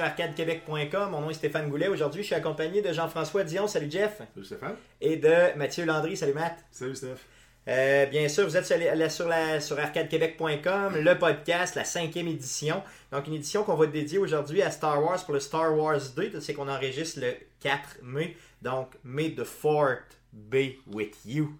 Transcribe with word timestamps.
sur 0.00 0.06
arcadequebec.com. 0.06 1.10
Mon 1.10 1.20
nom 1.20 1.30
est 1.30 1.34
Stéphane 1.34 1.68
Goulet. 1.68 1.88
Aujourd'hui, 1.88 2.22
je 2.22 2.26
suis 2.28 2.34
accompagné 2.34 2.80
de 2.80 2.90
Jean-François 2.92 3.44
Dion. 3.44 3.66
Salut 3.66 3.90
Jeff. 3.90 4.22
Salut 4.34 4.46
Stéphane. 4.46 4.76
Et 5.00 5.16
de 5.16 5.56
Mathieu 5.58 5.84
Landry. 5.84 6.16
Salut 6.16 6.32
Matt. 6.32 6.56
Salut 6.70 6.94
Steph. 6.94 7.16
Euh, 7.68 8.06
bien 8.06 8.26
sûr, 8.28 8.44
vous 8.46 8.56
êtes 8.56 8.64
sur, 8.64 8.78
la- 8.78 9.10
sur, 9.10 9.28
la, 9.28 9.60
sur 9.60 9.78
arcadequebec.com, 9.78 10.96
le 10.96 11.18
podcast, 11.18 11.74
la 11.74 11.84
cinquième 11.84 12.28
édition. 12.28 12.82
Donc, 13.12 13.26
une 13.26 13.34
édition 13.34 13.62
qu'on 13.62 13.74
va 13.74 13.86
dédier 13.86 14.16
aujourd'hui 14.18 14.62
à 14.62 14.70
Star 14.70 15.02
Wars 15.04 15.22
pour 15.22 15.34
le 15.34 15.40
Star 15.40 15.76
Wars 15.76 16.00
Day. 16.16 16.32
C'est 16.40 16.54
qu'on 16.54 16.68
enregistre 16.68 17.20
le 17.20 17.34
4 17.60 17.98
mai. 18.02 18.36
Donc, 18.62 18.92
May 19.04 19.34
the 19.34 19.44
4th 19.44 19.98
be 20.32 20.76
with 20.86 21.14
you. 21.26 21.54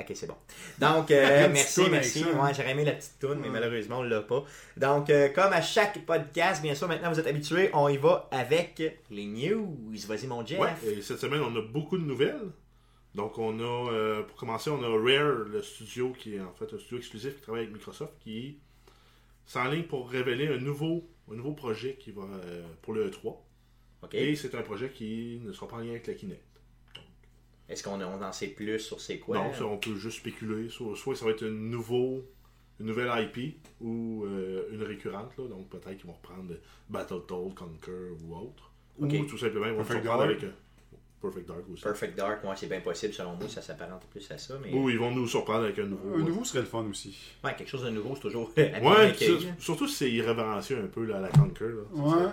Ok, 0.00 0.12
c'est 0.14 0.26
bon. 0.26 0.36
Donc, 0.78 1.10
euh, 1.10 1.48
merci, 1.52 1.82
merci. 1.90 2.24
hein. 2.24 2.42
Ouais, 2.42 2.54
J'aurais 2.54 2.70
aimé 2.70 2.84
la 2.84 2.92
petite 2.92 3.18
toune, 3.20 3.38
mais 3.42 3.50
malheureusement, 3.50 3.98
on 3.98 4.02
l'a 4.02 4.22
pas. 4.22 4.44
Donc, 4.76 5.10
euh, 5.10 5.28
comme 5.28 5.52
à 5.52 5.60
chaque 5.60 6.04
podcast, 6.06 6.62
bien 6.62 6.74
sûr, 6.74 6.88
maintenant 6.88 7.12
vous 7.12 7.20
êtes 7.20 7.26
habitués, 7.26 7.68
on 7.74 7.88
y 7.88 7.98
va 7.98 8.28
avec 8.30 8.82
les 9.10 9.26
news. 9.26 9.76
Vas-y, 10.08 10.26
mon 10.26 10.44
Jeff. 10.46 10.58
Ouais, 10.58 10.72
et 10.86 11.02
cette 11.02 11.18
semaine, 11.18 11.42
on 11.42 11.54
a 11.56 11.60
beaucoup 11.60 11.98
de 11.98 12.04
nouvelles. 12.04 12.40
Donc, 13.14 13.36
on 13.38 13.58
a, 13.60 13.92
euh, 13.92 14.22
pour 14.22 14.36
commencer, 14.36 14.70
on 14.70 14.82
a 14.82 14.88
Rare, 14.88 15.44
le 15.48 15.62
studio 15.62 16.12
qui 16.16 16.36
est 16.36 16.40
en 16.40 16.52
fait 16.52 16.72
un 16.72 16.78
studio 16.78 16.98
exclusif 16.98 17.34
qui 17.36 17.42
travaille 17.42 17.62
avec 17.62 17.74
Microsoft, 17.74 18.12
qui 18.20 18.58
s'enligne 19.44 19.82
pour 19.82 20.08
révéler 20.08 20.48
un 20.48 20.58
nouveau, 20.58 21.08
un 21.30 21.34
nouveau 21.34 21.52
projet 21.52 21.96
qui 22.00 22.12
va 22.12 22.22
pour 22.82 22.94
le 22.94 23.10
E3. 23.10 23.36
Ok. 24.02 24.14
Et 24.14 24.34
c'est 24.36 24.54
un 24.54 24.62
projet 24.62 24.90
qui 24.90 25.40
ne 25.44 25.52
sera 25.52 25.68
pas 25.68 25.76
en 25.76 25.80
lien 25.80 25.90
avec 25.90 26.06
la 26.06 26.14
Kinect. 26.14 26.40
Est-ce 27.70 27.82
qu'on 27.84 28.00
on 28.00 28.22
en 28.22 28.32
sait 28.32 28.48
plus 28.48 28.78
sur 28.80 29.00
c'est 29.00 29.18
quoi? 29.18 29.36
Non, 29.38 29.52
ça, 29.54 29.64
on 29.64 29.78
peut 29.78 29.94
juste 29.96 30.18
spéculer. 30.18 30.68
Soit, 30.68 30.96
soit 30.96 31.14
ça 31.16 31.24
va 31.24 31.30
être 31.30 31.44
un 31.46 31.50
nouveau, 31.50 32.22
une 32.80 32.86
nouvelle 32.86 33.10
IP 33.36 33.56
ou 33.80 34.24
euh, 34.26 34.64
une 34.72 34.82
récurrente. 34.82 35.30
Là, 35.38 35.44
donc, 35.48 35.68
peut-être 35.68 35.96
qu'ils 35.96 36.06
vont 36.06 36.14
reprendre 36.14 36.54
Battletoad, 36.88 37.54
Conquer 37.54 37.92
ou 38.26 38.34
autre. 38.36 38.70
Ou 38.98 39.06
tout 39.06 39.38
simplement, 39.38 39.66
ils 39.66 39.70
vont 39.72 39.76
Perfect 39.78 40.00
reprendre 40.02 40.18
Dark. 40.26 40.30
avec 40.30 40.44
euh, 40.44 40.52
Perfect 41.22 41.48
Dark 41.48 41.60
aussi. 41.72 41.82
Perfect 41.82 42.16
Dark, 42.16 42.44
ouais, 42.44 42.50
c'est 42.56 42.66
bien 42.66 42.80
possible 42.80 43.12
selon 43.14 43.34
moi, 43.36 43.48
ça 43.48 43.62
s'apparente 43.62 44.04
plus 44.10 44.28
à 44.30 44.36
ça. 44.38 44.54
Mais 44.62 44.72
Ou 44.74 44.90
ils 44.90 44.98
vont 44.98 45.10
nous 45.14 45.28
surprendre 45.28 45.64
avec 45.64 45.78
un 45.78 45.84
nouveau. 45.86 46.14
Un 46.16 46.22
nouveau 46.24 46.44
serait 46.44 46.60
le 46.60 46.66
fun 46.66 46.84
aussi. 46.90 47.16
ouais, 47.44 47.54
quelque 47.54 47.68
chose 47.68 47.84
de 47.84 47.90
nouveau, 47.90 48.14
c'est 48.14 48.22
toujours 48.22 48.50
Ouais, 48.56 49.14
ça- 49.14 49.24
surtout 49.58 49.86
si 49.86 49.94
c'est 49.94 50.10
irrévérencieux 50.10 50.78
un 50.82 50.86
peu 50.88 51.04
là, 51.04 51.18
à 51.18 51.20
la 51.20 51.28
Conquer. 51.28 51.66
Là. 51.68 51.82
Ouais. 51.94 52.30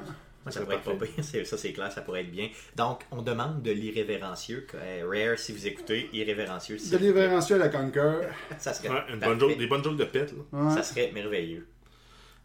Ça 0.51 0.61
pourrait 0.61 0.75
être 0.77 0.83
pas 0.83 0.93
bien, 0.93 1.23
ça 1.45 1.57
c'est 1.57 1.73
clair, 1.73 1.91
ça 1.91 2.01
pourrait 2.01 2.21
être 2.21 2.31
bien. 2.31 2.49
Donc, 2.75 3.03
on 3.11 3.21
demande 3.21 3.61
de 3.61 3.71
l'irrévérencieux. 3.71 4.65
Rare, 4.73 5.37
si 5.39 5.51
vous 5.51 5.67
écoutez, 5.67 6.09
irrévérencieux, 6.13 6.77
si 6.77 6.89
De 6.91 6.97
l'événementiel 6.97 7.61
à 7.61 7.69
Conquer. 7.69 8.21
ça 8.57 8.73
serait, 8.73 8.89
Ouais, 8.89 8.95
une 9.13 9.19
parfait. 9.19 9.35
bonne 9.35 9.39
joke- 9.39 9.57
des 9.57 9.67
bonnes 9.67 9.83
jokes 9.83 9.97
de 9.97 10.05
pète. 10.05 10.33
Là. 10.33 10.59
Ouais. 10.63 10.73
ça 10.75 10.83
serait 10.83 11.11
merveilleux. 11.13 11.67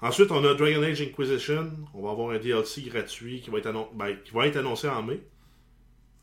Ensuite, 0.01 0.31
on 0.33 0.45
a 0.45 0.55
Dragon 0.55 0.83
Age 0.83 1.01
Inquisition. 1.01 1.71
On 1.95 2.03
va 2.03 2.11
avoir 2.11 2.31
un 2.31 2.39
DLC 2.39 2.83
gratuit 2.83 3.41
qui 3.41 3.51
va 3.51 3.59
être, 3.59 3.67
annon- 3.69 3.89
ben, 3.95 4.17
qui 4.25 4.33
va 4.33 4.47
être 4.49 4.57
annoncé 4.57 4.89
en 4.89 5.03
mai. 5.03 5.21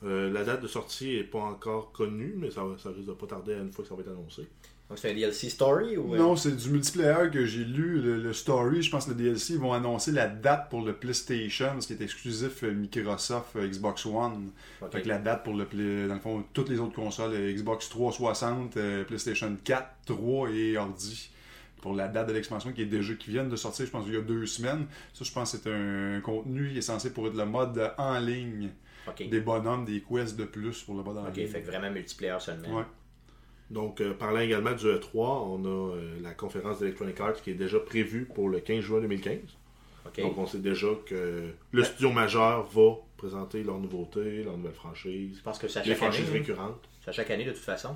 Euh, 0.03 0.31
la 0.31 0.43
date 0.43 0.61
de 0.61 0.67
sortie 0.67 1.17
n'est 1.17 1.23
pas 1.23 1.39
encore 1.39 1.91
connue, 1.91 2.33
mais 2.37 2.51
ça, 2.51 2.63
va- 2.63 2.77
ça 2.77 2.89
risque 2.89 3.07
de 3.07 3.13
pas 3.13 3.27
tarder 3.27 3.53
une 3.53 3.71
fois 3.71 3.83
que 3.83 3.89
ça 3.89 3.95
va 3.95 4.01
être 4.01 4.09
annoncé. 4.09 4.47
Donc, 4.89 4.97
c'est 4.97 5.11
un 5.11 5.13
DLC 5.13 5.49
story 5.49 5.97
ou. 5.97 6.15
euh, 6.15 6.17
Non, 6.17 6.35
c'est 6.35 6.55
du 6.55 6.69
multiplayer 6.71 7.29
que 7.31 7.45
j'ai 7.45 7.63
lu. 7.63 8.01
Le, 8.01 8.17
le 8.17 8.33
story, 8.33 8.81
je 8.81 8.89
pense 8.89 9.05
que 9.05 9.11
le 9.11 9.15
DLC, 9.17 9.53
ils 9.53 9.59
vont 9.59 9.71
annoncer 9.73 10.11
la 10.11 10.27
date 10.27 10.69
pour 10.71 10.81
le 10.83 10.93
PlayStation, 10.93 11.79
ce 11.79 11.87
qui 11.87 11.93
est 11.93 12.01
exclusif 12.01 12.63
euh, 12.63 12.71
Microsoft 12.73 13.55
euh, 13.55 13.67
Xbox 13.67 14.05
One. 14.07 14.49
Fait 14.91 15.01
que 15.03 15.07
la 15.07 15.19
date 15.19 15.43
pour 15.43 15.53
le 15.53 15.65
play- 15.65 16.07
dans 16.07 16.15
le 16.15 16.19
fond, 16.19 16.43
toutes 16.53 16.69
les 16.69 16.79
autres 16.79 16.95
consoles, 16.95 17.33
Xbox 17.53 17.87
360, 17.89 18.77
euh, 18.77 19.03
PlayStation 19.03 19.55
4, 19.63 19.87
3 20.07 20.49
et 20.49 20.77
Ordi. 20.77 21.29
Pour 21.81 21.93
la 21.95 22.07
date 22.09 22.27
de 22.27 22.33
l'expansion 22.33 22.73
qui 22.73 22.81
est 22.81 22.85
déjà 22.87 23.13
qui 23.13 23.29
viennent 23.29 23.47
de 23.47 23.55
sortir, 23.55 23.85
je 23.85 23.91
pense 23.91 24.03
il 24.07 24.13
y 24.15 24.17
a 24.17 24.21
deux 24.21 24.45
semaines. 24.47 24.85
Ça, 25.13 25.23
je 25.23 25.31
pense 25.31 25.51
que 25.53 25.59
c'est 25.63 25.69
un 25.71 26.19
contenu 26.19 26.71
qui 26.71 26.79
est 26.79 26.81
censé 26.81 27.13
pour 27.13 27.27
être 27.27 27.37
le 27.37 27.45
mode 27.45 27.91
en 27.97 28.19
ligne. 28.19 28.69
Des 29.29 29.39
bonhommes, 29.39 29.85
des 29.85 30.01
quests 30.01 30.35
de 30.37 30.43
plus 30.45 30.81
pour 30.83 30.95
le 30.95 31.03
mode 31.03 31.17
en 31.19 31.27
Ok, 31.27 31.35
ligne. 31.37 31.47
fait 31.47 31.61
que 31.61 31.67
vraiment 31.67 31.89
multiplayer 31.89 32.35
seulement. 32.39 32.77
Ouais. 32.77 32.83
Donc, 33.69 34.01
euh, 34.01 34.13
parlant 34.13 34.39
également 34.39 34.71
du 34.73 34.85
E3, 34.85 35.09
on 35.15 35.63
a 35.65 35.95
euh, 35.95 36.17
la 36.21 36.33
conférence 36.33 36.79
d'Electronic 36.79 37.19
Arts 37.19 37.41
qui 37.41 37.51
est 37.51 37.55
déjà 37.55 37.79
prévue 37.79 38.25
pour 38.25 38.49
le 38.49 38.59
15 38.59 38.79
juin 38.81 39.01
2015. 39.01 39.37
Ok. 40.07 40.21
Donc, 40.21 40.37
on 40.37 40.47
sait 40.47 40.57
déjà 40.59 40.87
que 41.05 41.49
le 41.71 41.83
studio 41.83 42.11
majeur 42.11 42.63
va 42.63 42.93
présenter 43.17 43.61
leurs 43.63 43.77
nouveautés, 43.79 44.43
leurs 44.43 44.57
nouvelles 44.57 44.73
franchises, 44.73 45.37
Je 45.37 45.43
pense 45.43 45.59
que 45.59 45.67
c'est 45.67 45.79
à 45.79 45.83
les 45.83 45.89
chaque 45.91 46.01
année. 46.01 46.11
franchises 46.13 46.29
hein. 46.29 46.33
récurrentes. 46.33 46.89
C'est 47.03 47.09
à 47.09 47.13
chaque 47.13 47.29
année 47.31 47.45
de 47.45 47.51
toute 47.51 47.59
façon. 47.61 47.95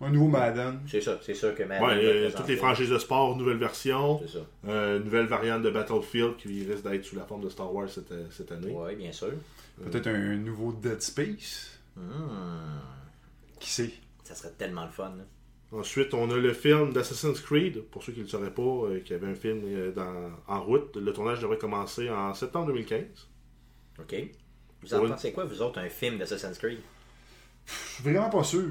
Un 0.00 0.10
nouveau 0.10 0.26
Madden. 0.26 0.80
C'est 0.88 1.00
ça, 1.00 1.20
c'est 1.22 1.34
sûr 1.34 1.54
que 1.54 1.62
Madden 1.62 1.84
Ouais, 1.86 2.04
euh, 2.04 2.30
toutes 2.36 2.48
les 2.48 2.56
franchises 2.56 2.90
de 2.90 2.98
sport, 2.98 3.36
nouvelle 3.36 3.58
version, 3.58 4.20
C'est 4.26 4.38
ça. 4.38 4.44
euh, 4.66 4.98
nouvelle 4.98 5.26
variante 5.26 5.62
de 5.62 5.70
Battlefield 5.70 6.36
qui 6.38 6.64
risque 6.64 6.82
d'être 6.82 7.04
sous 7.04 7.14
la 7.14 7.22
forme 7.24 7.44
de 7.44 7.48
Star 7.48 7.72
Wars 7.72 7.88
cette, 7.88 8.12
cette 8.32 8.50
année. 8.50 8.72
Ouais, 8.72 8.96
bien 8.96 9.12
sûr. 9.12 9.28
Peut-être 9.80 10.08
un 10.08 10.34
nouveau 10.36 10.72
Dead 10.72 11.00
Space. 11.00 11.78
Hmm. 11.96 12.00
Qui 13.60 13.70
sait? 13.70 13.90
Ça 14.34 14.42
serait 14.44 14.54
tellement 14.56 14.84
le 14.86 14.90
fun. 14.90 15.12
là. 15.16 15.24
Ensuite, 15.78 16.12
on 16.14 16.30
a 16.30 16.36
le 16.36 16.52
film 16.52 16.92
d'Assassin's 16.92 17.40
Creed, 17.40 17.82
pour 17.90 18.02
ceux 18.02 18.12
qui 18.12 18.18
ne 18.20 18.24
le 18.24 18.30
sauraient 18.30 18.50
pas, 18.52 18.62
euh, 18.62 19.00
qui 19.04 19.14
avait 19.14 19.26
un 19.26 19.34
film 19.34 19.62
euh, 19.64 19.90
dans- 19.92 20.30
en 20.46 20.62
route. 20.62 20.96
Le 20.96 21.12
tournage 21.12 21.40
devrait 21.40 21.56
commencer 21.58 22.10
en 22.10 22.34
septembre 22.34 22.66
2015. 22.66 23.28
Ok. 23.98 24.14
Vous 24.82 24.94
en 24.94 25.06
pensez 25.08 25.32
quoi, 25.32 25.44
vous 25.44 25.62
autres, 25.62 25.78
un 25.80 25.88
film 25.88 26.18
d'Assassin's 26.18 26.58
Creed? 26.58 26.78
Je 27.66 27.72
suis 27.72 28.02
vraiment 28.04 28.28
pas 28.28 28.42
sûr. 28.44 28.68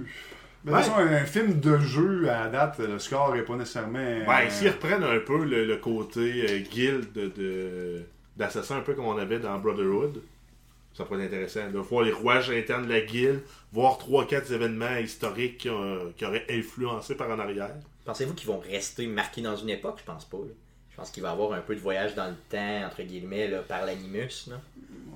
Mais 0.63 0.71
de 0.73 0.77
toute 0.77 0.85
façon, 0.85 0.97
un 1.00 1.25
film 1.25 1.59
de 1.59 1.77
jeu 1.79 2.29
à 2.29 2.47
date, 2.50 2.77
le 2.79 3.00
score 3.00 3.35
est 3.35 3.45
pas 3.45 3.55
nécessairement. 3.55 3.94
Ben, 4.27 4.45
euh, 4.45 4.50
s'ils 4.50 4.69
reprennent 4.69 5.03
un 5.03 5.19
peu 5.19 5.44
le, 5.44 5.66
le 5.66 5.77
côté 5.77 6.45
euh, 6.47 6.59
guild 6.59 7.11
de, 7.13 8.03
d'assassin, 8.38 8.77
un 8.77 8.81
peu 8.81 8.94
comme 8.94 9.05
on 9.05 9.17
avait 9.17 9.39
dans 9.39 9.57
Brotherhood, 9.57 10.21
ça 10.94 11.06
pourrait 11.06 11.22
être 11.24 11.34
intéressant. 11.34 11.69
De 11.72 11.79
voir 11.79 12.03
les 12.03 12.12
rouages 12.12 12.50
internes 12.50 12.85
de 12.85 12.91
la 12.94 13.02
guilde, 13.02 13.41
voir 13.72 13.97
3-4 13.97 14.52
événements 14.53 14.97
historiques 14.97 15.57
qui, 15.59 15.69
ont- 15.69 16.12
qui 16.18 16.25
auraient 16.25 16.46
influencé 16.50 17.16
par 17.16 17.29
en 17.29 17.40
arrière. 17.40 17.75
Pensez-vous 18.06 18.34
qu'ils 18.34 18.47
vont 18.47 18.59
rester 18.59 19.07
marqués 19.07 19.41
dans 19.41 19.56
une 19.56 19.69
époque? 19.69 19.97
Je 20.00 20.03
pense 20.03 20.25
pas. 20.25 20.38
là. 20.38 20.53
Je 20.90 20.96
pense 20.97 21.09
qu'il 21.12 21.24
va 21.24 21.30
y 21.30 21.31
avoir 21.31 21.53
un 21.53 21.62
peu 21.62 21.74
de 21.75 21.80
voyage 21.80 22.16
dans 22.16 22.28
le 22.28 22.35
temps, 22.50 22.85
entre 22.85 23.01
guillemets, 23.03 23.47
là, 23.47 23.59
par 23.62 23.85
l'animus. 23.85 24.47
là. 24.50 24.59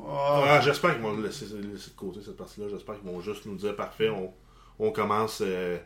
ah, 0.08 0.60
j'espère 0.64 0.94
qu'ils 0.94 1.02
vont 1.04 1.18
laisser, 1.20 1.46
laisser 1.46 1.90
de 1.92 1.96
côté 1.96 2.20
cette 2.24 2.38
partie-là. 2.38 2.68
J'espère 2.70 2.96
qu'ils 3.00 3.10
vont 3.10 3.22
juste 3.22 3.46
nous 3.46 3.56
dire 3.56 3.76
parfait, 3.76 4.10
on, 4.10 4.32
on 4.80 4.92
commence 4.92 5.42
euh, 5.46 5.78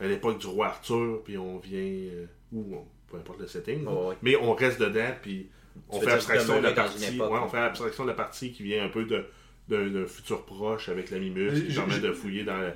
à 0.00 0.06
l'époque 0.06 0.38
du 0.38 0.46
roi 0.46 0.68
Arthur, 0.68 1.20
puis 1.24 1.36
on 1.38 1.58
vient. 1.58 1.78
euh, 1.80 2.26
ou 2.52 2.76
on- 2.76 2.86
peu 3.10 3.16
importe 3.16 3.40
le 3.40 3.46
setting. 3.46 3.86
ouais. 3.86 4.16
Mais 4.22 4.36
on 4.36 4.54
reste 4.54 4.80
dedans, 4.80 5.10
puis 5.22 5.48
on 5.88 6.00
fait 6.00 6.10
abstraction 6.10 6.58
de 6.58 6.62
la 6.64 6.72
partie. 6.72 7.14
époque, 7.14 7.32
ouais, 7.32 7.38
on 7.44 7.48
fait 7.48 7.58
abstraction 7.58 8.04
de 8.04 8.08
la 8.08 8.14
partie 8.14 8.52
qui 8.52 8.62
vient 8.62 8.84
un 8.84 8.88
peu 8.88 9.04
de 9.04 9.24
d'un 9.68 10.06
futur 10.06 10.46
proche 10.46 10.88
avec 10.88 11.10
l'animus, 11.10 11.50
qui 11.52 11.70
Je- 11.72 11.76
permet 11.76 11.96
je- 11.96 12.00
de 12.00 12.12
fouiller 12.12 12.42
dans 12.42 12.56
la, 12.56 12.72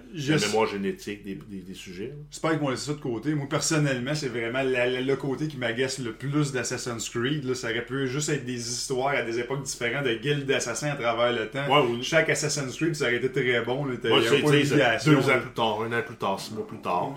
mémoire 0.47 0.67
génétique 0.67 1.23
des, 1.23 1.37
des, 1.37 1.61
des 1.63 1.73
sujets. 1.73 2.13
J'espère 2.31 2.51
qu'ils 2.51 2.61
vont 2.61 2.69
laisser 2.69 2.89
ça 2.89 2.93
de 2.93 2.99
côté. 3.01 3.35
Moi, 3.35 3.47
personnellement, 3.49 4.15
c'est 4.15 4.29
vraiment 4.29 4.61
la- 4.63 4.85
la- 4.87 5.01
le 5.01 5.17
côté 5.17 5.49
qui 5.49 5.57
m'agace 5.57 6.01
le 6.01 6.13
plus 6.13 6.53
d'Assassin's 6.53 7.09
Creed. 7.09 7.45
Là. 7.45 7.55
Ça 7.55 7.71
aurait 7.71 7.87
pu 7.87 8.07
juste 8.09 8.29
être 8.29 8.45
des 8.45 8.59
histoires 8.71 9.15
à 9.15 9.23
des 9.23 9.39
époques 9.39 9.63
différentes 9.63 10.05
de 10.05 10.17
guildes 10.17 10.45
d'assassins 10.45 10.91
à 10.91 10.97
travers 10.97 11.33
le 11.33 11.49
temps. 11.49 11.67
Ouais, 11.67 12.03
Chaque 12.03 12.29
Assassin's 12.29 12.77
Creed, 12.77 12.95
ça 12.95 13.07
aurait 13.07 13.17
été 13.17 13.33
très 13.33 13.63
bon. 13.63 13.87
Là. 13.87 13.95
Il 14.05 14.11
y 14.11 14.13
Ouais, 14.13 14.43
pas 14.43 14.99
deux 14.99 15.31
ans 15.31 15.41
plus 15.41 15.51
tard, 15.55 15.83
un 15.85 15.93
an 15.99 16.03
plus 16.03 16.17
tard, 16.17 16.39
six 16.41 16.53
mois 16.53 16.67
plus 16.67 16.83
tard. 16.83 17.09
Ouais. 17.09 17.17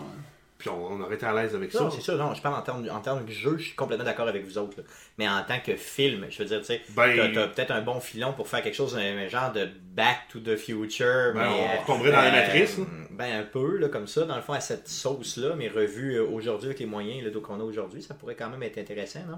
Puis 0.65 0.73
on, 0.73 0.93
on 0.93 0.99
aurait 1.01 1.13
été 1.13 1.27
à 1.27 1.33
l'aise 1.33 1.53
avec 1.53 1.71
ça. 1.71 1.83
Non, 1.83 1.91
c'est 1.91 2.01
ça, 2.01 2.15
non, 2.15 2.33
je 2.33 2.41
parle 2.41 2.55
en 2.55 2.61
termes, 2.63 2.87
en 2.91 2.99
termes 2.99 3.23
de 3.23 3.31
jeu, 3.31 3.55
je 3.59 3.65
suis 3.65 3.75
complètement 3.75 4.03
d'accord 4.05 4.27
avec 4.27 4.43
vous 4.43 4.57
autres. 4.57 4.77
là. 4.77 4.83
Mais 5.19 5.29
en 5.29 5.43
tant 5.47 5.59
que 5.63 5.75
film, 5.75 6.25
je 6.31 6.39
veux 6.39 6.45
dire, 6.45 6.59
tu 6.61 6.65
sais, 6.65 6.81
Ben- 6.95 7.15
t'as, 7.15 7.29
t'as 7.29 7.47
peut-être 7.49 7.69
un 7.71 7.81
bon 7.81 7.99
filon 7.99 8.33
pour 8.33 8.47
faire 8.47 8.63
quelque 8.63 8.73
chose, 8.73 8.97
un, 8.97 9.17
un 9.25 9.27
genre 9.27 9.51
de 9.51 9.69
Back 9.93 10.21
to 10.31 10.39
the 10.39 10.55
Future. 10.55 11.33
Ben, 11.35 11.41
mais, 11.41 11.45
on 11.45 11.63
euh, 11.63 11.81
retomberait 11.81 12.11
dans 12.11 12.21
la 12.21 12.31
matrice, 12.31 12.79
là. 12.79 12.85
Ben, 13.11 13.41
un 13.41 13.43
peu, 13.43 13.77
là, 13.77 13.89
comme 13.89 14.07
ça, 14.07 14.23
dans 14.23 14.35
le 14.37 14.41
fond, 14.41 14.53
à 14.53 14.59
cette 14.59 14.87
sauce-là, 14.87 15.53
mais 15.55 15.67
revue 15.67 16.15
euh, 16.15 16.25
aujourd'hui 16.25 16.65
avec 16.69 16.79
les 16.79 16.87
moyens 16.87 17.23
là, 17.23 17.29
qu'on 17.39 17.59
a 17.59 17.63
aujourd'hui, 17.63 18.01
ça 18.01 18.15
pourrait 18.15 18.33
quand 18.35 18.49
même 18.49 18.63
être 18.63 18.79
intéressant, 18.79 19.19
non? 19.29 19.37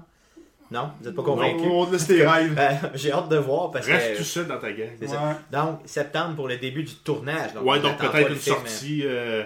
Non? 0.70 0.90
Vous 1.00 1.06
n'êtes 1.06 1.14
pas 1.16 1.22
convaincu? 1.22 1.62
On, 1.66 1.90
laisse 1.90 2.06
tes 2.06 2.26
rêves. 2.26 2.54
Ben, 2.54 2.78
j'ai 2.94 3.12
hâte 3.12 3.28
de 3.28 3.36
voir 3.36 3.70
parce 3.70 3.86
Reste 3.86 4.12
que. 4.14 4.16
tout 4.18 4.24
seul 4.24 4.46
dans 4.46 4.58
ta 4.58 4.72
gang. 4.72 4.88
c'est 4.98 5.06
Ouais. 5.08 5.12
ça. 5.12 5.38
Donc, 5.52 5.80
septembre 5.84 6.36
pour 6.36 6.48
le 6.48 6.56
début 6.56 6.84
du 6.84 6.94
tournage. 6.96 7.52
Donc, 7.52 7.64
Ouais, 7.66 7.78
on 7.78 7.82
donc 7.82 7.98
peut-être 7.98 8.28
le 8.28 8.34
une 8.34 8.40
film, 8.40 8.56
sortie 8.56 9.02
euh, 9.04 9.44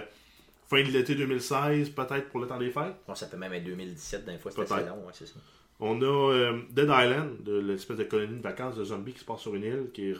fin 0.75 0.83
de 0.83 0.91
l'été 0.91 1.15
2016, 1.15 1.89
peut-être 1.91 2.29
pour 2.29 2.39
le 2.39 2.47
temps 2.47 2.57
des 2.59 2.69
fêtes. 2.69 2.95
Bon, 3.07 3.15
ça 3.15 3.27
peut 3.27 3.37
même 3.37 3.53
être 3.53 3.63
2017, 3.63 4.25
d'un 4.25 4.37
fois, 4.37 4.51
c'est 4.51 4.61
assez 4.61 4.85
long, 4.85 5.05
ouais, 5.05 5.11
c'est 5.13 5.27
ça. 5.27 5.35
On 5.79 6.01
a 6.01 6.05
euh, 6.05 6.59
Dead 6.69 6.85
Island, 6.89 7.43
de 7.43 7.59
l'espèce 7.59 7.97
de 7.97 8.03
colonie 8.03 8.37
de 8.37 8.41
vacances 8.43 8.75
de 8.75 8.83
zombies 8.83 9.13
qui 9.13 9.19
se 9.19 9.25
passe 9.25 9.41
sur 9.41 9.53
une 9.55 9.63
île, 9.63 9.85
qui 9.93 10.09
est 10.09 10.13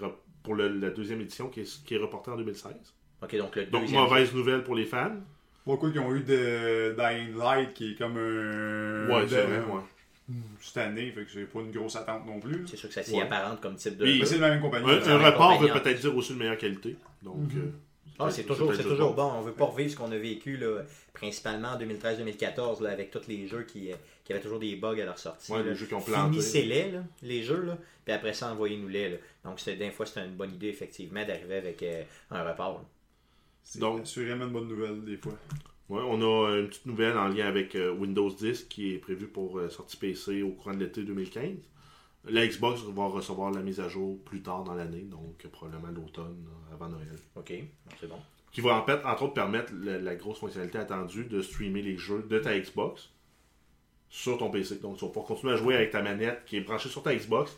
pour 0.44 0.56
le- 0.56 0.68
la 0.80 0.90
deuxième 0.90 1.22
édition, 1.22 1.48
qui 1.50 1.62
est, 1.62 1.84
qui 1.86 1.96
est 1.96 1.98
reportée 1.98 2.32
en 2.32 2.36
2016. 2.38 2.74
Ok, 3.22 3.38
donc 3.38 3.56
le 3.56 3.66
Donc, 3.68 3.82
deuxième. 3.84 4.02
mauvaise 4.02 4.34
nouvelle 4.34 4.64
pour 4.64 4.76
les 4.76 4.86
fans. 4.86 5.16
Pourquoi 5.64 5.92
qu'ils 5.92 6.02
ont 6.02 6.14
eu 6.14 6.22
de 6.24 6.94
Dying 6.98 7.38
Light 7.38 7.74
qui 7.74 7.92
est 7.92 7.96
comme 7.96 8.18
un. 8.18 9.08
Ouais, 9.10 9.26
c'est 9.30 9.44
vrai, 9.44 9.60
ouais. 9.60 9.82
Cette 10.60 10.78
année, 10.78 11.12
fait 11.12 11.24
que 11.24 11.30
j'ai 11.32 11.46
pas 11.46 11.60
une 11.60 11.72
grosse 11.72 11.96
attente 11.96 12.26
non 12.26 12.40
plus. 12.40 12.66
C'est 12.68 12.76
sûr 12.78 12.90
que 12.90 12.96
ça 12.96 13.04
s'y 13.04 13.14
Ouais. 13.16 13.22
apparente 13.22 13.62
comme 13.62 13.76
type 13.76 13.98
de. 13.98 14.04
Mais 14.06 14.26
c'est 14.26 14.40
la 14.40 14.50
même 14.50 14.62
compagnie. 14.62 14.90
Un, 14.90 15.08
un 15.08 15.18
report 15.18 15.54
compagnie, 15.54 15.72
veut 15.72 15.80
peut-être 15.82 16.00
dire 16.02 16.16
aussi 16.18 16.34
une 16.34 16.40
meilleure 16.40 16.58
qualité. 16.58 16.96
Donc, 17.22 17.54
Mhm. 17.54 17.60
euh, 17.60 17.72
Ah, 18.20 18.30
c'est 18.30 18.44
toujours, 18.44 18.74
c'est 18.76 18.84
toujours 18.84 19.14
bon. 19.16 19.24
On 19.38 19.42
veut 19.42 19.54
pas 19.54 19.66
revivre 19.66 19.90
ce 19.92 19.96
qu'on 19.98 20.12
a 20.12 20.18
vécu, 20.18 20.58
là, 20.58 20.84
principalement 21.14 21.70
en 21.70 21.78
2013-2014, 21.80 22.82
là, 22.84 22.92
avec 22.92 23.10
tous 23.12 23.28
les 23.28 23.48
jeux 23.48 23.64
qui, 23.64 23.92
euh, 23.92 23.96
qui 24.24 24.34
avaient 24.34 24.42
toujours 24.42 24.60
des 24.60 24.76
bugs 24.76 25.00
à 25.00 25.06
leur 25.06 25.18
sortie. 25.18 25.52
Ouais, 25.52 25.64
les 25.64 25.74
jeux 25.76 25.86
qui 25.88 25.94
ont 25.96 26.02
planté. 26.02 26.32
Finissez-les, 26.32 26.92
là, 26.92 27.04
les 27.24 27.44
jeux, 27.44 27.64
là, 27.64 27.78
puis 28.06 28.14
après 28.14 28.34
ça, 28.34 28.52
envoyez-nous-les. 28.52 29.10
là. 29.10 29.18
Donc, 29.46 29.60
c'est- 29.60 29.76
des 29.76 29.90
fois, 29.92 30.06
c'était 30.06 30.26
une 30.26 30.36
bonne 30.36 30.54
idée, 30.54 30.68
effectivement, 30.70 31.26
d'arriver 31.26 31.56
avec 31.56 31.82
euh, 31.84 32.04
un 32.32 32.44
report. 32.48 32.74
là. 32.80 32.86
C'est 33.64 33.80
Donc- 33.80 34.02
assurément 34.02 34.46
une 34.46 34.52
bonne 34.54 34.68
nouvelle, 34.68 35.04
des 35.04 35.18
fois. 35.18 35.34
Ouais, 35.90 36.02
on 36.06 36.22
a 36.22 36.50
euh, 36.50 36.62
une 36.62 36.68
petite 36.70 36.86
nouvelle 36.86 37.18
en 37.18 37.28
lien 37.28 37.46
avec 37.46 37.76
euh, 37.76 37.92
Windows 37.92 38.30
10 38.32 38.64
qui 38.66 38.94
est 38.94 38.98
prévue 39.00 39.28
pour 39.28 39.60
euh, 39.60 39.70
sortie 39.70 39.98
PC 39.98 40.42
au 40.42 40.52
courant 40.52 40.74
de 40.74 40.80
l'été 40.86 41.04
2015. 41.04 41.58
La 42.30 42.48
Xbox 42.48 42.82
va 42.82 43.06
recevoir 43.08 43.52
la 43.52 43.62
mise 43.62 43.80
à 43.80 43.90
jour 43.90 44.18
plus 44.24 44.42
tard 44.42 44.64
dans 44.64 44.76
l'année, 44.76 45.02
donc 45.02 45.46
probablement 45.52 45.92
l'automne, 45.92 46.48
euh, 46.48 46.74
avant 46.74 46.88
Noël. 46.88 47.08
OK, 47.36 47.54
c'est 48.00 48.08
bon. 48.08 48.20
Qui 48.52 48.62
va 48.62 48.76
en 48.76 48.86
fait, 48.86 49.04
entre 49.04 49.24
autres, 49.24 49.34
permettre 49.34 49.74
la, 49.74 49.98
la 49.98 50.16
grosse 50.16 50.40
fonctionnalité 50.40 50.78
attendue 50.78 51.26
de 51.26 51.42
streamer 51.42 51.82
les 51.82 51.98
jeux 51.98 52.26
de 52.30 52.40
ta 52.40 52.58
Xbox 52.58 53.10
sur 54.10 54.38
ton 54.38 54.52
PC. 54.52 54.78
Donc 54.78 54.98
tu 54.98 55.06
vas 55.06 55.10
pouvoir 55.10 55.26
continuer 55.26 55.54
à 55.54 55.58
jouer 55.58 55.76
avec 55.76 55.92
ta 55.92 56.02
manette 56.02 56.44
qui 56.46 56.58
est 56.58 56.62
branchée 56.62 56.88
sur 56.88 57.02
ta 57.02 57.16
Xbox, 57.16 57.58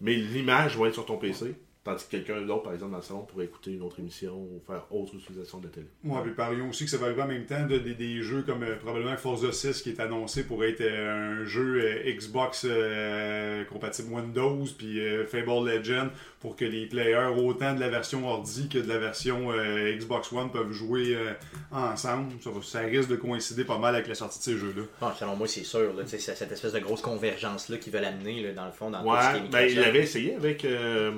mais 0.00 0.14
l'image 0.14 0.76
va 0.76 0.88
être 0.88 0.94
sur 0.94 1.06
ton 1.06 1.16
PC. 1.16 1.54
Tandis 1.86 2.04
que 2.04 2.10
quelqu'un 2.10 2.42
d'autre, 2.42 2.64
par 2.64 2.72
exemple, 2.74 2.90
dans 2.92 2.98
le 2.98 3.02
salon, 3.04 3.20
pourrait 3.20 3.44
écouter 3.46 3.72
une 3.72 3.82
autre 3.82 4.00
émission 4.00 4.34
ou 4.34 4.60
faire 4.66 4.82
autre 4.90 5.14
utilisation 5.14 5.58
de 5.58 5.66
la 5.66 5.70
télé. 5.72 5.86
Ouais, 6.04 6.20
puis 6.22 6.32
parions 6.32 6.68
aussi 6.68 6.84
que 6.84 6.90
ça 6.90 6.96
va 6.98 7.06
arriver 7.06 7.22
en 7.22 7.28
même 7.28 7.46
temps 7.46 7.64
de, 7.66 7.78
des- 7.78 7.94
des 7.94 8.22
jeux 8.22 8.42
comme 8.42 8.62
euh, 8.64 8.76
probablement 8.76 9.16
Forza 9.16 9.52
6 9.52 9.82
qui 9.82 9.90
est 9.90 10.00
annoncé 10.00 10.42
pour 10.44 10.64
être 10.64 10.80
euh, 10.80 11.42
un 11.42 11.44
jeu 11.46 11.80
euh, 11.80 12.12
Xbox 12.12 12.66
euh, 12.68 13.64
compatible 13.64 14.12
Windows, 14.12 14.64
puis 14.76 15.00
euh, 15.00 15.24
Fable 15.26 15.68
Legend 15.68 16.10
pour 16.40 16.56
que 16.56 16.64
les 16.64 16.86
players, 16.86 17.30
autant 17.36 17.74
de 17.74 17.80
la 17.80 17.88
version 17.88 18.28
ordi 18.28 18.68
que 18.68 18.78
de 18.78 18.88
la 18.88 18.98
version 18.98 19.52
euh, 19.52 19.96
Xbox 19.96 20.32
One, 20.32 20.50
peuvent 20.50 20.72
jouer 20.72 21.14
euh, 21.14 21.32
ensemble. 21.72 22.32
Ça, 22.42 22.50
va- 22.50 22.62
ça 22.62 22.80
risque 22.80 23.08
de 23.08 23.16
coïncider 23.16 23.64
pas 23.64 23.78
mal 23.78 23.94
avec 23.94 24.08
la 24.08 24.14
sortie 24.14 24.38
de 24.38 24.44
ces 24.44 24.58
jeux-là. 24.58 24.82
Bon, 25.00 25.08
selon 25.18 25.36
moi, 25.36 25.46
c'est 25.48 25.64
sûr. 25.64 25.92
Là, 25.94 26.02
tu 26.02 26.10
sais, 26.10 26.18
c'est 26.18 26.34
cette 26.34 26.50
espèce 26.52 26.72
de 26.72 26.78
grosse 26.80 27.00
convergence-là 27.00 27.76
qu'ils 27.78 27.92
veulent 27.92 28.04
amener, 28.04 28.42
là, 28.42 28.52
dans 28.52 28.66
le 28.66 28.72
fond, 28.72 28.90
dans 28.90 29.02
tout 29.02 29.08
ce 29.08 29.36
qui 29.36 29.40
Ouais, 29.42 29.46
est 29.46 29.50
ben, 29.50 29.72
il 29.72 29.78
avait 29.84 30.00
essayé 30.02 30.34
avec 30.34 30.64
euh, 30.64 31.12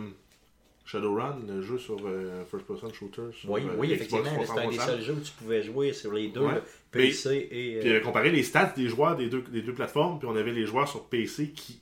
Shadowrun, 0.90 1.40
le 1.46 1.60
jeu 1.60 1.76
sur 1.78 1.96
euh, 2.06 2.44
First 2.50 2.66
Person 2.66 2.92
Shooter. 2.92 3.22
Sur, 3.38 3.50
Oui, 3.50 3.60
euh, 3.64 3.74
oui, 3.76 3.92
effectivement. 3.92 4.24
C'était 4.24 4.36
un 4.36 4.40
des 4.40 4.76
360. 4.76 4.86
seuls 4.88 5.02
jeux 5.02 5.12
où 5.12 5.20
tu 5.20 5.32
pouvais 5.32 5.62
jouer 5.62 5.92
sur 5.92 6.12
les 6.12 6.28
deux, 6.28 6.40
Ouais. 6.40 6.62
PC 6.90 7.48
et. 7.50 7.76
euh, 7.76 7.80
Puis 7.98 8.00
comparé 8.02 8.30
les 8.30 8.42
stats 8.42 8.72
des 8.76 8.88
joueurs 8.88 9.16
des 9.16 9.28
deux, 9.28 9.42
des 9.42 9.60
deux 9.62 9.74
plateformes, 9.74 10.18
puis 10.18 10.26
on 10.26 10.34
avait 10.36 10.52
les 10.52 10.64
joueurs 10.66 10.88
sur 10.88 11.04
PC 11.04 11.50
qui 11.50 11.80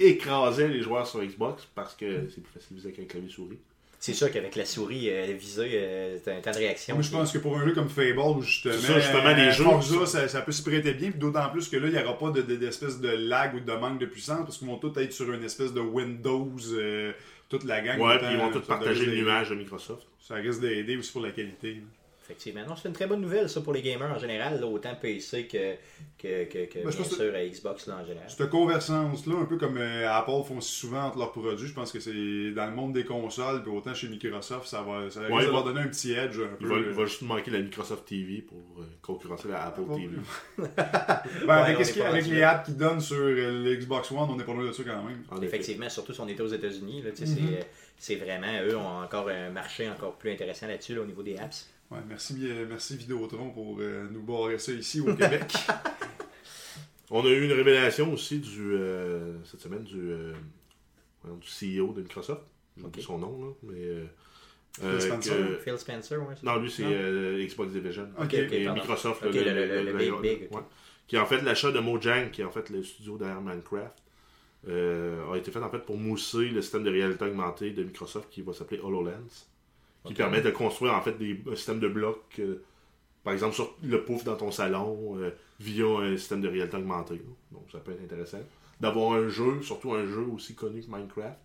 écrasaient 0.00 0.68
les 0.68 0.80
joueurs 0.82 1.06
sur 1.06 1.22
Xbox 1.22 1.66
parce 1.74 1.94
que 1.94 2.28
c'est 2.34 2.42
plus 2.42 2.52
facile 2.52 2.70
de 2.70 2.74
viser 2.76 2.88
avec 2.88 3.00
un 3.00 3.04
clavier 3.04 3.28
souris. 3.30 3.58
C'est 4.00 4.14
sûr 4.14 4.32
qu'avec 4.32 4.56
la 4.56 4.64
souris 4.64 5.10
euh, 5.10 5.32
visée, 5.38 5.70
euh, 5.74 6.18
c'est 6.24 6.32
un 6.36 6.40
temps 6.40 6.50
de 6.50 6.56
réaction. 6.56 6.96
Moi, 6.96 7.04
je 7.04 7.10
pense 7.12 7.30
que 7.30 7.38
pour 7.38 7.56
un 7.56 7.64
jeu 7.64 7.72
comme 7.72 7.88
Fable, 7.88 8.18
où 8.18 8.42
justement, 8.42 8.74
ça, 8.74 8.98
justement, 8.98 9.28
les 9.32 9.42
euh, 9.42 9.52
jeux- 9.52 9.62
Forza, 9.62 10.06
ça, 10.06 10.26
ça 10.26 10.40
peut 10.42 10.50
se 10.50 10.62
prêter 10.68 10.92
bien, 10.94 11.10
puis 11.12 11.20
d'autant 11.20 11.48
plus 11.50 11.68
que 11.68 11.76
là, 11.76 11.86
il 11.86 11.92
n'y 11.94 12.02
aura 12.02 12.18
pas 12.18 12.30
de- 12.32 12.42
de- 12.42 12.56
d'espèce 12.56 13.00
de, 13.00 13.10
lag 13.10 13.54
ou 13.54 13.60
de 13.60 13.72
manque 13.74 14.00
de 14.00 14.06
puissance, 14.06 14.40
parce 14.42 14.58
qu'ils 14.58 14.66
vont 14.66 14.78
tous 14.78 14.98
être 14.98 15.12
sur 15.12 15.32
une 15.32 15.44
espèce 15.44 15.72
de 15.72 15.78
Windows, 15.80 16.50
euh, 16.72 17.12
toute 17.52 17.64
la 17.64 17.82
gang. 17.82 18.00
Ouais, 18.00 18.18
puis 18.18 18.28
ils 18.30 18.38
vont 18.38 18.50
tous 18.50 18.60
partager 18.66 19.04
d'aider. 19.04 19.16
l'image 19.16 19.50
de 19.50 19.54
Microsoft. 19.54 20.06
Ça 20.20 20.36
risque 20.36 20.60
d'aider 20.60 20.96
aussi 20.96 21.12
pour 21.12 21.20
la 21.20 21.30
qualité. 21.32 21.74
là. 21.74 21.80
Effectivement. 22.32 22.66
Non, 22.66 22.76
c'est 22.76 22.88
une 22.88 22.94
très 22.94 23.06
bonne 23.06 23.20
nouvelle, 23.20 23.48
ça, 23.48 23.60
pour 23.60 23.72
les 23.74 23.82
gamers 23.82 24.10
en 24.10 24.18
général, 24.18 24.58
là, 24.58 24.66
autant 24.66 24.94
PC 24.94 25.46
que, 25.46 25.74
que, 26.18 26.44
que, 26.44 26.64
que 26.66 26.78
Ben, 26.82 26.90
bien 26.90 27.04
sûr, 27.04 27.34
à 27.34 27.44
Xbox 27.46 27.86
là, 27.86 27.98
en 28.02 28.06
général. 28.06 28.28
Cette 28.28 28.48
convergence-là, 28.48 29.34
un 29.40 29.44
peu 29.44 29.58
comme 29.58 29.76
euh, 29.76 30.10
Apple 30.10 30.30
font 30.48 30.60
si 30.60 30.72
souvent 30.72 31.02
entre 31.04 31.18
leurs 31.18 31.32
produits, 31.32 31.66
je 31.68 31.74
pense 31.74 31.92
que 31.92 32.00
c'est 32.00 32.52
dans 32.52 32.66
le 32.66 32.72
monde 32.74 32.94
des 32.94 33.04
consoles, 33.04 33.62
puis 33.62 33.70
autant 33.70 33.92
chez 33.94 34.08
Microsoft, 34.08 34.66
ça 34.66 34.82
va, 34.82 35.10
ça 35.10 35.20
Ouais, 35.30 35.44
leur 35.44 35.62
va- 35.62 35.72
donner 35.72 35.80
un 35.84 35.88
petit 35.88 36.12
edge 36.12 36.38
un 36.38 36.48
Il 36.60 36.66
peu. 36.66 36.68
va, 36.68 36.74
euh, 36.76 36.84
il 36.88 36.92
va 36.94 37.04
juste 37.04 37.22
manquer 37.22 37.50
la 37.50 37.58
Microsoft 37.60 38.06
TV 38.06 38.40
pour 38.42 38.58
euh, 38.80 38.84
concurrencer 39.02 39.48
la 39.48 39.66
Apple 39.66 39.82
Apple. 39.82 40.00
TV. 40.00 40.16
Ben, 41.46 41.46
Ouais, 41.46 41.52
avec, 41.52 41.80
est 41.80 42.30
les 42.30 42.42
apps 42.42 42.64
qu'ils 42.66 42.76
donnent 42.76 43.00
sur 43.00 43.16
euh, 43.16 43.62
le 43.64 43.76
Xbox 43.76 44.10
One, 44.10 44.28
on 44.30 44.36
n'est 44.36 44.44
pas 44.44 44.54
loin 44.54 44.64
de 44.66 44.72
ça 44.72 44.82
quand 44.84 45.02
même. 45.02 45.22
En 45.30 45.36
effet. 45.36 45.46
Effectivement, 45.46 45.88
surtout 45.90 46.12
si 46.14 46.20
on 46.20 46.28
était 46.28 46.42
aux 46.42 46.46
États-Unis, 46.48 47.02
Mhm. 47.02 47.12
c'est, 47.14 47.66
c'est 47.98 48.16
vraiment, 48.16 48.46
eux 48.64 48.76
ont 48.76 49.02
encore 49.02 49.28
un 49.28 49.50
marché 49.50 49.88
encore 49.88 50.16
plus 50.16 50.30
intéressant 50.32 50.66
là-dessus, 50.66 50.94
là, 50.94 51.02
au 51.02 51.04
niveau 51.06 51.22
des 51.22 51.36
apps. 51.36 51.68
Ouais, 51.92 51.98
merci, 52.08 52.34
euh, 52.44 52.64
merci 52.68 52.96
Vidéotron 52.96 53.50
pour 53.50 53.76
euh, 53.80 54.08
nous 54.10 54.22
barrer 54.22 54.58
ça 54.58 54.72
ici 54.72 55.00
au 55.00 55.14
Québec. 55.14 55.52
On 57.10 57.24
a 57.26 57.28
eu 57.28 57.44
une 57.44 57.52
révélation 57.52 58.10
aussi 58.12 58.38
du, 58.38 58.72
euh, 58.72 59.34
cette 59.44 59.60
semaine 59.60 59.82
du, 59.84 59.98
euh, 60.00 60.32
CEO 61.42 61.92
de 61.92 62.00
Microsoft. 62.02 62.40
J'ai 62.78 62.84
oublié 62.84 63.02
Ok. 63.04 63.06
son 63.06 63.18
nom, 63.18 63.44
là, 63.44 63.52
mais. 63.64 63.84
euh, 63.84 64.04
Phil 64.74 64.84
euh, 64.86 65.00
Spencer. 65.00 65.36
que- 65.36 65.56
Phil 65.58 65.78
Spencer, 65.78 66.18
ouais. 66.26 66.34
Non, 66.42 66.56
lui, 66.58 66.70
c'est 66.70 66.84
euh, 66.86 67.44
Xbox 67.46 67.72
Division. 67.72 68.08
Ok, 68.18 68.24
ok, 68.24 68.32
Et. 68.52 68.68
Microsoft, 68.70 69.22
le- 69.24 69.30
le- 69.30 69.82
le 69.82 69.92
big, 69.92 70.12
big, 70.22 70.52
ouais. 70.52 70.62
Qui 71.06 71.18
a 71.18 71.22
en 71.22 71.26
fait 71.26 71.42
l'achat 71.42 71.70
de 71.70 71.78
Mojang, 71.80 72.30
qui 72.30 72.40
est 72.40 72.44
en 72.44 72.50
fait 72.50 72.70
le 72.70 72.82
studio 72.82 73.18
derrière 73.18 73.42
Minecraft, 73.42 73.92
euh, 74.68 75.30
a 75.30 75.36
été 75.36 75.50
fait 75.50 75.58
en 75.58 75.68
fait 75.68 75.80
pour 75.80 75.98
mousser 75.98 76.48
le 76.48 76.62
système 76.62 76.84
de 76.84 76.90
réalité 76.90 77.22
augmentée 77.26 77.72
de 77.72 77.82
Microsoft 77.82 78.30
qui 78.30 78.40
va 78.40 78.54
s'appeler 78.54 78.80
HoloLens. 78.80 79.46
Qui 80.04 80.14
permet 80.14 80.40
de 80.40 80.50
construire 80.50 80.94
en 80.94 81.00
fait 81.00 81.16
des 81.16 81.40
un 81.50 81.54
système 81.54 81.78
de 81.78 81.88
blocs, 81.88 82.40
euh, 82.40 82.62
par 83.22 83.32
exemple 83.32 83.54
sur 83.54 83.76
le 83.82 84.02
pouf 84.04 84.24
dans 84.24 84.36
ton 84.36 84.50
salon, 84.50 85.16
euh, 85.18 85.30
via 85.60 85.86
un 85.86 86.16
système 86.16 86.40
de 86.40 86.48
réalité 86.48 86.76
augmentée. 86.76 87.14
là. 87.14 87.20
Donc 87.52 87.70
ça 87.70 87.78
peut 87.78 87.92
être 87.92 88.02
intéressant. 88.02 88.40
D'avoir 88.80 89.12
un 89.12 89.28
jeu, 89.28 89.62
surtout 89.62 89.92
un 89.92 90.04
jeu 90.06 90.26
aussi 90.34 90.56
connu 90.56 90.80
que 90.80 90.90
Minecraft, 90.90 91.38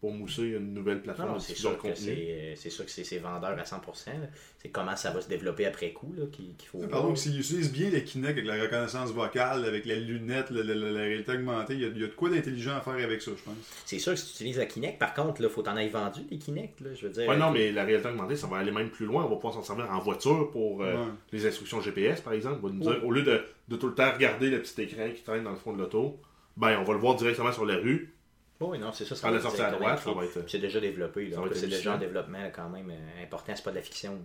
pour 0.00 0.12
mousser 0.12 0.44
une 0.44 0.72
nouvelle 0.72 1.02
plateforme 1.02 1.38
c'est 1.40 1.54
sûr 1.54 1.76
euh, 1.84 2.52
c'est 2.56 2.70
sûr 2.70 2.84
que 2.86 2.90
c'est, 2.90 3.04
c'est 3.04 3.18
vendeur 3.18 3.50
à 3.50 3.62
100%. 3.62 4.06
là. 4.06 4.26
C'est 4.62 4.70
comment 4.70 4.96
ça 4.96 5.10
va 5.10 5.20
se 5.20 5.28
développer 5.28 5.66
après 5.66 5.92
coup 5.92 6.14
là, 6.16 6.24
qu'il, 6.32 6.54
faut 6.66 6.78
Pardon, 6.88 7.14
s'ils 7.14 7.38
utilisent 7.38 7.72
bien 7.72 7.90
le 7.90 8.00
Kinect 8.00 8.30
avec 8.38 8.46
la 8.46 8.62
reconnaissance 8.62 9.10
vocale, 9.12 9.64
avec 9.64 9.84
la 9.84 9.96
lunette, 9.96 10.50
le- 10.50 10.62
le- 10.62 10.74
le- 10.74 10.90
la 10.92 11.00
réalité 11.02 11.32
augmentée, 11.32 11.74
il 11.74 11.80
y, 11.80 11.84
a, 11.84 11.88
il 11.88 12.00
y 12.00 12.04
a 12.04 12.06
de 12.06 12.12
quoi 12.14 12.30
d'intelligent 12.30 12.74
à 12.76 12.80
faire 12.80 12.94
avec 12.94 13.20
ça, 13.20 13.30
je 13.36 13.42
pense. 13.42 13.54
C'est 13.84 13.98
sûr 13.98 14.12
que 14.14 14.18
si 14.18 14.26
tu 14.26 14.32
utilises 14.32 14.58
la 14.58 14.66
Kinect, 14.66 14.98
par 14.98 15.12
contre, 15.14 15.40
il 15.42 15.48
faut 15.48 15.62
t'en 15.62 15.76
ailles 15.76 15.88
vendu 15.90 16.22
des 16.30 16.38
Kinect. 16.38 16.80
Là, 16.80 16.90
je 16.94 17.06
veux 17.06 17.12
dire, 17.12 17.28
Ouais, 17.28 17.36
non, 17.36 17.50
mais 17.50 17.70
la 17.72 17.84
réalité 17.84 18.08
augmentée, 18.08 18.36
ça 18.36 18.46
va 18.46 18.56
aller 18.58 18.72
même 18.72 18.90
plus 18.90 19.04
loin. 19.06 19.24
On 19.24 19.28
va 19.28 19.36
pouvoir 19.36 19.54
s'en 19.54 19.62
servir 19.62 19.90
en 19.90 19.98
voiture 20.00 20.50
pour 20.50 20.82
euh, 20.82 20.94
Ouais. 20.94 21.10
les 21.32 21.46
instructions 21.46 21.80
GPS, 21.80 22.20
par 22.22 22.32
exemple. 22.32 22.60
On 22.62 22.66
va 22.68 22.72
nous 22.72 22.80
dire, 22.80 22.90
Ouais. 22.92 23.02
au 23.04 23.10
lieu 23.10 23.22
de, 23.22 23.40
de 23.68 23.76
tout 23.76 23.88
le 23.88 23.94
temps 23.94 24.10
regarder 24.12 24.48
le 24.50 24.60
petit 24.62 24.80
écran 24.82 25.08
qui 25.14 25.22
traîne 25.22 25.44
dans 25.44 25.50
le 25.50 25.56
fond 25.56 25.72
de 25.74 25.78
l'auto, 25.78 26.18
ben, 26.56 26.78
on 26.80 26.84
va 26.84 26.92
le 26.94 26.98
voir 27.00 27.16
directement 27.16 27.52
sur 27.52 27.64
la 27.66 27.76
rue. 27.76 28.14
Oui, 28.60 28.78
non, 28.78 28.92
c'est 28.92 29.04
ça. 29.06 29.14
ça 29.14 29.22
Quand 29.22 29.32
va 29.32 29.36
la 29.38 29.42
sortie 29.42 29.62
à 29.62 29.70
droite, 29.70 30.00
ça 30.00 30.12
va 30.12 30.24
être. 30.24 30.48
C'est 30.48 30.58
déjà 30.58 30.80
développé. 30.80 31.26
là. 31.28 31.38
C'est 31.54 31.66
déjà 31.66 31.94
en 31.94 31.98
développement 31.98 32.38
là, 32.38 32.50
quand 32.50 32.68
même 32.68 32.90
euh, 32.90 33.22
important. 33.24 33.52
C'est 33.56 33.64
pas 33.64 33.70
de 33.70 33.76
la 33.76 33.82
fiction. 33.82 34.18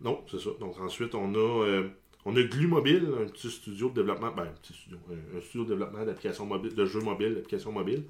Non, 0.00 0.24
c'est 0.30 0.38
ça. 0.38 0.50
Donc 0.60 0.78
ensuite, 0.78 1.14
on 1.14 1.34
a, 1.34 1.64
euh, 1.66 1.88
on 2.24 2.36
a 2.36 2.42
Glu 2.42 2.66
Mobile, 2.66 3.08
un 3.20 3.26
petit 3.26 3.50
studio 3.50 3.88
de 3.88 3.94
développement, 3.94 4.30
ben, 4.30 4.44
un 4.44 4.52
petit 4.62 4.74
studio, 4.74 4.98
un, 5.10 5.38
un 5.38 5.40
studio 5.40 5.64
de 5.64 5.68
développement 5.70 6.04
d'applications 6.04 6.46
mobiles, 6.46 6.74
de 6.74 6.84
jeux 6.86 7.00
mobiles, 7.00 7.34
d'applications 7.34 7.72
mobiles 7.72 8.04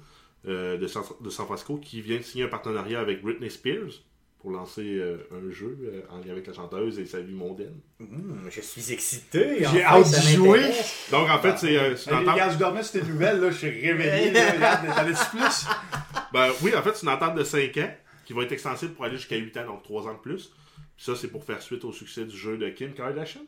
euh, 0.47 0.77
de, 0.77 0.85
San, 0.87 1.03
de 1.21 1.29
San 1.29 1.45
Francisco, 1.45 1.77
qui 1.77 2.01
vient 2.01 2.17
de 2.17 2.23
signer 2.23 2.43
un 2.43 2.49
partenariat 2.49 2.99
avec 2.99 3.21
Britney 3.23 3.49
Spears 3.49 4.03
pour 4.47 4.55
lancer 4.55 4.95
euh, 4.95 5.17
un 5.33 5.51
jeu 5.51 5.77
euh, 5.83 6.01
en 6.09 6.19
lien 6.19 6.31
avec 6.31 6.47
la 6.47 6.53
chanteuse 6.53 6.99
et 6.99 7.05
sa 7.05 7.19
vie 7.19 7.33
mondaine. 7.33 7.81
Hum, 7.99 8.47
je 8.49 8.61
suis 8.61 8.93
excité. 8.93 9.65
J'ai 9.69 9.83
hâte 9.83 10.07
d'y 10.07 10.35
jouer. 10.35 10.61
Donc 11.11 11.29
en 11.29 11.37
fait, 11.39 11.57
c'est 11.57 11.77
euh, 11.77 11.95
regarde, 12.07 12.53
je 12.53 12.57
dormais 12.57 12.81
sur 12.81 13.01
tes 13.01 13.05
nouvelles, 13.05 13.41
là, 13.41 13.51
je 13.51 13.57
suis 13.57 13.69
réveillé. 13.69 14.31
T'en 14.31 15.03
plus? 15.03 15.65
Ben 16.31 16.49
oui, 16.61 16.73
en 16.73 16.81
fait, 16.81 16.95
c'est 16.95 17.03
une 17.03 17.11
entente 17.11 17.35
de 17.35 17.43
5 17.43 17.75
ans 17.75 17.93
qui 18.23 18.31
va 18.31 18.43
être 18.43 18.53
extensible 18.53 18.93
pour 18.93 19.03
aller 19.03 19.17
jusqu'à 19.17 19.35
8 19.35 19.57
ans, 19.57 19.65
donc 19.65 19.83
3 19.83 20.07
ans 20.07 20.13
de 20.13 20.19
plus. 20.19 20.53
Puis 20.95 21.05
ça, 21.05 21.13
c'est 21.17 21.27
pour 21.27 21.43
faire 21.43 21.61
suite 21.61 21.83
au 21.83 21.91
succès 21.91 22.23
du 22.23 22.37
jeu 22.37 22.57
de 22.57 22.69
Kim 22.69 22.93
Kardashian. 22.93 23.41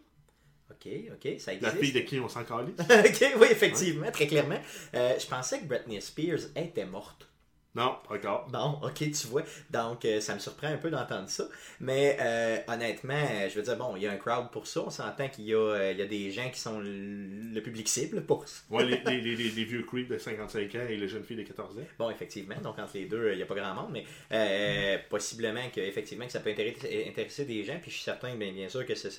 Ok, 0.70 0.92
ok, 1.14 1.40
ça 1.40 1.54
La 1.54 1.70
existe. 1.70 1.78
fille 1.78 1.94
de 1.94 2.00
qui 2.02 2.20
on 2.20 2.28
s'en 2.28 2.44
calisse. 2.44 2.76
ok, 2.80 3.34
oui, 3.40 3.48
effectivement, 3.50 4.12
très 4.12 4.28
clairement. 4.28 4.60
Euh, 4.96 5.14
je 5.18 5.26
pensais 5.28 5.60
que 5.60 5.66
Britney 5.66 6.02
Spears 6.02 6.42
était 6.58 6.86
morte. 6.86 7.29
Non, 7.76 7.98
encore. 8.10 8.48
Bon, 8.50 8.80
ok, 8.82 8.96
tu 9.12 9.28
vois. 9.28 9.44
Donc, 9.70 10.04
euh, 10.04 10.20
ça 10.22 10.34
me 10.34 10.40
surprend 10.40 10.68
un 10.68 10.78
peu 10.78 10.90
d'entendre 10.90 11.30
ça. 11.30 11.44
Mais 11.80 12.18
euh, 12.20 12.58
honnêtement, 12.68 13.14
euh, 13.14 13.48
je 13.48 13.56
veux 13.56 13.62
dire, 13.62 13.78
bon, 13.78 13.96
il 13.96 14.02
y 14.02 14.08
a 14.08 14.12
un 14.12 14.18
crowd 14.18 14.50
pour 14.52 14.66
ça. 14.66 14.82
On 14.88 14.90
s'entend 14.90 15.30
qu'il 15.30 15.46
y, 15.46 15.54
a, 15.54 15.58
euh, 15.58 15.92
y 15.94 16.02
a 16.02 16.08
des 16.08 16.32
gens 16.32 16.50
qui 16.50 16.60
sont 16.60 16.80
le, 16.80 17.60
public 17.62 17.88
cible 17.88 18.26
pour 18.26 18.48
ça. 18.48 18.64
Ouais, 18.72 18.84
les, 18.86 18.98
les, 19.06 19.22
les, 19.22 19.36
les- 19.36 19.50
les 19.52 19.64
vieux 19.66 19.84
creeps 19.84 20.10
de 20.10 20.18
55 20.18 20.74
ans 20.76 20.88
et 20.90 20.98
les 20.98 21.08
jeunes 21.08 21.24
filles 21.24 21.38
de 21.38 21.44
14 21.44 21.78
ans. 21.78 21.82
Bon, 22.00 22.10
effectivement, 22.10 22.56
donc 22.64 22.80
entre 22.80 22.96
les 22.96 23.06
deux, 23.06 23.32
il 23.34 23.38
n'y 23.38 23.44
a 23.44 23.46
pas 23.46 23.56
grand 23.56 23.76
monde, 23.76 23.92
mais 23.92 24.04
euh, 24.32 24.98
possiblement 25.08 25.70
que, 25.74 25.80
effectivement, 25.80 26.26
que 26.26 26.32
ça 26.32 26.40
peut 26.40 26.50
intéresser, 26.50 27.06
intéresser 27.08 27.46
des 27.46 27.64
gens. 27.64 27.78
Puis 27.80 27.92
je 27.92 27.96
suis 27.98 28.04
certain, 28.04 28.36
bien, 28.36 28.52
bien 28.52 28.68
sûr, 28.68 28.84
que 28.86 28.96
ce, 28.96 29.10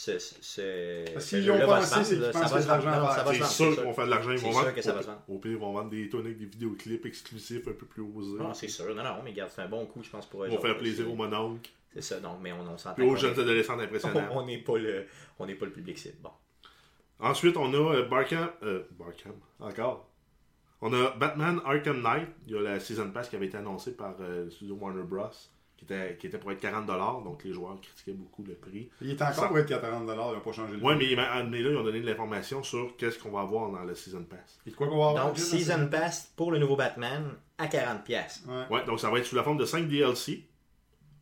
ce, 0.00 0.16
ce, 0.20 0.34
ce, 0.40 1.12
Parce 1.12 1.24
ce 1.26 1.36
qu'ils 1.36 1.50
ont 1.50 1.58
pensé, 1.58 2.04
c'est 2.04 2.30
pensent 2.30 2.32
Ça 2.32 2.38
va 2.40 2.44
que 2.44 2.48
se 2.48 2.60
c'est 2.60 2.68
vendre. 2.68 2.84
l'argent 2.84 3.00
va 3.02 3.34
C'est 3.34 3.44
sûr 3.44 3.76
qu'on 3.82 3.88
va 3.88 3.92
faire 3.94 4.04
de 4.04 4.10
l'argent. 4.10 4.30
Ils 4.30 4.38
C'est 4.38 4.44
vont 4.46 4.52
sûr 4.52 4.60
vendre. 4.62 4.74
que 4.76 4.82
ça 4.82 4.92
va 4.92 4.98
au- 4.98 5.02
se 5.02 5.06
vendre. 5.08 5.22
Au 5.26 5.38
pire, 5.38 5.50
ils 5.50 5.58
vont 5.58 5.72
vendre 5.72 5.90
des 5.90 6.08
tonnes 6.08 6.26
avec 6.26 6.38
des 6.38 6.44
vidéoclips 6.46 7.04
exclusifs 7.06 7.66
un 7.66 7.72
peu 7.72 7.84
plus 7.86 8.02
osés. 8.02 8.38
Non, 8.38 8.54
c'est 8.54 8.68
sûr. 8.68 8.94
Non, 8.94 9.02
non, 9.02 9.16
mais 9.24 9.30
regarde, 9.30 9.50
c'est 9.52 9.62
un 9.62 9.68
bon 9.68 9.86
coup, 9.86 10.00
je 10.04 10.10
pense, 10.10 10.26
pour 10.26 10.44
eux. 10.44 10.48
Ils 10.48 10.54
vont 10.56 10.62
faire 10.62 10.78
plaisir 10.78 11.04
c'est- 11.04 11.10
aux 11.10 11.16
mononques 11.16 11.68
C'est 11.92 12.00
ça, 12.02 12.20
donc, 12.20 12.38
mais 12.40 12.52
on, 12.52 12.60
on 12.60 12.78
s'entend. 12.78 13.02
et 13.02 13.06
aux 13.06 13.16
jeunes 13.16 13.38
adolescents 13.40 13.74
on 13.76 13.80
impressionnants. 13.80 14.28
on 14.30 14.46
n'est 14.46 14.58
pas, 14.58 14.78
le, 14.78 15.06
on 15.40 15.46
n'est 15.46 15.56
pas 15.56 15.66
le 15.66 15.72
public 15.72 15.98
cible. 15.98 16.18
Bon. 16.22 16.30
Ensuite, 17.18 17.56
on 17.56 17.72
a 17.74 17.94
euh, 17.96 18.08
Barkham. 18.08 18.50
Euh, 18.62 18.84
Barkham, 18.92 19.32
encore. 19.58 20.08
On 20.80 20.92
a 20.92 21.10
Batman 21.16 21.60
Arkham 21.64 22.00
Knight. 22.02 22.28
Il 22.46 22.52
y 22.52 22.56
a 22.56 22.60
la 22.60 22.78
Season 22.78 23.10
Pass 23.10 23.28
qui 23.28 23.34
avait 23.34 23.46
été 23.46 23.56
annoncée 23.56 23.96
par 23.96 24.14
euh, 24.20 24.44
le 24.44 24.50
studio 24.52 24.76
Warner 24.76 25.02
Bros. 25.02 25.26
Qui 25.78 25.84
était, 25.84 26.16
qui 26.18 26.26
était 26.26 26.38
pour 26.38 26.50
être 26.52 26.60
40$, 26.60 27.22
donc 27.24 27.44
les 27.44 27.52
joueurs 27.52 27.80
critiquaient 27.80 28.12
beaucoup 28.12 28.42
le 28.42 28.54
prix. 28.54 28.90
Il 29.00 29.10
est 29.10 29.22
encore 29.22 29.34
Ça- 29.34 29.46
pour 29.48 29.58
être 29.58 29.68
40$, 29.68 30.02
ils 30.02 30.34
n'ont 30.34 30.40
pas 30.40 30.52
changé 30.52 30.76
le 30.76 30.82
Ouais, 30.82 30.96
prix. 30.96 31.14
mais, 31.16 31.22
mais 31.22 31.44
mais 31.44 31.62
là, 31.62 31.70
ils 31.70 31.76
ont 31.76 31.84
donné 31.84 32.00
de 32.00 32.06
l'information 32.06 32.62
sur 32.64 32.96
qu'est-ce 32.96 33.18
qu'on 33.18 33.30
va 33.30 33.40
avoir 33.42 33.70
dans 33.70 33.84
le 33.84 33.94
Season 33.94 34.24
Pass. 34.24 34.58
Et 34.66 34.70
de 34.70 34.74
quoi 34.76 34.88
qu'on 34.88 34.98
va 34.98 35.08
avoir 35.10 35.26
Donc, 35.28 35.38
Season 35.38 35.78
dans 35.78 35.88
Pass 35.88 36.32
pour 36.36 36.50
le 36.52 36.58
nouveau 36.58 36.74
Batman 36.76 37.30
à 37.56 37.68
40$. 37.68 38.02
pièces. 38.04 38.42
ce- 38.44 38.50
Ouais. 38.50 38.66
Ouais, 38.78 38.84
donc 38.86 38.98
ça 39.00 39.08
va 39.08 39.18
être 39.18 39.24
sous 39.26 39.36
la 39.36 39.42
forme 39.44 39.56
de 39.58 39.64
5 39.64 39.88
DLC. 39.88 40.44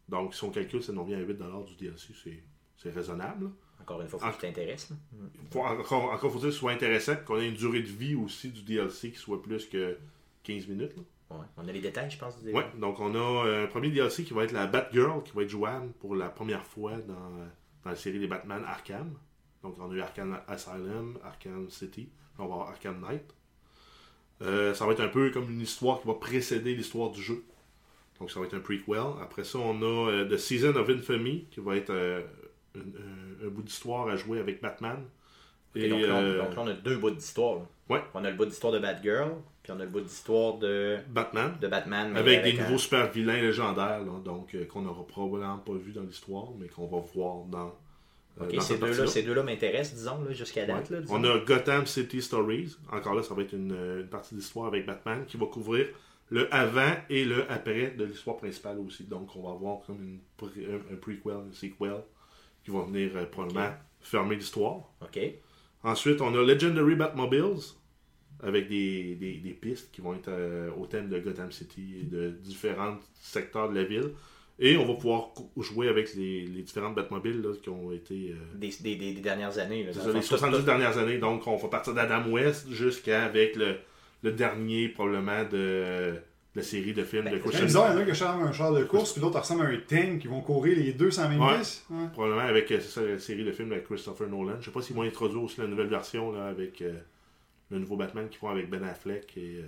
Donc, 0.08 0.34
si 0.34 0.42
on 0.44 0.50
calcule, 0.50 0.82
ça 0.82 0.92
nous 0.92 1.02
revient 1.02 1.16
à 1.16 1.20
8$ 1.20 1.64
du 1.66 1.75
DLC, 1.75 2.12
c'est- 2.25 2.42
c'est 2.78 2.90
raisonnable. 2.90 3.50
Encore 3.80 4.00
une 4.00 4.08
fois, 4.08 4.18
faut 4.18 4.26
Ah. 4.26 4.30
que 4.30 4.36
tu 4.36 4.40
t'intéresses. 4.46 4.88
Faut, 5.52 5.60
encore, 5.60 6.04
encore 6.12 6.32
faut-il 6.32 6.46
que 6.46 6.50
ce 6.50 6.58
soit 6.58 6.72
intéressant, 6.72 7.14
qu'on 7.25 7.38
ait 7.38 7.48
une 7.48 7.54
durée 7.54 7.80
de 7.82 7.86
vie 7.88 8.14
aussi 8.14 8.48
du 8.50 8.62
DLC 8.62 9.10
qui 9.12 9.18
soit 9.18 9.40
plus 9.42 9.66
que 9.66 9.98
15 10.42 10.66
minutes. 10.66 10.96
là. 10.96 11.02
Ouais. 11.30 11.37
On 11.56 11.66
a 11.66 11.73
les 11.73 11.80
détails, 11.80 12.11
je 12.11 12.18
pense. 12.18 12.40
du 12.42 12.52
Ouais, 12.52 12.66
donc 12.78 13.00
on 13.00 13.14
a 13.14 13.47
euh, 13.47 13.64
un 13.64 13.66
premier 13.66 13.90
DLC 13.90 14.25
qui 14.25 14.33
va 14.33 14.45
être 14.45 14.52
la 14.52 14.66
Batgirl, 14.66 15.23
qui 15.25 15.33
va 15.33 15.42
être 15.42 15.49
jouable 15.49 15.92
pour 16.00 16.14
la 16.14 16.28
première 16.28 16.64
fois 16.64 16.92
dans, 16.99 17.14
dans 17.85 17.90
la 17.90 17.97
série 17.97 18.18
des 18.21 18.28
Batman 18.28 18.62
Arkham. 18.66 19.12
Donc 19.62 19.76
on 19.80 19.90
a 19.90 19.95
eu 19.95 20.00
Arkham 20.00 20.38
Asylum, 20.47 21.18
Arkham 21.25 21.68
City, 21.71 22.09
on 22.38 22.47
va 22.47 22.54
avoir 22.54 22.68
Arkham 22.68 23.00
Knight. 23.00 23.35
Euh, 24.42 24.75
ça 24.75 24.87
va 24.87 24.92
être 24.92 25.00
un 25.00 25.09
peu 25.09 25.30
comme 25.30 25.50
une 25.50 25.61
histoire 25.62 26.00
qui 26.00 26.06
va 26.06 26.14
précéder 26.14 26.75
l'histoire 26.75 27.11
du 27.11 27.23
jeu. 27.23 27.42
Donc 28.21 28.30
ça 28.30 28.38
va 28.40 28.47
être 28.47 28.54
un 28.54 28.61
prequel. 28.61 29.00
Après 29.23 29.45
ça, 29.45 29.59
on 29.59 29.80
a 29.83 30.11
euh, 30.11 30.28
The 30.28 30.37
Season 30.37 30.75
of 30.76 30.88
Infamy, 30.88 31.47
qui 31.50 31.61
va 31.61 31.76
être 31.76 31.90
euh, 31.90 32.23
un, 32.76 32.80
un- 32.80 33.47
un 33.47 33.49
bout 33.49 33.62
d'histoire 33.62 34.09
à 34.09 34.16
jouer 34.16 34.38
avec 34.38 34.61
Batman. 34.62 35.02
Et, 35.75 35.88
donc, 35.88 36.00
là, 36.02 36.14
on, 36.14 36.45
donc 36.45 36.54
là, 36.56 36.62
on 36.62 36.66
a 36.68 36.73
deux 36.73 36.97
bouts 36.97 37.11
d'histoire. 37.11 37.61
Ouais. 37.90 38.02
On 38.14 38.25
a 38.25 38.30
le 38.30 38.37
bout 38.37 38.47
d'histoire 38.47 38.73
de 38.73 38.78
Batgirl, 38.78 39.33
puis 39.66 39.73
on 39.76 39.80
a 39.80 39.85
le 39.85 39.90
bout 39.90 40.00
d'histoire 40.00 40.58
de, 40.58 40.99
Batman. 41.08 41.56
de 41.61 41.66
Batman. 41.66 42.12
mais 42.12 42.20
Avec, 42.20 42.44
des 42.44 42.61
un- 42.61 42.62
nouveaux 42.66 42.78
super 42.78 43.11
vilains 43.11 43.40
légendaires, 43.40 43.99
là, 44.04 44.20
donc 44.25 44.54
euh, 44.54 44.64
qu'on 44.64 44.82
n'aura 44.82 45.04
probablement 45.04 45.58
pas 45.58 45.73
vu 45.73 45.90
dans 45.90 46.02
l'histoire, 46.04 46.50
mais 46.56 46.68
qu'on 46.68 46.87
va 46.87 46.99
voir 47.14 47.44
dans. 47.46 47.75
euh, 48.40 48.49
dans 48.52 48.61
ces 48.61 48.75
deux-là, 48.75 48.87
partie-là. 48.87 49.06
ces 49.08 49.23
deux-là 49.25 49.42
m'intéressent, 49.42 49.94
disons, 49.99 50.23
là, 50.25 50.32
jusqu'à 50.32 50.66
date. 50.66 50.88
Ouais. 50.90 51.00
Là. 51.00 51.06
On 51.11 51.25
a 51.25 51.38
Gotham 51.40 51.85
City 51.87 52.23
Stories. 52.23 52.76
Encore 52.92 53.14
là, 53.14 53.25
ça 53.25 53.35
va 53.35 53.42
être 53.42 53.54
une, 53.54 53.73
euh, 53.73 54.02
une 54.02 54.08
partie 54.08 54.37
d'histoire 54.37 54.68
avec 54.68 54.87
Batman 54.87 55.25
qui 55.26 55.37
va 55.37 55.46
couvrir 55.46 55.88
le 56.30 56.52
avant 56.54 56.92
et 57.11 57.25
le 57.25 57.50
après 57.50 57.90
de 57.90 58.04
l'histoire 58.04 58.37
principale 58.37 58.78
aussi. 58.78 59.02
Donc, 59.04 59.35
on 59.35 59.42
va 59.42 59.50
avoir 59.50 59.80
comme 59.85 59.96
une, 60.00 60.20
un, 60.46 60.94
un 60.94 60.96
prequel, 60.96 61.32
un 61.32 61.52
sequel 61.52 62.02
qui 62.64 62.70
va 62.70 62.82
venir 62.82 63.11
euh, 63.16 63.26
probablement 63.26 63.70
fermer 64.00 64.37
l'histoire. 64.37 64.76
Ok. 65.02 65.18
Ensuite, 65.82 66.20
on 66.20 66.35
a 66.35 66.42
Legendary 66.42 66.94
Batmobiles 66.94 67.75
avec 68.43 68.69
des, 68.69 69.14
des, 69.14 69.35
des 69.38 69.50
pistes 69.52 69.90
qui 69.93 70.00
vont 70.00 70.14
être 70.14 70.28
euh, 70.28 70.71
au 70.78 70.87
thème 70.87 71.09
de 71.09 71.19
Gotham 71.19 71.50
City 71.52 71.97
et 72.00 72.05
de 72.05 72.28
différents 72.31 72.97
secteurs 73.21 73.71
de 73.71 73.75
la 73.75 73.85
ville. 73.85 74.11
Et 74.59 74.76
on 74.78 74.87
va 74.87 74.95
pouvoir 74.95 75.33
jouer 75.59 75.88
avec 75.88 76.14
les, 76.14 76.47
les 76.47 76.62
différentes 76.62 76.95
Batmobiles 76.95 77.43
là, 77.43 77.50
qui 77.62 77.69
ont 77.69 77.93
été. 77.93 78.33
euh, 78.33 78.59
Des, 78.59 78.71
des, 78.97 79.12
dernières 79.21 79.59
années. 79.59 79.85
Là, 79.85 79.93
ça, 79.93 80.00
le 80.07 80.12
les 80.12 80.12
fond, 80.14 80.21
tout- 80.21 80.26
70 80.38 80.57
tout- 80.59 80.62
dernières 80.64 80.97
années. 80.99 81.19
Donc, 81.19 81.47
on 81.47 81.57
va 81.57 81.69
partir 81.69 81.93
d'Adam 81.93 82.26
West 82.31 82.71
jusqu'à 82.71 83.25
avec 83.25 83.55
le, 83.57 83.76
le 84.23 84.33
dernier, 84.33 84.88
probablement, 84.88 85.45
de 85.50 86.14
la 86.55 86.62
série 86.62 86.95
de 86.95 87.05
films 87.05 87.25
Ben, 87.25 87.35
de 87.35 87.38
Christian 87.38 87.66
bizarre, 87.66 87.90
il 87.93 87.97
y 87.97 87.99
en 87.99 88.00
a 88.00 88.05
qui 88.07 88.11
ressemblent 88.12 88.45
à 88.45 88.47
un 88.47 88.52
char 88.52 88.73
de 88.73 88.83
course, 88.85 89.12
puis 89.12 89.21
l'autre 89.21 89.38
ressemble 89.38 89.66
à 89.66 89.69
un 89.69 89.76
tank 89.76 90.21
qui 90.21 90.26
vont 90.26 90.40
courir 90.40 90.78
les 90.78 90.95
deux 90.95 91.11
sans 91.11 91.28
même 91.28 91.38
Ouais. 91.38 92.07
Probablement 92.14 92.40
avec 92.49 92.73
euh, 92.73 92.81
ça, 92.81 93.02
la 93.02 93.19
série 93.19 93.45
de 93.45 93.52
films 93.52 93.73
avec 93.73 93.85
Christopher 93.85 94.26
Nolan. 94.26 94.55
Je 94.61 94.64
sais 94.64 94.71
pas 94.71 94.81
s'ils 94.81 94.97
vont 94.97 95.02
introduire 95.02 95.43
aussi 95.43 95.61
la 95.61 95.66
nouvelle 95.66 95.88
version 95.88 96.33
là, 96.33 96.47
avec 96.47 96.81
euh, 96.81 96.95
le 97.70 97.78
nouveau 97.78 97.96
Batman 97.96 98.28
qu'ils 98.28 98.38
font 98.38 98.49
avec 98.49 98.68
Ben 98.70 98.82
Affleck 98.85 99.37
et. 99.37 99.56
euh, 99.58 99.62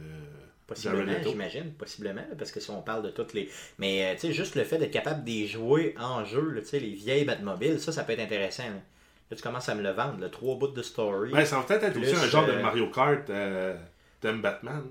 Possiblement, 0.67 1.13
j'imagine, 1.25 1.73
possiblement, 1.73 2.25
parce 2.37 2.53
que 2.53 2.61
si 2.61 2.69
on 2.71 2.83
parle 2.83 3.03
de 3.03 3.09
toutes 3.09 3.33
les. 3.33 3.49
Mais 3.79 4.05
euh, 4.05 4.15
tu 4.15 4.27
sais, 4.27 4.33
juste 4.35 4.55
le 4.55 4.65
fait 4.65 4.77
d'être 4.77 4.91
capable 4.91 5.25
de 5.25 5.47
jouer 5.47 5.95
en 5.99 6.27
jeu, 6.27 6.57
tu 6.61 6.67
sais, 6.67 6.79
les 6.79 6.93
vieilles 6.93 7.25
Batmobiles, 7.25 7.81
ça, 7.81 7.91
ça 7.91 8.05
peut 8.05 8.13
être 8.13 8.21
intéressant. 8.21 8.65
Là, 8.65 8.83
Là, 9.31 9.37
tu 9.37 9.43
commences 9.43 9.69
à 9.71 9.75
me 9.75 9.83
le 9.83 9.91
vendre, 9.91 10.19
le 10.21 10.31
trois 10.31 10.57
bouts 10.57 10.69
de 10.69 10.83
story. 10.83 11.33
Ben, 11.33 11.45
ça 11.47 11.57
va 11.59 11.63
peut-être 11.63 11.85
être 11.85 11.97
aussi 11.99 12.15
un 12.15 12.27
genre 12.29 12.47
de 12.47 12.53
euh, 12.53 12.63
Mario 12.63 12.91
Kart 12.91 13.29
euh, 13.31 13.77
thème 14.21 14.41
Batman. 14.43 14.83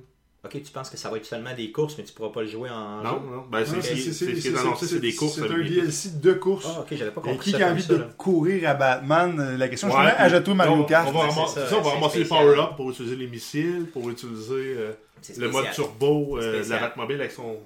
Ok, 0.45 0.61
tu 0.63 0.71
penses 0.71 0.89
que 0.89 0.97
ça 0.97 1.09
va 1.09 1.17
être 1.17 1.25
seulement 1.25 1.53
des 1.53 1.71
courses, 1.71 1.97
mais 1.97 2.03
tu 2.03 2.13
pourras 2.13 2.29
pas 2.29 2.41
le 2.41 2.47
jouer 2.47 2.69
en 2.69 3.01
Non, 3.03 3.09
jeu? 3.09 3.19
non. 3.35 3.45
Ben, 3.51 3.65
c'est 3.65 3.81
ce 3.81 4.25
qui 4.25 4.47
est 4.47 4.57
annoncé, 4.57 4.85
c'est 4.85 4.99
des 4.99 5.13
courses. 5.15 5.35
C'est 5.35 5.41
un 5.41 5.57
DLC 5.57 6.09
de 6.21 6.33
course. 6.33 6.65
Ah, 6.69 6.81
ok, 6.81 6.87
j'avais 6.91 7.11
pas 7.11 7.21
Et 7.21 7.29
compris 7.31 7.51
qui 7.51 7.57
ça 7.57 7.67
a 7.67 7.71
envie 7.71 7.81
ça, 7.81 7.93
de 7.93 7.99
là. 7.99 8.09
courir 8.17 8.69
à 8.69 8.73
Batman? 8.75 9.39
Euh, 9.39 9.57
La 9.57 9.67
question, 9.67 9.89
je 9.89 9.95
puis- 9.97 10.05
ajoute-toi 10.05 10.53
Mario 10.53 10.73
on- 10.73 10.83
Kart. 10.85 11.07
On 11.09 11.11
va 11.11 11.19
ramasser, 11.21 11.41
c'est 11.55 11.59
ça, 11.61 11.69
ça, 11.69 11.75
on 11.77 11.81
va 11.81 11.83
c'est 11.89 11.95
ramasser 11.95 12.19
les 12.19 12.25
spécial. 12.25 12.45
power-up 12.55 12.75
pour 12.77 12.91
utiliser 12.91 13.15
les 13.15 13.27
missiles, 13.27 13.85
pour 13.91 14.09
utiliser 14.09 14.75
euh, 14.77 14.91
le 15.37 15.49
mode 15.49 15.71
turbo 15.73 16.37
euh, 16.37 16.41
de 16.41 16.45
la 16.45 16.53
Spécial. 16.63 16.79
Batmobile 16.81 17.19
avec 17.19 17.31
son. 17.31 17.57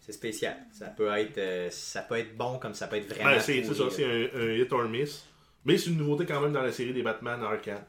C'est 0.00 0.12
spécial. 0.12 0.56
Ça 0.72 0.86
peut 0.86 1.08
être, 1.18 1.38
euh, 1.38 1.68
ça 1.70 2.02
peut 2.02 2.16
être 2.16 2.36
bon 2.36 2.58
comme 2.58 2.74
ça 2.74 2.86
peut 2.86 2.96
être 2.96 3.12
vraiment. 3.12 3.30
Ben, 3.30 3.40
c'est 3.40 3.62
c'est 3.64 3.74
ça, 3.74 3.84
c'est 3.90 4.04
un, 4.04 4.38
un 4.40 4.52
hit 4.54 4.72
or 4.72 4.84
miss. 4.88 5.24
Mais 5.64 5.76
c'est 5.76 5.90
une 5.90 5.96
nouveauté 5.98 6.24
quand 6.24 6.40
même 6.40 6.52
dans 6.52 6.62
la 6.62 6.72
série 6.72 6.92
des 6.92 7.02
Batman 7.02 7.42
Arcade. 7.42 7.82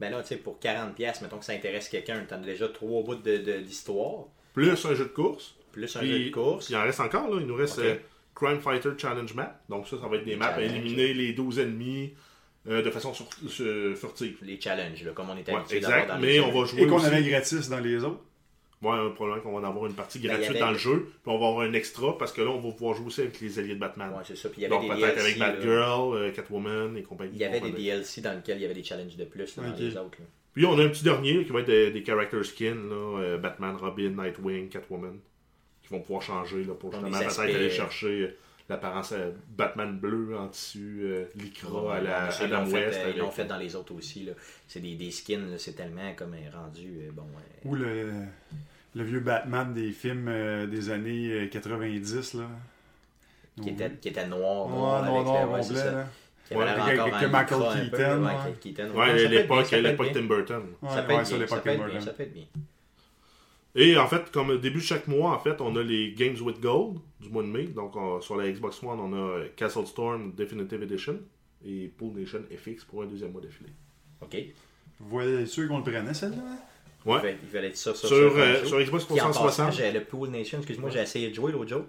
Ben 0.00 0.10
là, 0.10 0.22
tu 0.22 0.28
sais, 0.28 0.36
pour 0.36 0.58
40$, 0.60 0.94
piastres, 0.94 1.22
mettons 1.24 1.38
que 1.38 1.44
ça 1.44 1.52
intéresse 1.52 1.88
quelqu'un, 1.88 2.24
t'as 2.28 2.36
déjà 2.38 2.68
trois 2.68 3.02
bouts 3.02 3.16
de- 3.16 3.38
de- 3.38 3.58
d'histoire, 3.60 4.26
Plus 4.54 4.70
un 4.86 4.94
jeu 4.94 5.04
de 5.04 5.10
course. 5.10 5.56
plus 5.72 5.94
un 5.96 6.00
Puis, 6.00 6.08
jeu 6.08 6.24
de 6.26 6.30
course. 6.30 6.70
Il 6.70 6.76
en 6.76 6.82
reste 6.84 7.00
encore, 7.00 7.28
là. 7.28 7.40
Il 7.40 7.46
nous 7.46 7.54
reste 7.56 7.78
euh, 7.80 7.96
Crime 8.34 8.60
Fighter 8.60 8.90
Challenge 8.96 9.34
Map. 9.34 9.60
Donc 9.68 9.86
ça, 9.88 9.96
ça 10.00 10.06
va 10.08 10.16
être 10.16 10.24
des 10.24 10.36
maps 10.36 10.46
à 10.54 10.60
éliminer 10.60 11.12
les 11.14 11.32
12 11.32 11.58
ennemis 11.58 12.14
euh, 12.68 12.82
de 12.82 12.90
façon 12.90 13.12
sur- 13.14 13.28
sur- 13.48 13.96
furtive. 13.96 14.38
Les 14.42 14.60
challenges, 14.60 15.02
là, 15.04 15.12
comme 15.12 15.30
on 15.30 15.36
est 15.36 15.48
Ouais, 15.48 15.56
habitué 15.56 15.80
d'avoir 15.80 16.00
exact. 16.00 16.14
dans 16.14 16.20
Mais 16.20 16.32
les 16.34 16.40
on 16.40 16.52
va 16.52 16.64
jouer 16.66 16.82
Et 16.82 16.86
qu'on 16.86 17.02
avait 17.02 17.22
gratis 17.22 17.68
dans 17.68 17.80
les 17.80 18.04
autres. 18.04 18.20
Ouais, 18.80 18.92
un 18.92 19.10
problème 19.10 19.40
qu'on 19.40 19.58
va 19.58 19.66
en 19.66 19.70
avoir 19.70 19.86
une 19.86 19.94
partie 19.94 20.20
Ben, 20.20 20.28
gratuite 20.28 20.50
avait- 20.50 20.60
dans 20.60 20.70
le 20.70 20.78
jeu. 20.78 21.06
Puis 21.22 21.32
on 21.32 21.38
va 21.38 21.48
avoir 21.48 21.60
un 21.66 21.72
extra 21.72 22.16
parce 22.16 22.32
que 22.32 22.42
là, 22.42 22.50
on 22.50 22.60
va 22.60 22.70
pouvoir 22.70 22.94
jouer 22.94 23.06
aussi 23.06 23.20
avec 23.22 23.40
les 23.40 23.58
alliés 23.58 23.74
de 23.74 23.80
Batman. 23.80 24.10
Ouais, 24.10 24.22
c'est 24.24 24.36
ça. 24.36 24.48
Puis 24.50 24.60
il 24.60 24.62
y 24.62 24.66
avait 24.66 24.74
Donc 24.76 24.82
des 24.82 24.88
peut-être 25.02 25.16
DLC. 25.16 25.42
avec. 25.42 25.56
Batgirl, 25.56 26.14
euh, 26.16 26.30
Catwoman 26.30 26.96
et 26.96 27.02
compagnie. 27.02 27.32
Il 27.34 27.40
y 27.40 27.44
avait 27.44 27.60
des 27.60 27.72
DLC 27.72 28.20
dans 28.20 28.34
lesquels 28.34 28.58
il 28.58 28.62
y 28.62 28.64
avait 28.64 28.74
des 28.74 28.84
challenges 28.84 29.16
de 29.16 29.24
plus 29.24 29.56
là, 29.56 29.62
dans 29.64 29.76
les 29.76 29.96
autres. 29.96 30.18
là. 30.20 30.26
Puis 30.54 30.64
on 30.64 30.78
a 30.78 30.84
un 30.84 30.88
petit 30.88 31.02
dernier 31.04 31.44
qui 31.44 31.50
va 31.52 31.60
être 31.60 31.66
des, 31.66 31.90
des 31.90 32.04
character 32.04 32.42
skins, 32.44 32.88
là, 32.88 33.18
euh, 33.20 33.38
Batman, 33.38 33.76
Robin, 33.76 34.10
Nightwing, 34.10 34.68
Catwoman, 34.68 35.18
qui 35.82 35.88
vont 35.90 36.00
pouvoir 36.00 36.22
changer 36.22 36.62
là, 36.64 36.74
pour 36.74 36.92
justement 36.92 37.10
peut-être 37.10 37.26
aspects- 37.28 37.40
aller 37.42 37.70
chercher 37.70 38.06
euh, 38.22 38.36
l'apparence 38.68 39.12
euh, 39.12 39.30
Batman 39.56 39.98
bleu 39.98 40.36
en 40.36 40.48
tissu 40.48 41.00
euh, 41.02 41.24
lycra 41.36 41.96
à 41.96 42.00
la 42.00 42.24
Ouais, 42.26 42.30
ça, 42.30 42.44
ils 42.44 42.52
Adam 42.52 42.60
l'ont 42.64 42.70
fait, 42.70 42.86
West. 42.86 42.98
euh, 43.02 43.10
Ils 43.10 43.18
l'ont 43.18 43.24
avec- 43.24 43.36
fait 43.36 43.44
dans 43.46 43.56
les 43.56 43.74
autres 43.76 43.94
aussi. 43.94 44.24
là. 44.24 44.32
C'est 44.66 44.80
des, 44.80 44.94
des 44.94 45.10
skins, 45.10 45.56
c'est 45.58 45.72
tellement 45.74 46.12
comme 46.14 46.34
rendu. 46.54 46.98
euh, 47.02 47.10
bon, 47.12 47.22
euh, 47.22 47.68
Ou 47.68 47.74
le, 47.74 48.12
le 48.94 49.02
vieux 49.04 49.20
Batman 49.20 49.72
des 49.72 49.92
films 49.92 50.28
euh, 50.28 50.66
des 50.66 50.90
années 50.90 51.30
euh, 51.32 51.46
90, 51.48 52.34
là. 52.34 52.44
qui, 53.62 53.70
était, 53.70 53.90
qui 53.92 54.08
était 54.08 54.26
noir. 54.26 54.66
Ouais, 54.66 54.72
noir, 54.76 55.04
noir, 55.04 55.36
avec 55.36 55.48
noir, 55.48 55.62
le- 55.70 55.76
ouais, 55.76 56.04
avait 56.50 56.56
Ouais, 56.56 56.64
l'air 56.64 56.82
avec- 56.82 56.98
avec 57.14 57.30
Michael 57.30 57.62
un 57.62 57.74
peu, 57.74 57.96
Keaton, 57.96 58.24
ouais, 58.24 58.32
ouais. 58.32 58.52
Keaton, 58.60 58.90
ouais. 58.94 59.28
L'époque. 59.28 60.10
Tim 60.14 60.22
Burton. 60.24 60.62
Ouais, 60.82 60.88
Ça 60.90 61.02
peut 61.02 61.12
être 61.12 61.28
bien, 61.28 61.46
ça 61.46 61.56
peut 61.58 61.70
être 61.70 61.76
bien, 61.76 61.76
Burton. 61.86 62.00
ça 62.00 62.12
peut 62.12 62.22
être 62.22 62.32
bien. 62.34 62.44
Et 63.80 63.96
en 63.96 64.08
fait, 64.08 64.30
comme 64.32 64.50
au 64.50 64.56
début 64.56 64.78
de 64.80 64.84
chaque 64.84 65.06
mois, 65.06 65.30
en 65.32 65.38
fait, 65.38 65.60
on 65.60 65.76
a 65.76 65.82
les 65.82 66.12
Games 66.12 66.36
with 66.40 66.60
Gold 66.60 66.98
du 67.20 67.28
mois 67.28 67.42
de 67.44 67.48
mai. 67.48 67.64
Donc 67.64 67.94
on- 67.96 68.20
sur 68.20 68.36
la 68.36 68.50
Xbox 68.50 68.82
One, 68.82 68.98
on 68.98 69.12
a 69.14 69.44
Castle 69.56 69.86
Storm 69.86 70.32
Definitive 70.34 70.82
Edition 70.82 71.20
et 71.64 71.86
Pool 71.96 72.12
Nation 72.18 72.40
FX 72.50 72.84
pour 72.84 73.02
un 73.02 73.06
deuxième 73.06 73.30
mois 73.32 73.40
d'affilée. 73.40 73.70
OK. 74.20 74.36
Vous 75.00 75.08
voyez 75.08 75.46
sûr 75.46 75.68
qu'on 75.68 75.78
le 75.78 75.84
prenait, 75.84 76.12
celle-là? 76.12 76.42
Ouais. 77.06 77.38
Ils 77.42 77.48
veulent 77.48 77.66
être 77.66 77.76
ça 77.76 77.94
sur, 77.94 78.08
Sur, 78.08 78.16
euh, 78.36 78.64
sur 78.64 78.80
Xbox 78.80 79.04
Puis 79.04 79.20
en 79.20 79.28
passant, 79.28 79.44
360. 79.44 79.72
j'ai 79.74 79.92
le 79.92 80.04
Pool 80.04 80.28
Nation, 80.30 80.58
excuse-moi, 80.58 80.90
j'ai 80.90 80.98
essayé 81.00 81.30
de 81.30 81.34
jouer 81.34 81.52
l'autre 81.52 81.70
jour. 81.70 81.84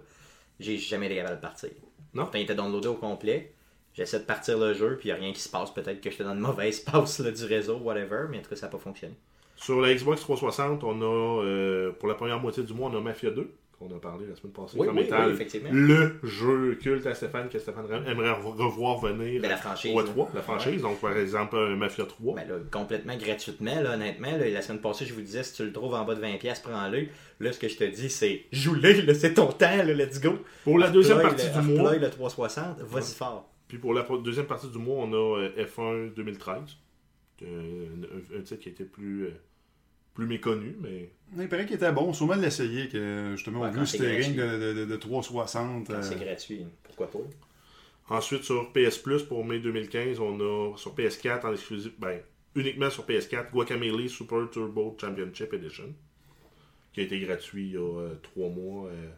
J'ai 0.60 0.78
jamais 0.78 1.08
été 1.08 1.16
capable 1.16 1.38
de 1.38 1.42
partir. 1.42 1.70
Non? 2.14 2.24
Pourtant, 2.24 2.38
il 2.38 2.44
était 2.44 2.54
downloadé 2.56 2.88
au 2.88 2.94
complet. 2.94 3.54
J'essaie 3.96 4.20
de 4.20 4.26
partir 4.26 4.60
le 4.60 4.74
jeu, 4.76 4.98
puis 5.00 5.10
il 5.10 5.12
n'y 5.14 5.18
a 5.20 5.22
rien 5.22 5.34
qui 5.34 5.42
se 5.42 5.50
passe. 5.50 5.74
Peut-être 5.74 6.00
que 6.02 6.12
j'étais 6.12 6.24
dans 6.24 6.34
une 6.36 6.40
mauvaise 6.40 6.80
passe 6.92 7.20
là, 7.20 7.32
du 7.32 7.44
réseau, 7.46 7.78
whatever, 7.78 8.26
mais 8.30 8.38
en 8.38 8.42
tout 8.44 8.50
cas, 8.52 8.56
ça 8.56 8.68
n'a 8.68 8.72
pas 8.72 8.78
fonctionné. 8.78 9.16
Sur 9.62 9.82
la 9.82 9.94
Xbox 9.94 10.22
360, 10.22 10.84
on 10.84 11.02
a, 11.02 11.44
euh, 11.44 11.92
pour 11.92 12.08
la 12.08 12.16
première 12.16 12.40
moitié 12.40 12.64
du 12.64 12.74
mois, 12.74 12.90
on 12.94 12.98
a 12.98 13.02
Mafia 13.02 13.30
2, 13.30 13.52
qu'on 13.78 13.88
a 13.96 14.00
parlé 14.00 14.26
la 14.28 14.36
semaine 14.36 14.54
passée, 14.54 14.78
Oui, 14.80 14.88
comme 14.88 14.98
oui, 14.98 15.04
étant 15.04 15.26
oui, 15.28 15.46
le 15.72 16.20
jeu 16.24 16.76
culte 16.82 17.06
à 17.06 17.14
Stéphane, 17.14 17.50
que 17.50 17.60
Stéphane 17.60 17.86
aimerait 18.08 18.32
revoir 18.32 19.00
venir 19.00 19.42
Ben, 19.42 19.50
la 19.50 19.58
franchise, 19.58 19.94
au 19.94 20.00
là. 20.02 20.06
E3, 20.08 20.28
la 20.34 20.42
franchise. 20.42 20.82
Donc, 20.82 21.00
par 21.02 21.16
exemple, 21.18 21.58
Mafia 21.76 22.06
3. 22.06 22.36
Ben 22.36 22.48
là, 22.48 22.56
complètement 22.72 23.18
gratuitement, 23.18 23.82
là, 23.82 23.94
honnêtement. 23.96 24.32
Là, 24.32 24.50
la 24.50 24.62
semaine 24.62 24.82
passée, 24.82 25.06
je 25.06 25.14
vous 25.14 25.22
disais, 25.22 25.44
si 25.44 25.54
tu 25.56 25.66
le 25.66 25.74
trouves 25.74 25.94
en 25.94 26.06
bas 26.06 26.16
de 26.16 26.22
20$, 26.22 26.62
prends-le. 26.62 27.08
Là, 27.42 27.52
ce 27.54 27.60
que 27.60 27.68
je 27.68 27.78
te 27.78 27.84
dis, 27.84 28.10
c'est 28.10 28.46
joue-le, 28.52 29.14
c'est 29.14 29.34
ton 29.34 29.48
temps, 29.48 29.76
là, 29.78 29.94
let's 29.94 30.20
go. 30.22 30.40
pour 30.64 30.78
la 30.80 30.90
deuxième 30.90 31.22
partie 31.22 31.48
le- 31.48 31.62
du 31.62 31.68
mois, 31.70 31.84
reploy 31.92 32.00
le 32.00 32.10
360, 32.10 32.80
vas-y 32.82 33.14
fort. 33.14 33.50
puis 33.68 33.78
pour 33.78 33.94
la 33.94 34.06
deuxième 34.24 34.46
partie 34.48 34.68
du 34.70 34.78
mois, 34.78 35.04
on 35.06 35.14
a 35.14 35.40
euh, 35.42 35.66
F1 35.66 36.14
2013. 36.16 36.78
Euh, 37.44 37.86
un, 38.34 38.40
un 38.40 38.42
titre 38.42 38.62
qui 38.62 38.70
était 38.70 38.84
plus, 38.86 39.26
euh, 39.26 39.32
plus 40.14 40.26
méconnu, 40.26 40.76
mais 40.82 41.12
Il 41.38 41.48
paraît 41.50 41.66
qu'il 41.66 41.76
était 41.76 41.92
bon. 41.92 42.14
Sûrement 42.14 42.36
de 42.38 42.42
l'essayer, 42.42 42.88
que 42.90 43.32
justement, 43.36 43.62
Ouais, 43.62 43.70
au 43.70 43.72
vu 43.72 43.86
c'est 43.86 43.98
steering 43.98 44.36
de, 44.36 44.74
de, 44.74 44.74
de, 44.80 44.86
de 44.86 44.96
360. 44.96 45.88
Quand 45.88 45.94
euh, 45.94 46.02
c'est 46.02 46.20
gratuit, 46.20 46.66
pourquoi 46.84 47.10
pas? 47.10 47.20
Ensuite, 48.10 48.44
sur 48.44 48.72
PS 48.74 48.98
Plus 48.98 49.24
pour 49.24 49.46
mai 49.46 49.60
2015, 49.60 50.20
on 50.20 50.40
a 50.40 50.76
sur 50.78 50.96
PS4 50.96 51.46
en 51.46 51.52
exclusif, 51.54 51.92
ben, 52.00 52.20
uniquement 52.56 52.90
sur 52.90 53.06
PS4, 53.06 53.52
Guacamelee 53.52 54.10
Super 54.10 54.50
Turbo 54.50 54.98
Championship 55.00 55.54
Edition, 55.54 55.94
qui 56.92 57.02
a 57.02 57.04
été 57.04 57.20
gratuit 57.20 57.68
il 57.68 57.74
y 57.74 57.78
a 57.78 57.80
euh, 58.00 58.16
trois 58.24 58.50
mois, 58.50 58.88
euh, 58.90 59.10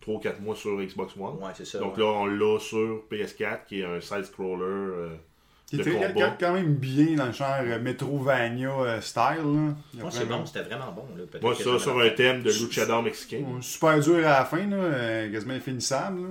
3 0.00 0.14
ou 0.14 0.18
4 0.20 0.40
mois 0.40 0.54
sur 0.54 0.80
Xbox 0.80 1.16
One. 1.16 1.38
Ouais, 1.42 1.50
c'est 1.54 1.64
ça. 1.64 1.80
Donc 1.80 1.96
ouais. 1.96 2.02
là, 2.04 2.08
on 2.10 2.26
l'a 2.26 2.60
sur 2.60 3.02
PS4, 3.10 3.66
qui 3.66 3.80
est 3.80 3.84
un 3.84 4.00
side-scroller. 4.00 4.62
euh, 4.62 5.16
Qui 5.66 5.80
était 5.80 5.90
combat. 5.92 6.36
quand- 6.38 6.52
même 6.54 6.74
bien 6.74 7.16
dans 7.16 7.26
le 7.26 7.32
genre 7.32 7.56
euh, 7.60 7.80
Metrovania 7.80 8.70
euh, 8.70 9.00
style. 9.00 9.22
Ouais, 9.44 9.74
c'est 10.10 10.18
vraiment- 10.24 10.38
bon, 10.38 10.46
c'était 10.46 10.62
vraiment 10.62 10.92
bon. 10.92 11.06
Là. 11.16 11.24
Moi, 11.42 11.54
que 11.56 11.62
ça, 11.64 11.78
sur 11.78 11.98
un 12.00 12.10
thème 12.10 12.42
de 12.42 12.50
luchador 12.52 13.02
mexicain. 13.02 13.44
Super 13.60 13.98
dur 14.00 14.16
à 14.18 14.20
la 14.38 14.44
fin, 14.44 14.64
là, 14.66 14.76
euh, 14.76 15.32
quasiment 15.32 15.54
infinissable. 15.54 16.22
là. 16.22 16.28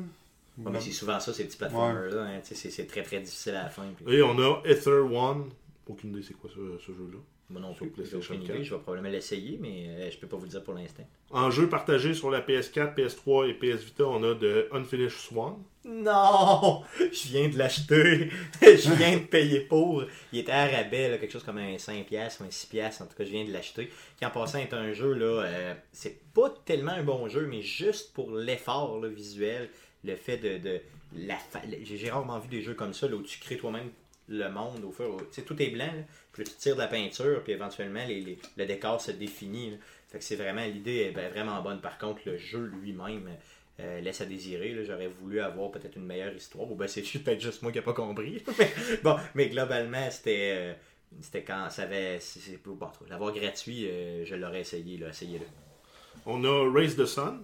Ouais, 0.57 0.71
mais 0.71 0.79
c'est 0.79 0.91
souvent 0.91 1.19
ça, 1.19 1.33
ces 1.33 1.43
petits 1.45 1.57
platformers-là. 1.57 2.21
hein, 2.21 2.39
c'est- 2.43 2.87
très 2.87 3.03
très 3.03 3.19
difficile 3.19 3.55
à 3.55 3.63
la 3.63 3.69
fin. 3.69 3.83
puis- 3.97 4.15
Et 4.15 4.21
on 4.21 4.39
a 4.39 4.61
Ether 4.63 4.89
One. 4.91 5.49
Aucune 5.87 6.11
idée 6.11 6.23
c'est 6.25 6.33
quoi 6.33 6.49
ce, 6.49 6.77
ce 6.79 6.91
jeu-là. 6.93 7.17
Moi 7.49 7.61
non 7.61 7.75
Sur 7.75 7.91
plus, 7.91 8.11
aucune 8.15 8.41
idée. 8.41 8.53
4. 8.53 8.63
Je 8.63 8.73
vais 8.73 8.79
probablement 8.81 9.11
l'essayer, 9.11 9.59
mais 9.61 9.85
euh, 9.89 10.09
je 10.09 10.17
peux 10.17 10.25
pas 10.27 10.37
vous 10.37 10.43
le 10.45 10.49
dire 10.49 10.63
pour 10.63 10.73
l'instant. 10.73 11.05
En 11.29 11.51
jeu 11.51 11.67
partagé 11.69 12.13
sur 12.15 12.31
la 12.31 12.39
PS4, 12.41 12.95
PS3 12.95 13.47
et 13.49 13.53
PS 13.53 13.83
Vita, 13.83 14.05
on 14.05 14.23
a 14.23 14.33
de 14.33 14.67
Unfinished 14.71 15.09
Swan. 15.19 15.55
Non! 15.85 16.83
Je 16.99 17.27
viens 17.27 17.47
de 17.47 17.59
l'acheter. 17.59 18.31
je 18.61 18.93
viens 18.95 19.17
de 19.17 19.25
payer 19.25 19.59
pour. 19.59 20.03
Il 20.33 20.39
était 20.39 20.51
à 20.51 20.65
rabais, 20.65 21.17
quelque 21.19 21.31
chose 21.31 21.43
comme 21.43 21.59
un 21.59 21.75
5$ 21.75 22.07
ou 22.39 22.43
un 22.43 22.47
6$. 22.47 23.03
En 23.03 23.05
tout 23.05 23.15
cas, 23.15 23.23
je 23.23 23.29
viens 23.29 23.45
de 23.45 23.53
l'acheter. 23.53 23.91
Qui 24.17 24.25
en 24.25 24.31
passant 24.31 24.57
est 24.57 24.73
un 24.73 24.93
jeu, 24.93 25.13
là, 25.13 25.43
euh, 25.43 25.75
c'est 25.91 26.19
pas 26.33 26.49
tellement 26.65 26.93
un 26.93 27.03
bon 27.03 27.27
jeu, 27.27 27.45
mais 27.45 27.61
juste 27.61 28.13
pour 28.13 28.31
l'effort 28.31 28.99
visuel, 29.05 29.69
le 30.03 30.15
fait 30.15 30.37
de. 30.37 30.57
de 30.57 30.81
la 31.15 31.37
J'ai 31.83 32.09
rarement 32.09 32.39
vu 32.39 32.47
des 32.47 32.63
jeux 32.63 32.73
comme 32.73 32.93
ça, 32.93 33.07
là, 33.07 33.15
où 33.15 33.21
tu 33.21 33.39
crées 33.39 33.57
toi-même 33.57 33.91
le 34.27 34.49
monde 34.49 34.83
au 34.83 34.91
fur. 34.91 35.17
Tu 35.17 35.25
sais, 35.35 35.41
tout 35.43 35.61
est 35.61 35.69
blanc, 35.69 35.85
là, 35.85 36.03
puis 36.33 36.45
tu 36.45 36.53
tires 36.55 36.75
de 36.75 36.81
la 36.81 36.87
peinture, 36.87 37.43
puis 37.43 37.53
éventuellement, 37.53 38.03
les, 38.07 38.39
le 38.57 38.65
décor 38.65 38.99
se 38.99 39.11
définit. 39.11 39.77
Fait 40.07 40.17
que 40.17 40.23
c'est 40.23 40.35
vraiment. 40.35 40.65
L'idée 40.65 41.01
est 41.01 41.11
ben, 41.11 41.29
vraiment 41.29 41.61
bonne. 41.61 41.79
Par 41.79 41.99
contre, 41.99 42.21
le 42.25 42.37
jeu 42.37 42.71
lui-même. 42.81 43.29
Euh, 43.79 43.99
laisse 44.01 44.21
à 44.21 44.25
désirer. 44.25 44.83
J'aurais 44.85 45.07
voulu 45.07 45.39
avoir 45.39 45.71
peut-être 45.71 45.95
une 45.97 46.05
meilleure 46.05 46.33
histoire. 46.33 46.71
Ou 46.71 46.75
ben 46.75 46.87
c'est 46.87 47.01
peut-être 47.01 47.41
juste 47.41 47.61
moi 47.61 47.71
qui 47.71 47.77
n'ai 47.77 47.83
pas 47.83 47.93
compris. 47.93 48.43
mais, 48.59 48.71
bon, 49.03 49.15
mais 49.35 49.49
globalement, 49.49 50.09
c'était. 50.11 50.53
euh, 50.55 50.73
c'était 51.21 51.43
quand 51.43 51.69
ça 51.69 51.83
avait. 51.83 52.19
c'est- 52.19 52.59
bon, 52.65 52.77
l'avoir 53.09 53.33
gratuit, 53.33 53.87
euh, 53.89 54.25
je 54.25 54.35
l'aurais 54.35 54.61
essayé. 54.61 54.97
Là, 54.97 55.09
essayez-le. 55.09 55.45
On 56.25 56.43
a 56.43 56.71
Raise 56.71 56.95
the 56.95 57.05
Sun. 57.05 57.41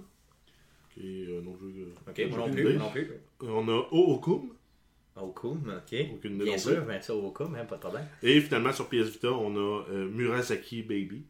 Qui 0.94 1.24
est 1.24 1.38
un 1.38 1.46
autre 1.48 1.70
jeu. 1.74 1.86
de- 1.86 2.12
Ok, 2.12 2.30
moi 2.30 2.48
non 2.48 2.54
plus. 2.54 2.78
non 2.78 2.90
plus. 2.90 3.12
On 3.42 3.68
a 3.70 3.88
Ookum. 3.92 4.54
Okum, 5.16 5.62
ok. 5.78 6.00
Aucune 6.14 6.38
Bien 6.38 6.58
sûr, 6.58 6.86
bien 6.86 7.02
sûr, 7.02 7.24
Okum, 7.24 7.54
hein, 7.56 7.66
pas 7.66 7.76
de 7.76 7.82
problème. 7.82 8.08
Et 8.24 8.40
finalement, 8.42 8.72
sur 8.72 8.88
PS 8.88 9.10
Vita, 9.10 9.32
on 9.32 9.56
a 9.56 9.86
euh, 9.90 10.08
Murasaki 10.10 10.84
Baby. 10.84 11.24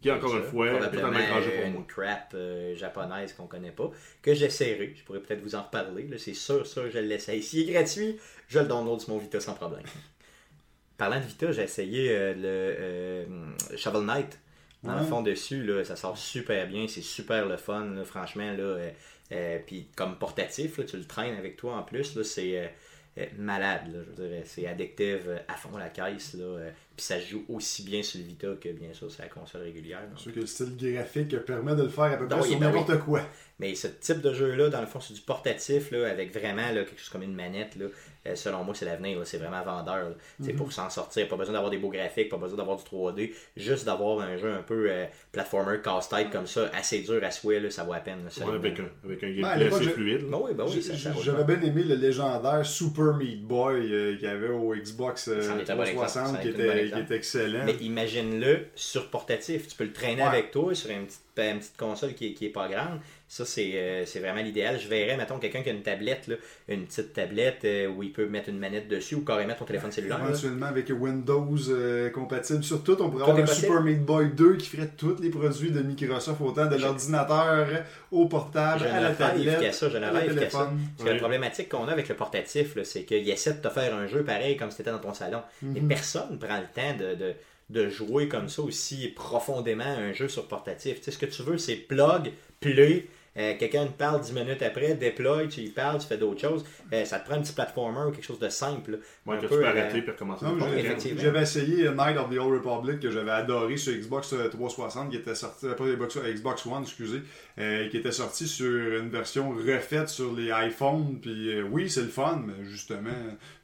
Qui 0.00 0.08
est 0.08 0.12
encore 0.12 0.34
une 0.36 0.42
fois 0.44 0.66
probablement 0.70 0.90
totalement 1.10 1.18
étranger 1.18 1.50
pour 1.56 1.64
une 1.66 1.72
moi. 1.74 1.84
crap 1.86 2.32
euh, 2.34 2.74
japonaise 2.74 3.32
qu'on 3.34 3.46
connaît 3.46 3.70
pas, 3.72 3.90
que 4.22 4.32
j'essaierai. 4.34 4.94
Je 4.96 5.02
pourrais 5.04 5.20
peut-être 5.20 5.42
vous 5.42 5.54
en 5.54 5.62
reparler. 5.62 6.04
là. 6.08 6.16
C'est 6.18 6.34
sûr, 6.34 6.66
sûr, 6.66 6.90
je 6.90 6.98
l'essaye. 6.98 7.42
S'il 7.42 7.68
est 7.68 7.72
gratuit, 7.72 8.18
je 8.48 8.58
le 8.60 8.66
download 8.66 9.00
sur 9.00 9.10
mon 9.10 9.18
Vita 9.18 9.40
sans 9.40 9.54
problème. 9.54 9.84
Parlant 10.96 11.18
de 11.18 11.24
Vita, 11.24 11.52
j'ai 11.52 11.62
essayé 11.62 12.10
euh, 12.10 12.34
le 12.34 12.44
euh, 12.44 13.76
Shovel 13.76 14.02
Knight. 14.04 14.38
Dans 14.82 14.98
le 14.98 15.04
fond, 15.04 15.20
dessus, 15.20 15.62
là, 15.62 15.84
ça 15.84 15.94
sort 15.94 16.16
super 16.16 16.66
bien. 16.66 16.86
C'est 16.88 17.02
super 17.02 17.44
le 17.44 17.58
fun, 17.58 17.84
là, 17.90 18.02
franchement. 18.04 18.50
Là, 18.50 18.62
euh, 18.62 18.90
euh, 19.32 19.58
Puis 19.66 19.88
comme 19.94 20.16
portatif, 20.18 20.78
là, 20.78 20.84
tu 20.84 20.96
le 20.96 21.04
traînes 21.04 21.36
avec 21.36 21.56
toi 21.56 21.76
en 21.76 21.82
plus. 21.82 22.16
là, 22.16 22.24
C'est 22.24 22.72
malade. 23.38 23.92
Là, 23.92 24.00
je 24.04 24.22
veux 24.22 24.28
dire, 24.28 24.42
c'est 24.44 24.66
addictive 24.66 25.24
euh, 25.28 25.38
à 25.48 25.54
fond 25.54 25.76
la 25.76 25.88
caisse. 25.88 26.34
Là, 26.34 26.44
euh, 26.44 26.70
puis 26.96 27.04
ça 27.04 27.20
se 27.20 27.26
joue 27.26 27.44
aussi 27.48 27.82
bien 27.82 28.02
sur 28.02 28.20
le 28.20 28.26
Vita 28.26 28.48
que 28.60 28.68
bien 28.70 28.92
sûr 28.92 29.10
sur 29.10 29.22
la 29.22 29.28
console 29.28 29.62
régulière. 29.62 30.08
donc. 30.08 30.18
Sûr 30.18 30.32
que 30.32 30.40
le 30.40 30.46
style 30.46 30.76
graphique 30.76 31.36
permet 31.44 31.74
de 31.74 31.82
le 31.82 31.88
faire 31.88 32.04
à 32.04 32.16
peu 32.16 32.28
près 32.28 32.42
sur 32.42 32.58
ben 32.58 32.66
n'importe 32.66 32.98
quoi. 33.00 33.22
Mais 33.58 33.74
ce 33.74 33.88
type 33.88 34.20
de 34.20 34.32
jeu-là, 34.32 34.70
dans 34.70 34.80
le 34.80 34.86
fond, 34.86 35.00
c'est 35.00 35.14
du 35.14 35.20
portatif, 35.20 35.90
là, 35.90 36.08
avec 36.08 36.32
vraiment 36.32 36.70
là, 36.72 36.84
quelque 36.84 36.98
chose 36.98 37.10
comme 37.10 37.22
une 37.22 37.34
manette. 37.34 37.76
Là. 37.76 37.86
Euh, 38.26 38.34
selon 38.34 38.64
moi, 38.64 38.74
c'est 38.74 38.84
l'avenir. 38.84 39.18
là. 39.18 39.24
C'est 39.24 39.38
vraiment 39.38 39.62
vendeur. 39.62 40.10
là. 40.10 40.14
C'est 40.42 40.52
Pour 40.52 40.72
s'en 40.72 40.90
sortir, 40.90 41.26
pas 41.26 41.36
besoin 41.36 41.54
d'avoir 41.54 41.70
des 41.70 41.78
beaux 41.78 41.88
graphiques, 41.88 42.28
pas 42.28 42.36
besoin 42.36 42.58
d'avoir 42.58 42.76
du 42.76 42.84
3D. 42.84 43.32
Juste 43.56 43.86
d'avoir 43.86 44.20
un 44.20 44.36
jeu 44.36 44.52
un 44.52 44.62
peu 44.62 44.86
euh, 44.90 45.06
platformer, 45.32 45.80
casse-tête 45.82 46.30
comme 46.30 46.46
ça, 46.46 46.70
assez 46.74 47.00
dur 47.00 47.20
à 47.24 47.30
souhait, 47.30 47.60
là, 47.60 47.70
ça 47.70 47.82
vaut 47.84 47.94
la 47.94 48.00
peine. 48.00 48.18
là, 48.24 48.46
Ouais, 48.46 48.54
avec 48.56 48.78
un, 48.80 48.88
avec 49.04 49.24
un 49.24 49.26
à 49.26 49.30
gameplay 49.30 49.64
l'époque, 49.64 49.80
assez 49.80 49.88
je- 49.88 49.94
fluide. 49.94 50.24
Ben 50.30 50.38
oui, 50.42 50.50
ben 50.54 50.64
oui, 50.64 50.72
J'ai- 50.74 50.82
ça, 50.82 50.96
ça 50.98 51.10
vaut 51.12 51.20
le 51.20 51.24
J'avais 51.24 51.38
temps. 51.54 51.60
bien 51.60 51.62
aimé 51.70 51.82
le 51.82 51.94
légendaire 51.94 52.66
Super 52.66 53.14
Meat 53.16 53.42
Boy 53.42 53.74
euh, 53.92 54.16
qu'il 54.16 54.24
y 54.24 54.30
avait 54.30 54.48
au 54.50 54.74
Xbox 54.74 55.28
euh, 55.28 55.40
Ça 55.40 55.54
en 55.54 55.58
est 55.58 55.70
un 55.70 55.76
bon 55.76 55.82
exemple, 55.84 56.06
360 56.06 56.26
ça 56.26 56.38
en 56.38 56.42
qui 56.42 56.48
était, 56.48 56.90
qui 56.92 56.98
était 57.00 57.16
excellent. 57.16 57.62
Mais 57.64 57.76
imagine-le 57.80 58.66
sur 58.74 59.08
portatif. 59.08 59.66
Tu 59.68 59.76
peux 59.76 59.84
le 59.84 59.92
traîner 59.92 60.20
Ouais. 60.22 60.28
avec 60.28 60.50
toi 60.50 60.74
sur 60.74 60.90
une 60.90 61.06
petite, 61.06 61.20
une 61.38 61.58
petite 61.58 61.76
console 61.78 62.12
qui 62.12 62.26
est, 62.28 62.32
qui 62.34 62.46
est 62.46 62.50
pas 62.50 62.68
grande. 62.68 63.00
Ça, 63.32 63.44
c'est 63.44 63.74
euh, 63.76 64.04
c'est 64.06 64.18
vraiment 64.18 64.42
l'idéal. 64.42 64.80
Je 64.80 64.88
verrais, 64.88 65.16
mettons, 65.16 65.38
quelqu'un 65.38 65.62
qui 65.62 65.68
a 65.68 65.72
une 65.72 65.82
tablette, 65.84 66.26
là, 66.26 66.34
une 66.66 66.84
petite 66.84 67.12
tablette 67.12 67.60
euh, 67.64 67.86
où 67.86 68.02
il 68.02 68.12
peut 68.12 68.26
mettre 68.26 68.48
une 68.48 68.58
manette 68.58 68.88
dessus 68.88 69.14
ou 69.14 69.20
carrément 69.24 69.54
ton 69.54 69.64
téléphone 69.64 69.92
cellulaire. 69.92 70.18
là. 70.18 70.30
Éventuellement 70.30 70.66
avec 70.66 70.88
Windows 70.90 71.46
euh, 71.68 72.10
compatible 72.10 72.64
sur 72.64 72.82
tout, 72.82 73.00
on 73.00 73.08
pourrait 73.08 73.22
Tout 73.26 73.30
avoir 73.30 73.36
un 73.36 73.46
possible. 73.46 73.66
Super 73.68 73.82
Meat 73.82 74.04
Boy 74.04 74.30
2 74.34 74.56
qui 74.56 74.68
ferait 74.68 74.90
tous 74.96 75.20
les 75.22 75.30
produits 75.30 75.70
de 75.70 75.80
Microsoft, 75.80 76.40
autant 76.40 76.66
de 76.66 76.74
l'ordinateur 76.74 77.68
au 78.10 78.26
portable, 78.26 78.84
à 78.86 79.00
la 79.00 79.10
tablette, 79.12 79.74
ça, 79.74 79.86
à 79.86 79.98
la 80.00 80.12
ça. 80.12 80.20
téléphone. 80.26 80.50
Parce 80.96 81.04
que 81.04 81.04
Ouais. 81.04 81.12
la 81.12 81.18
problématique 81.20 81.68
qu'on 81.68 81.86
a 81.86 81.92
avec 81.92 82.08
le 82.08 82.16
portatif, 82.16 82.74
là, 82.74 82.82
c'est 82.82 83.04
qu'il 83.04 83.30
essaie 83.30 83.54
de 83.54 83.60
te 83.60 83.68
faire 83.68 83.94
un 83.94 84.08
jeu 84.08 84.24
pareil 84.24 84.56
comme 84.56 84.72
si 84.72 84.78
c'était 84.78 84.90
dans 84.90 84.98
ton 84.98 85.14
salon. 85.14 85.42
Et 85.76 85.80
personne 85.80 86.32
ne 86.32 86.36
prend 86.36 86.58
le 86.58 86.66
temps 86.74 86.96
de, 86.98 87.14
de, 87.14 87.34
de 87.70 87.88
jouer 87.88 88.26
comme 88.26 88.48
ça 88.48 88.62
aussi 88.62 89.06
profondément 89.06 89.84
à 89.84 89.98
un 90.00 90.12
jeu 90.12 90.26
sur 90.26 90.48
portatif. 90.48 90.96
Tu 90.96 91.04
sais, 91.04 91.10
ce 91.12 91.18
que 91.18 91.26
tu 91.26 91.42
veux, 91.42 91.58
c'est 91.58 91.76
plug, 91.76 92.32
play. 92.58 93.06
Euh, 93.40 93.54
Quelqu'un 93.58 93.86
te 93.86 93.92
parle 93.92 94.20
10 94.20 94.32
minutes 94.32 94.62
après, 94.62 94.94
déploy, 94.94 95.48
tu 95.48 95.60
y 95.60 95.68
parles, 95.70 95.98
tu 96.00 96.06
fais 96.06 96.16
d'autres 96.18 96.40
choses. 96.40 96.64
Euh, 96.92 97.04
ça 97.04 97.18
te 97.18 97.26
prend 97.26 97.36
un 97.38 97.42
petit 97.42 97.52
platformer 97.52 98.06
ou 98.08 98.10
quelque 98.10 98.24
chose 98.24 98.38
de 98.38 98.48
simple. 98.48 98.92
là. 98.92 98.96
Ouais, 99.26 99.36
Un 99.36 99.40
que 99.40 99.46
peu, 99.46 99.54
tu 99.54 99.60
peux 99.60 99.66
euh, 99.66 99.68
arrêter 99.70 100.02
puis 100.02 100.10
recommencer. 100.12 100.46
J'avais 101.16 101.42
essayé 101.42 101.88
Night 101.90 102.16
of 102.16 102.30
the 102.30 102.38
Old 102.38 102.64
Republic 102.64 103.00
que 103.00 103.10
j'avais 103.10 103.30
adoré 103.30 103.76
sur 103.76 103.92
Xbox 103.92 104.32
euh, 104.32 104.48
360 104.48 105.10
qui 105.10 105.16
était 105.16 105.34
sorti 105.34 105.66
après 105.68 105.92
Xbox, 105.92 106.18
Xbox 106.18 106.66
One, 106.66 106.82
excusez, 106.82 107.22
euh, 107.58 107.88
qui 107.88 107.96
était 107.96 108.12
sorti 108.12 108.46
sur 108.46 108.66
une 109.00 109.08
version 109.10 109.50
refaite 109.50 110.08
sur 110.08 110.34
les 110.34 110.50
iPhones. 110.52 111.18
Puis 111.20 111.54
euh, 111.54 111.62
oui, 111.70 111.88
c'est 111.88 112.02
le 112.02 112.08
fun, 112.08 112.42
mais 112.46 112.64
justement, 112.64 113.10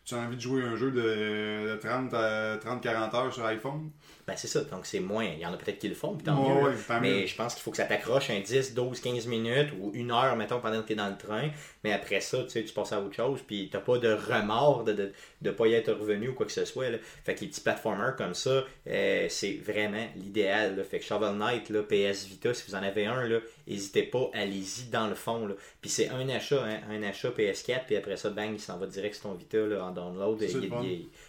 tu 0.05 0.15
as 0.15 0.19
envie 0.19 0.37
de 0.37 0.41
jouer 0.41 0.62
un 0.62 0.77
jeu 0.77 0.91
de, 0.91 1.73
de 1.73 1.77
30 1.81 2.15
à 2.15 2.57
30-40 2.59 3.17
heures 3.17 3.35
sur 3.35 3.45
iPhone? 3.45 3.91
Ben, 4.27 4.35
c'est 4.37 4.49
ça, 4.49 4.62
donc 4.62 4.87
c'est 4.87 4.99
moins. 4.99 5.25
Il 5.25 5.39
y 5.39 5.47
en 5.47 5.53
a 5.53 5.57
peut-être 5.57 5.79
qui 5.79 5.89
le 5.89 5.95
font, 5.95 6.17
puis 6.17 6.25
tant 6.25 6.35
mieux. 6.35 6.75
tant 6.89 7.01
mais 7.01 7.21
mieux. 7.21 7.27
je 7.27 7.37
pense 7.37 7.55
qu'il 7.55 7.62
faut 7.62 7.71
que 7.71 7.77
ça 7.77 7.85
t'accroche 7.85 8.29
un 8.31 8.41
10, 8.41 8.75
12, 8.75 9.01
15 9.01 9.27
minutes 9.29 9.69
ou 9.81 9.93
une 9.95 10.11
heure, 10.11 10.35
mettons, 10.35 10.59
pendant 10.59 10.83
que 10.83 10.89
tu 10.89 10.95
es 10.95 10.97
dans 10.97 11.09
le 11.09 11.17
train. 11.17 11.51
Mais 11.85 11.93
après 11.93 12.21
ça, 12.21 12.43
tu 12.43 12.51
sais, 12.51 12.65
tu 12.65 12.73
passes 12.73 12.93
à 12.93 13.01
autre 13.01 13.15
chose, 13.15 13.41
puis 13.47 13.69
t'as 13.71 13.79
pas 13.79 13.99
de 13.99 14.12
remords 14.12 14.83
de 14.83 14.93
ne 14.93 15.11
de, 15.43 15.51
pas 15.53 15.69
y 15.69 15.75
être 15.75 15.93
revenu 15.93 16.31
ou 16.31 16.35
quoi 16.35 16.45
que 16.45 16.51
ce 16.51 16.65
soit. 16.65 16.91
Là. 16.91 16.99
Fait 17.25 17.37
que 17.37 17.43
les 17.43 17.47
petits 17.47 17.61
platformers 17.61 18.17
comme 18.17 18.35
ça, 18.35 18.65
euh, 18.89 19.27
c'est 19.29 19.61
vraiment 19.65 20.09
l'idéal. 20.17 20.85
Fait 20.85 20.99
que 20.99 21.05
Shovel 21.05 21.37
Knight, 21.37 21.71
là, 21.71 21.83
PS 21.85 22.27
Vita, 22.27 22.53
si 22.53 22.65
vous 22.69 22.75
en 22.75 22.83
avez 22.83 23.07
un, 23.07 23.29
là, 23.29 23.39
n'hésitez 23.69 24.03
pas, 24.03 24.29
allez-y 24.35 24.91
dans 24.91 25.07
le 25.07 25.15
fond. 25.15 25.47
Là. 25.47 25.55
Puis 25.81 25.89
c'est 25.89 26.09
un 26.09 26.29
achat, 26.31 26.65
hein, 26.65 26.81
un 26.91 27.05
achat 27.05 27.29
PS4, 27.31 27.85
puis 27.87 27.97
après 27.97 28.17
ça, 28.17 28.31
bang, 28.31 28.51
il 28.53 28.61
s'en 28.61 28.77
va 28.77 28.87
direct 28.87 29.15
sur 29.15 29.31
ton 29.31 29.35
Vita 29.35 29.59
là, 29.59 29.85
en 29.85 29.93
download. 29.93 30.43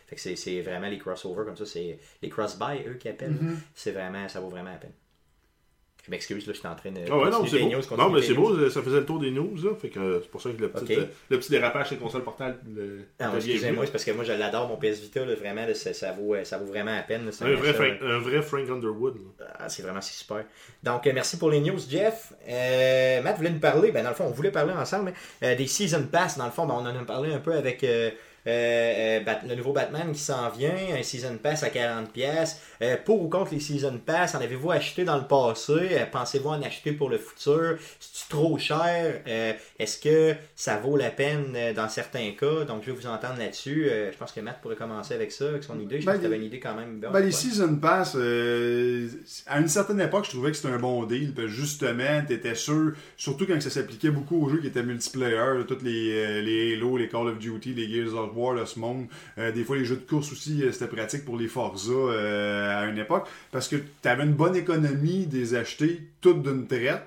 Fait 0.07 0.15
que 0.15 0.21
c'est- 0.21 0.35
c'est 0.37 0.61
vraiment 0.61 0.87
les 0.87 0.97
crossovers 0.97 1.45
comme 1.45 1.57
ça, 1.57 1.65
c'est 1.65 1.99
les 2.21 2.29
cross-buy, 2.29 2.87
eux 2.87 2.93
qui 2.95 3.09
appellent. 3.09 3.31
Mm-hmm. 3.33 3.57
C'est 3.75 3.91
vraiment, 3.91 4.27
ça 4.29 4.39
vaut 4.39 4.49
vraiment 4.49 4.71
la 4.71 4.77
peine. 4.77 4.93
Je 6.05 6.11
m'excuse, 6.11 6.47
là, 6.47 6.53
je 6.53 6.59
suis 6.59 6.67
en 6.69 6.73
train 6.75 6.91
de. 6.91 7.01
Ah 7.11 7.17
ouais, 7.17 7.29
non, 7.29 7.45
c'est 7.45 7.59
beau. 7.59 7.67
news, 7.67 7.81
Non, 7.97 8.09
mais 8.09 8.21
c'est 8.21 8.33
beau, 8.33 8.69
ça 8.69 8.81
faisait 8.81 8.99
le 9.01 9.05
tour 9.05 9.19
des 9.19 9.29
news, 9.29 9.53
là. 9.61 9.75
Fait 9.75 9.89
que 9.89 9.99
euh, 9.99 10.21
c'est 10.21 10.31
pour 10.31 10.41
ça 10.41 10.49
que 10.51 10.61
le 10.61 10.69
petit, 10.69 10.93
Ok. 10.93 10.99
euh, 10.99 11.05
le 11.29 11.37
petit 11.37 11.51
dérapage 11.51 11.89
chez 11.89 11.97
console 11.97 12.23
portable. 12.23 12.59
Le, 12.73 12.99
Ah, 13.19 13.33
excusez-moi, 13.35 13.85
c'est 13.85 13.91
parce 13.91 14.05
que 14.05 14.11
moi 14.11 14.23
je 14.23 14.31
l'adore, 14.31 14.69
mon 14.69 14.77
PS 14.77 15.01
Vita, 15.01 15.25
là, 15.25 15.35
vraiment, 15.35 15.65
là, 15.65 15.73
ça, 15.73 15.93
ça 15.93 16.13
vaut, 16.13 16.33
ça 16.45 16.59
vaut 16.59 16.65
vraiment 16.67 16.95
la 16.95 17.01
peine. 17.03 17.25
là, 17.25 17.31
Un 17.41 17.55
vrai, 17.55 17.73
Frank, 17.73 17.91
un 18.01 18.19
vrai 18.19 18.41
Frank 18.41 18.69
Underwood. 18.69 19.15
là. 19.39 19.47
Ah, 19.59 19.67
c'est 19.67 19.83
vraiment 19.83 19.99
c'est 19.99 20.13
super. 20.13 20.45
Donc, 20.81 21.05
euh, 21.07 21.11
merci 21.13 21.37
pour 21.37 21.49
les 21.49 21.59
news, 21.59 21.77
Jeff. 21.89 22.31
Euh, 22.47 23.21
Matt 23.21 23.35
voulait 23.35 23.49
nous 23.49 23.59
parler, 23.59 23.91
ben, 23.91 24.01
dans 24.03 24.09
le 24.11 24.15
fond, 24.15 24.27
on 24.27 24.31
voulait 24.31 24.51
parler 24.51 24.71
ensemble, 24.71 25.11
mais, 25.41 25.45
euh, 25.51 25.55
des 25.57 25.67
Season 25.67 26.03
Pass. 26.09 26.37
Dans 26.37 26.45
le 26.45 26.51
fond, 26.51 26.65
ben, 26.65 26.75
on 26.75 26.85
en 26.85 26.95
a 26.95 27.03
parlé 27.03 27.33
un 27.33 27.39
peu 27.39 27.51
avec 27.51 27.83
euh, 28.47 28.49
euh, 28.49 29.19
euh, 29.19 29.23
Bat- 29.23 29.41
le 29.47 29.55
nouveau 29.55 29.73
Batman 29.73 30.11
qui 30.13 30.19
s'en 30.19 30.49
vient, 30.49 30.73
un 30.97 31.03
Season 31.03 31.37
Pass 31.41 31.63
à 31.63 31.69
40$. 31.69 32.05
pièces 32.13 32.61
pour 33.05 33.21
ou 33.23 33.27
contre 33.29 33.53
les 33.53 33.59
Season 33.59 33.99
Pass, 34.05 34.35
en 34.35 34.39
avez-vous 34.39 34.71
acheté 34.71 35.03
dans 35.03 35.17
le 35.17 35.23
passé? 35.27 35.71
Euh, 35.73 36.05
Pensez-vous 36.11 36.49
en 36.49 36.61
acheter 36.61 36.91
pour 36.91 37.09
le 37.09 37.17
futur? 37.17 37.77
C'est 37.99 38.29
trop 38.29 38.57
cher? 38.57 39.21
Euh, 39.27 39.53
Est-ce 39.79 39.97
que 39.99 40.35
ça 40.55 40.77
vaut 40.77 40.95
la 40.97 41.09
peine 41.09 41.53
euh, 41.55 41.73
dans 41.73 41.89
certains 41.89 42.31
cas? 42.31 42.63
Donc, 42.65 42.83
je 42.85 42.91
vais 42.91 42.97
vous 42.97 43.07
entendre 43.07 43.39
là-dessus. 43.39 43.87
Euh, 43.89 44.11
je 44.11 44.17
pense 44.17 44.31
que 44.31 44.39
Matt 44.41 44.61
pourrait 44.61 44.75
commencer 44.75 45.13
avec 45.13 45.31
ça, 45.31 45.49
avec 45.49 45.63
son 45.63 45.79
idée. 45.79 45.99
Je 46.01 46.05
Ben, 46.05 46.13
pense 46.13 46.21
que 46.21 46.27
tu 46.27 46.27
avais 46.27 46.37
une 46.37 46.43
idée 46.45 46.59
quand 46.59 46.75
même. 46.75 46.99
Ben, 46.99 47.19
les 47.19 47.31
Season 47.31 47.75
Pass, 47.75 48.15
euh, 48.15 49.07
à 49.47 49.59
une 49.59 49.67
certaine 49.67 49.99
époque, 50.01 50.25
je 50.25 50.31
trouvais 50.31 50.51
que 50.51 50.57
c'était 50.57 50.73
un 50.73 50.79
bon 50.79 51.03
deal. 51.05 51.33
Parce 51.33 51.47
justement, 51.47 52.21
tu 52.27 52.33
étais 52.33 52.55
sûr, 52.55 52.93
surtout 53.17 53.45
quand 53.45 53.59
ça 53.61 53.69
s'appliquait 53.69 54.11
beaucoup 54.11 54.45
aux 54.45 54.49
jeux 54.49 54.59
qui 54.59 54.67
étaient 54.67 54.83
multiplayer, 54.83 55.37
tous 55.67 55.81
les, 55.83 56.11
euh, 56.13 56.41
les 56.41 56.75
Halo, 56.75 56.97
les 56.97 57.07
Call 57.09 57.27
of 57.27 57.39
Duty, 57.39 57.73
les 57.73 57.87
Gears 57.89 58.13
of 58.15 58.33
Ce 58.65 58.79
monde. 58.79 59.05
Euh, 59.37 59.51
des 59.51 59.63
fois, 59.63 59.77
les 59.77 59.85
jeux 59.85 59.95
de 59.97 60.07
course 60.07 60.31
aussi, 60.31 60.63
euh, 60.63 60.71
c'était 60.71 60.87
pratique 60.87 61.25
pour 61.25 61.37
les 61.37 61.47
Forza 61.47 61.91
euh, 61.91 62.83
à 62.83 62.85
une 62.85 62.97
époque. 62.97 63.27
Parce 63.51 63.67
que 63.67 63.75
tu 63.77 64.07
avais 64.07 64.23
une 64.23 64.33
bonne 64.33 64.55
économie 64.55 65.25
des 65.25 65.55
acheter 65.55 66.01
toutes 66.21 66.43
d'une 66.43 66.67
traite. 66.67 67.01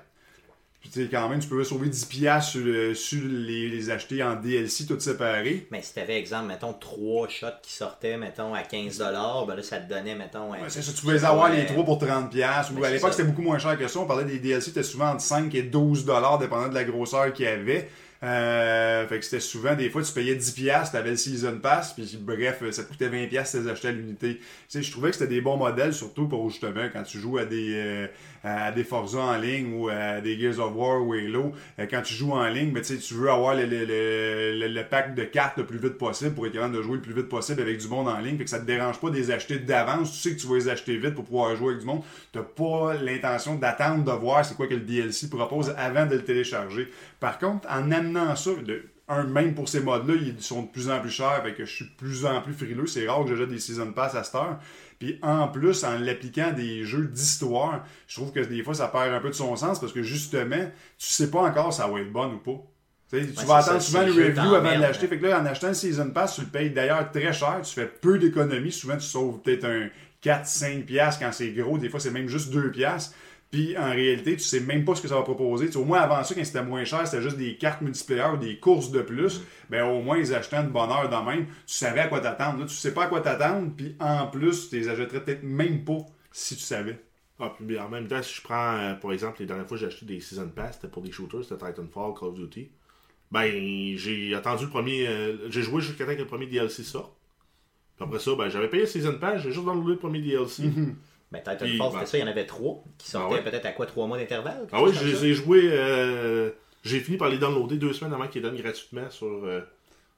Puis, 0.81 1.07
quand 1.11 1.29
même, 1.29 1.39
tu 1.39 1.47
pouvais 1.47 1.63
sauver 1.63 1.89
10$ 1.89 2.41
sur, 2.41 2.59
le- 2.65 2.95
sur 2.95 3.21
les, 3.23 3.69
les 3.69 3.89
acheter 3.91 4.23
en 4.23 4.35
DLC, 4.35 4.87
tout 4.87 4.99
séparés. 4.99 5.67
Mais 5.69 5.83
si 5.83 5.93
t'avais, 5.93 6.17
exemple, 6.17 6.47
mettons, 6.47 6.73
trois 6.73 7.27
shots 7.29 7.45
qui 7.61 7.71
sortaient, 7.71 8.17
mettons, 8.17 8.55
à 8.55 8.61
15$, 8.63 8.97
ben 9.45 9.55
là, 9.55 9.61
ça 9.61 9.77
te 9.77 9.87
donnait, 9.87 10.15
mettons... 10.15 10.51
un- 10.53 10.57
Ouais, 10.57 10.69
c'est 10.69 10.81
ça, 10.81 10.91
tu 10.91 11.01
pouvais 11.01 11.13
les 11.13 11.23
avoir 11.25 11.51
les 11.51 11.67
trois 11.67 11.85
pour 11.85 11.99
30$. 12.03 12.29
piastres. 12.29 12.73
Ben, 12.73 12.83
à 12.85 12.89
l'époque, 12.89 13.11
c'était 13.13 13.25
beaucoup 13.29 13.43
moins 13.43 13.59
cher 13.59 13.77
que 13.77 13.87
ça. 13.87 13.99
On 13.99 14.07
parlait 14.07 14.25
des 14.25 14.39
DLC, 14.39 14.69
c'était 14.69 14.81
souvent 14.81 15.09
entre 15.11 15.21
5 15.21 15.53
et 15.53 15.61
12$, 15.61 16.39
dépendant 16.39 16.67
de 16.67 16.73
la 16.73 16.83
grosseur 16.83 17.31
qu'il 17.31 17.45
y 17.45 17.47
avait. 17.47 17.87
Euh, 18.23 19.07
fait 19.07 19.17
que 19.17 19.25
c'était 19.25 19.39
souvent, 19.39 19.75
des 19.75 19.89
fois, 19.89 20.03
tu 20.03 20.13
payais 20.13 20.35
10$, 20.35 20.53
piastres, 20.53 20.91
t'avais 20.91 21.11
le 21.11 21.17
Season 21.17 21.57
Pass, 21.57 21.93
puis 21.93 22.19
bref, 22.21 22.61
ça 22.71 22.83
te 22.83 22.89
coûtait 22.89 23.09
20$ 23.09 23.29
piastres 23.29 23.51
si 23.51 23.57
tu 23.57 23.63
les 23.63 23.71
achetais 23.71 23.87
à 23.87 23.91
l'unité. 23.91 24.37
Tu 24.37 24.45
sais, 24.67 24.83
je 24.83 24.91
trouvais 24.91 25.09
que 25.09 25.15
c'était 25.15 25.33
des 25.33 25.41
bons 25.41 25.57
modèles, 25.57 25.93
surtout 25.93 26.27
pour 26.27 26.47
justement 26.49 26.87
quand 26.93 27.03
tu 27.03 27.19
joues 27.19 27.39
à 27.39 27.45
des, 27.45 27.73
euh, 27.73 28.07
à 28.43 28.71
des 28.71 28.83
Forza 28.83 29.19
en 29.19 29.37
ligne 29.37 29.73
ou 29.73 29.89
à 29.89 30.19
des 30.21 30.39
Gears 30.39 30.59
of 30.59 30.73
War 30.75 31.01
ou 31.05 31.13
Halo. 31.13 31.51
Euh, 31.79 31.85
quand 31.89 32.01
tu 32.01 32.13
joues 32.13 32.31
en 32.31 32.47
ligne, 32.47 32.71
ben, 32.71 32.81
tu 32.81 32.97
tu 32.97 33.13
veux 33.13 33.29
avoir 33.29 33.55
le, 33.55 33.65
le, 33.65 33.85
le, 33.85 34.67
le- 34.67 34.83
pack 34.83 35.13
de 35.15 35.23
cartes 35.23 35.57
le 35.57 35.65
plus 35.65 35.77
vite 35.77 35.97
possible 35.97 36.33
pour 36.33 36.47
être 36.47 36.53
capable 36.53 36.75
de 36.75 36.81
jouer 36.81 36.95
le 36.95 37.01
plus 37.01 37.13
vite 37.13 37.29
possible 37.29 37.61
avec 37.61 37.77
du 37.77 37.87
monde 37.87 38.07
en 38.07 38.17
ligne. 38.19 38.37
Fait 38.37 38.43
que 38.45 38.49
ça 38.49 38.59
te 38.59 38.65
dérange 38.65 38.99
pas 38.99 39.09
de 39.09 39.15
les 39.15 39.31
acheter 39.31 39.59
d'avance. 39.59 40.11
Tu 40.11 40.17
sais 40.29 40.35
que 40.35 40.41
tu 40.41 40.47
vas 40.47 40.55
les 40.55 40.69
acheter 40.69 40.97
vite 40.97 41.13
pour 41.15 41.23
pouvoir 41.25 41.55
jouer 41.55 41.69
avec 41.69 41.79
du 41.81 41.85
monde. 41.85 42.01
T'as 42.31 42.41
pas 42.41 42.95
l'intention 42.95 43.55
d'attendre 43.55 44.03
de 44.03 44.11
voir 44.19 44.43
c'est 44.45 44.55
quoi 44.55 44.67
que 44.67 44.73
le 44.73 44.81
DLC 44.81 45.29
propose 45.29 45.73
avant 45.77 46.05
de 46.05 46.15
le 46.15 46.23
télécharger. 46.23 46.89
Par 47.19 47.37
contre, 47.37 47.67
en 47.69 47.91
amenant 47.91 48.35
ça, 48.35 48.51
de, 48.65 48.83
un, 49.11 49.23
même 49.23 49.53
pour 49.53 49.67
ces 49.69 49.81
modes-là, 49.81 50.15
ils 50.15 50.41
sont 50.41 50.63
de 50.63 50.67
plus 50.67 50.89
en 50.89 50.99
plus 50.99 51.09
chers, 51.09 51.43
fait 51.43 51.53
que 51.53 51.65
je 51.65 51.71
suis 51.75 51.85
de 51.85 51.91
plus 51.91 52.25
en 52.25 52.41
plus 52.41 52.53
frileux. 52.53 52.87
C'est 52.87 53.07
rare 53.07 53.23
que 53.25 53.35
j'achète 53.35 53.49
des 53.49 53.59
Season 53.59 53.91
Pass 53.91 54.15
à 54.15 54.23
cette 54.23 54.35
heure. 54.35 54.59
Puis 54.99 55.19
en 55.21 55.47
plus, 55.47 55.83
en 55.83 55.99
l'appliquant 55.99 56.51
des 56.51 56.85
jeux 56.85 57.05
d'histoire, 57.05 57.85
je 58.07 58.15
trouve 58.15 58.31
que 58.31 58.39
des 58.39 58.63
fois, 58.63 58.73
ça 58.73 58.87
perd 58.87 59.13
un 59.13 59.19
peu 59.19 59.29
de 59.29 59.35
son 59.35 59.55
sens 59.55 59.79
parce 59.79 59.93
que 59.93 60.03
justement, 60.03 60.69
tu 60.97 61.07
sais 61.07 61.29
pas 61.29 61.41
encore 61.41 61.73
si 61.73 61.81
ça 61.81 61.87
va 61.87 61.99
être 61.99 62.11
bonne 62.11 62.33
ou 62.33 62.37
pas. 62.37 62.63
Tu, 63.09 63.19
vas 63.45 63.57
attendre 63.57 63.81
ça, 63.81 63.87
souvent 63.87 64.03
le 64.03 64.13
review 64.13 64.55
avant 64.55 64.73
de 64.73 64.79
l'acheter. 64.79 65.07
Fait 65.07 65.17
que 65.17 65.25
là, 65.25 65.41
en 65.41 65.45
achetant 65.45 65.67
le 65.67 65.73
Season 65.73 66.09
Pass, 66.11 66.35
tu 66.35 66.41
le 66.41 66.47
payes 66.47 66.69
d'ailleurs 66.69 67.11
très 67.11 67.33
cher. 67.33 67.59
Tu 67.63 67.73
fais 67.73 67.87
peu 67.87 68.17
d'économies. 68.17 68.71
Souvent, 68.71 68.95
tu 68.95 69.05
sauves 69.05 69.41
peut-être 69.41 69.65
un 69.65 69.89
4-5$ 70.23 70.83
piastres 70.85 71.21
quand 71.21 71.31
c'est 71.33 71.51
gros. 71.51 71.77
Des 71.77 71.89
fois, 71.89 71.99
c'est 71.99 72.11
même 72.11 72.27
juste 72.27 72.53
2$. 72.53 73.11
Puis 73.51 73.77
en 73.77 73.91
réalité, 73.91 74.33
tu 74.37 74.43
sais 74.43 74.61
même 74.61 74.85
pas 74.85 74.95
ce 74.95 75.01
que 75.01 75.09
ça 75.09 75.15
va 75.15 75.23
proposer. 75.23 75.65
Tu 75.65 75.73
sais, 75.73 75.77
au 75.77 75.83
moins 75.83 75.99
avant 75.99 76.23
ça, 76.23 76.33
quand 76.33 76.45
c'était 76.45 76.63
moins 76.63 76.85
cher, 76.85 77.05
c'était 77.05 77.21
juste 77.21 77.35
des 77.37 77.57
cartes 77.57 77.81
multiplayer 77.81 78.23
ou 78.33 78.37
des 78.37 78.57
courses 78.59 78.91
de 78.91 79.01
plus. 79.01 79.41
Ben 79.69 79.83
au 79.83 80.01
moins 80.01 80.17
ils 80.17 80.33
achetaient 80.33 80.55
une 80.55 80.69
bonne 80.69 80.89
heure 80.89 81.09
de 81.09 81.29
même. 81.29 81.45
Tu 81.67 81.73
savais 81.73 81.99
à 81.99 82.07
quoi 82.07 82.21
t'attendre. 82.21 82.59
Là, 82.59 82.65
tu 82.65 82.73
sais 82.73 82.93
pas 82.93 83.03
à 83.03 83.07
quoi 83.07 83.19
t'attendre. 83.19 83.71
Puis 83.75 83.95
en 83.99 84.27
plus, 84.27 84.69
tu 84.69 84.77
les 84.77 84.87
achèterais 84.87 85.21
peut-être 85.23 85.43
même 85.43 85.83
pas 85.83 85.97
si 86.31 86.55
tu 86.55 86.61
savais. 86.61 87.01
Ah, 87.39 87.53
puis 87.57 87.77
en 87.77 87.89
même 87.89 88.07
temps, 88.07 88.21
si 88.21 88.35
je 88.35 88.41
prends, 88.41 88.77
euh, 88.77 88.93
par 88.93 89.11
exemple, 89.11 89.41
les 89.41 89.47
dernières 89.47 89.67
fois 89.67 89.75
que 89.75 89.81
j'ai 89.81 89.87
acheté 89.87 90.05
des 90.05 90.19
Season 90.21 90.47
Pass, 90.49 90.75
c'était 90.75 90.87
pour 90.87 91.01
des 91.01 91.11
shooters, 91.11 91.43
c'était 91.43 91.57
Titanfall, 91.65 92.13
Call 92.17 92.29
of 92.29 92.35
Duty. 92.35 92.69
Ben, 93.31 93.97
j'ai 93.97 94.33
attendu 94.35 94.65
le 94.65 94.69
premier. 94.69 95.07
euh, 95.07 95.49
j'ai 95.49 95.61
joué 95.63 95.81
jusqu'à 95.81 96.05
temps 96.05 96.13
que 96.13 96.19
le 96.19 96.25
premier 96.27 96.45
DLC 96.45 96.83
sorte. 96.83 97.13
Puis 97.97 98.05
après 98.05 98.19
ça, 98.19 98.31
ben, 98.35 98.47
j'avais 98.49 98.69
payé 98.69 98.83
le 98.83 98.87
Season 98.87 99.17
Pass, 99.19 99.41
j'ai 99.41 99.51
juste 99.51 99.65
downloadé 99.65 99.91
le 99.93 99.97
premier 99.97 100.21
DLC. 100.21 100.63
Ben, 101.31 101.39
Titanfall, 101.39 101.67
Puis, 101.67 101.77
c'était 101.77 101.97
ben- 101.99 102.05
ça, 102.05 102.17
il 102.17 102.21
y 102.21 102.23
en 102.23 102.27
avait 102.27 102.45
trois 102.45 102.83
qui 102.97 103.09
sortaient 103.09 103.27
Ah 103.29 103.33
ouais? 103.35 103.43
peut-être 103.43 103.65
à 103.65 103.71
quoi, 103.71 103.85
trois 103.85 104.05
mois 104.07 104.17
d'intervalle? 104.17 104.67
Ah 104.71 104.83
oui, 104.83 104.91
je 104.93 105.05
les 105.05 105.25
ai 105.27 105.33
joués. 105.33 105.69
euh, 105.71 106.51
j'ai 106.83 106.99
fini 106.99 107.17
par 107.17 107.29
les 107.29 107.37
downloader 107.37 107.77
deux 107.77 107.93
semaines 107.93 108.13
avant 108.13 108.27
qu'ils 108.27 108.41
donnent 108.41 108.57
gratuitement 108.57 109.09
sur, 109.09 109.27
euh, 109.45 109.61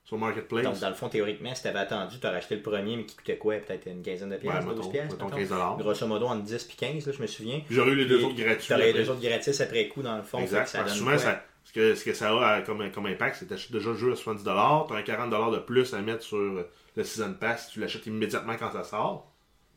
sur 0.05 0.17
Marketplace. 0.17 0.63
Donc, 0.63 0.79
dans 0.79 0.89
le 0.89 0.95
fond, 0.95 1.09
théoriquement, 1.09 1.53
si 1.53 1.63
t'avais 1.63 1.79
attendu, 1.79 2.19
t'aurais 2.19 2.37
acheté 2.37 2.55
le 2.55 2.61
premier, 2.61 2.97
mais 2.97 3.05
qui 3.05 3.15
coûtait 3.15 3.37
quoi? 3.37 3.55
Peut-être 3.57 3.85
une 3.87 4.01
quinzaine 4.01 4.29
de 4.29 4.35
ouais, 4.35 4.39
piastres, 4.39 4.67
mettons, 4.67 4.81
12 4.81 4.91
piastres 4.91 5.13
mettons 5.13 5.25
mettons? 5.25 5.37
15 5.37 5.49
dollars. 5.49 5.77
Grosso 5.77 6.07
modo, 6.07 6.25
entre 6.25 6.43
10 6.43 6.67
et 6.71 6.75
15, 6.75 7.05
là, 7.05 7.13
je 7.15 7.21
me 7.21 7.27
souviens. 7.27 7.61
J'aurais 7.69 7.91
eu 7.91 7.95
les 7.95 8.05
deux 8.05 8.23
autres 8.23 8.35
gratuits. 8.35 8.67
T'aurais 8.67 8.91
les 8.91 8.93
deux 8.93 9.09
autres 9.09 9.21
gratis 9.21 9.61
après 9.61 9.87
coup, 9.89 10.01
dans 10.01 10.17
le 10.17 10.23
fond. 10.23 10.39
Exact. 10.39 10.67
ça 10.67 10.83
donne 10.83 10.93
souvent, 10.93 11.17
ça, 11.17 11.43
ce, 11.65 11.73
que, 11.73 11.95
ce 11.95 12.03
que 12.03 12.13
ça 12.13 12.31
a 12.31 12.61
comme, 12.61 12.89
comme 12.91 13.05
impact, 13.05 13.35
c'est 13.37 13.45
que 13.45 13.49
tu 13.49 13.53
achètes 13.53 13.71
déjà 13.71 13.89
le 13.91 13.97
jeu 13.97 14.11
à 14.11 14.15
70$, 14.15 14.87
tu 14.87 14.93
as 14.93 14.97
un 14.97 15.27
40$ 15.27 15.53
de 15.53 15.59
plus 15.59 15.93
à 15.93 16.01
mettre 16.01 16.23
sur 16.23 16.37
le 16.37 17.03
Season 17.03 17.33
Pass, 17.39 17.69
tu 17.71 17.79
l'achètes 17.79 18.07
immédiatement 18.07 18.55
quand 18.57 18.71
ça 18.71 18.83
sort. 18.83 19.32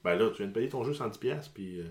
Ben 0.07 0.17
là, 0.17 0.31
tu 0.31 0.39
viens 0.39 0.47
de 0.47 0.53
payer 0.53 0.69
ton 0.69 0.85
jeu 0.85 0.93
110$, 0.93 1.51
puis 1.53 1.81
euh, 1.81 1.85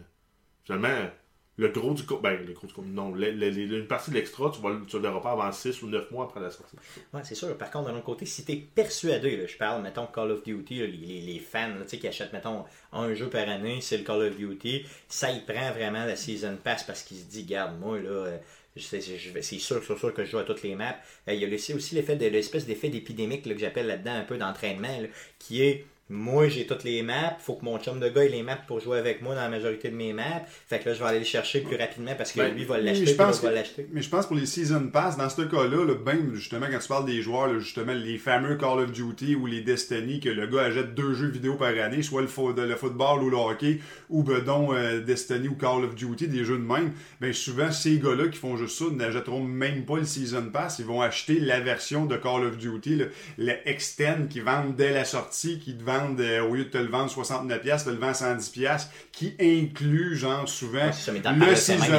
finalement, 0.64 1.10
le 1.58 1.68
gros 1.68 1.94
du 1.94 2.04
co- 2.06 2.20
ben 2.20 2.40
le 2.46 2.54
gros 2.54 2.66
du 2.66 2.74
co- 2.74 2.82
non, 2.82 3.14
une 3.16 3.88
partie 3.88 4.10
de 4.10 4.16
l'extra, 4.16 4.50
tu, 4.52 4.62
le- 4.62 4.86
tu 4.86 4.98
le 4.98 5.22
pas 5.22 5.32
avant 5.32 5.52
6 5.52 5.82
ou 5.84 5.88
9 5.88 6.12
mois 6.12 6.24
après 6.26 6.40
la 6.40 6.50
sortie. 6.50 6.78
Ouais, 7.14 7.22
c'est 7.26 7.36
sûr. 7.36 7.58
Par 7.58 7.70
contre, 7.72 7.90
d'un 7.90 7.96
autre 7.96 8.06
côté, 8.06 8.26
si 8.26 8.46
t'es 8.46 8.56
persuadé, 8.56 9.36
là, 9.36 9.46
je 9.48 9.58
parle, 9.58 9.82
mettons, 9.84 10.08
Call 10.08 10.32
of 10.32 10.44
Duty, 10.44 10.88
les, 10.88 11.40
fans 11.40 11.74
tu 11.90 11.98
qui 11.98 12.08
achètent, 12.08 12.32
mettons, 12.32 12.64
un 12.94 13.14
jeu 13.14 13.30
par 13.30 13.50
année, 13.50 13.82
c'est 13.82 13.98
le 13.98 14.06
Call 14.06 14.22
of 14.22 14.38
Duty, 14.38 14.86
ça, 15.10 15.30
il 15.32 15.44
prend 15.44 15.72
vraiment 15.72 16.06
la 16.06 16.16
Season 16.16 16.58
Pass 16.64 16.86
parce 16.86 17.04
qu'il 17.04 17.18
se 17.18 17.26
dit, 17.26 17.44
garde, 17.44 17.78
moi, 17.80 18.00
là, 18.00 18.10
euh, 18.10 18.38
c'est 18.78 19.00
sûr, 19.02 19.82
c'est 19.84 19.98
sûr 19.98 20.14
que 20.14 20.24
je 20.26 20.32
joue 20.32 20.38
à 20.38 20.44
toutes 20.44 20.64
les 20.64 20.76
maps. 20.76 20.96
Euh, 21.28 21.34
il 21.34 21.42
y 21.42 21.46
a 21.46 21.76
aussi 21.76 21.96
l'effet 21.96 22.16
de 22.16 22.28
l'espèce 22.28 22.66
d'effet 22.66 22.90
d'épidémique 22.90 23.44
que 23.44 23.58
j'appelle 23.58 23.88
là-dedans 23.88 24.16
un 24.16 24.24
peu 24.24 24.38
d'entraînement, 24.38 25.00
qui 25.40 25.64
est 25.64 25.86
moi 26.10 26.48
j'ai 26.50 26.68
toutes 26.68 26.84
les 26.84 27.02
maps, 27.02 27.36
faut 27.40 27.56
que 27.56 27.66
mon 27.66 27.80
chum 27.80 28.00
de 28.00 28.08
gars 28.10 28.24
ait 28.26 28.30
les 28.30 28.44
maps 28.44 28.60
pour 28.68 28.80
jouer 28.80 29.00
avec 29.00 29.24
moi 29.24 29.34
dans 29.34 29.42
la 29.42 29.50
majorité 29.50 29.90
de 29.90 29.96
mes 29.96 30.14
maps. 30.14 30.44
Fait 30.68 30.78
que 30.80 30.90
là 30.90 30.94
je 30.96 31.00
vais 31.02 31.10
aller 31.10 31.20
le 31.20 31.26
chercher 31.26 31.62
plus 31.62 31.76
rapidement 31.78 32.14
parce 32.16 32.32
que 32.32 32.40
Ben, 32.42 32.54
lui 32.54 32.64
va 32.64 32.78
l'acheter, 32.78 33.06
je 33.08 33.12
puis 33.12 33.14
pense 33.18 33.28
l'autre 33.38 33.44
va 33.46 33.50
que- 33.50 33.56
l'acheter. 33.56 33.88
Mais 33.92 34.02
je 34.04 34.10
pense 34.10 34.28
pour 34.28 34.36
les 34.36 34.46
Season 34.46 34.88
Pass, 34.94 35.18
dans 35.18 35.30
ce 35.30 35.42
cas-là, 35.42 35.84
là, 35.84 35.94
même 36.06 36.36
justement 36.36 36.68
quand 36.72 36.78
tu 36.78 36.88
parles 36.88 37.06
des 37.06 37.22
joueurs, 37.24 37.48
là, 37.48 37.58
justement 37.58 37.94
les 37.94 38.20
fameux 38.20 38.56
Call 38.56 38.80
of 38.82 38.92
Duty 38.92 39.34
ou 39.34 39.48
les 39.48 39.62
Destiny, 39.62 40.20
que 40.20 40.30
le 40.30 40.46
gars 40.46 40.62
achète 40.66 40.94
deux 40.94 41.16
jeux 41.16 41.30
vidéo 41.30 41.56
par 41.56 41.70
année, 41.70 42.04
soit 42.04 42.22
le, 42.22 42.28
fo- 42.28 42.54
de- 42.54 42.62
le 42.62 42.76
football 42.76 43.24
ou 43.24 43.30
le 43.32 43.38
hockey, 43.38 43.80
ou 44.10 44.22
ben 44.22 44.42
donc 44.42 44.74
euh, 44.74 45.02
Destiny 45.02 45.48
ou 45.48 45.56
Call 45.56 45.84
of 45.86 45.96
Duty, 45.96 46.28
des 46.28 46.46
jeux 46.46 46.58
de 46.60 46.64
même, 46.64 46.92
ben 47.20 47.34
souvent 47.34 47.72
ces 47.72 47.98
gars-là 47.98 48.28
qui 48.28 48.38
font 48.38 48.58
juste 48.58 48.78
ça 48.78 48.86
n'achèteront 48.92 49.42
même 49.44 49.86
pas 49.86 49.98
le 49.98 50.06
Season 50.06 50.50
Pass, 50.54 50.78
ils 50.78 50.86
vont 50.86 51.02
acheter 51.02 51.40
la 51.40 51.60
version 51.62 52.06
de 52.06 52.16
Call 52.16 52.44
of 52.46 52.58
Duty, 52.60 52.96
le, 52.96 53.12
le 53.40 53.54
Extend 53.68 54.28
qui 54.30 54.42
vendent 54.42 54.76
dès 54.76 54.92
la 54.94 55.04
sortie, 55.06 55.58
qui 55.60 55.76
te 55.76 55.84
vendent, 55.84 55.95
euh, 56.20 56.42
au 56.44 56.56
lieu 56.56 56.66
de 56.66 56.70
te 56.70 56.78
le 56.78 56.88
vendre 56.88 57.12
69$, 57.12 57.84
te 57.86 57.90
le 57.90 57.96
vendent 57.98 58.14
110$, 58.14 58.88
qui 59.12 59.36
inclut 59.40 60.16
genre 60.16 60.48
souvent 60.48 60.86
Ouais, 60.88 60.92
ça, 60.94 61.12
mais 61.12 61.20
le 61.20 61.40
Ouais, 61.46 61.56
c'est 61.56 61.76
pareil, 61.78 61.92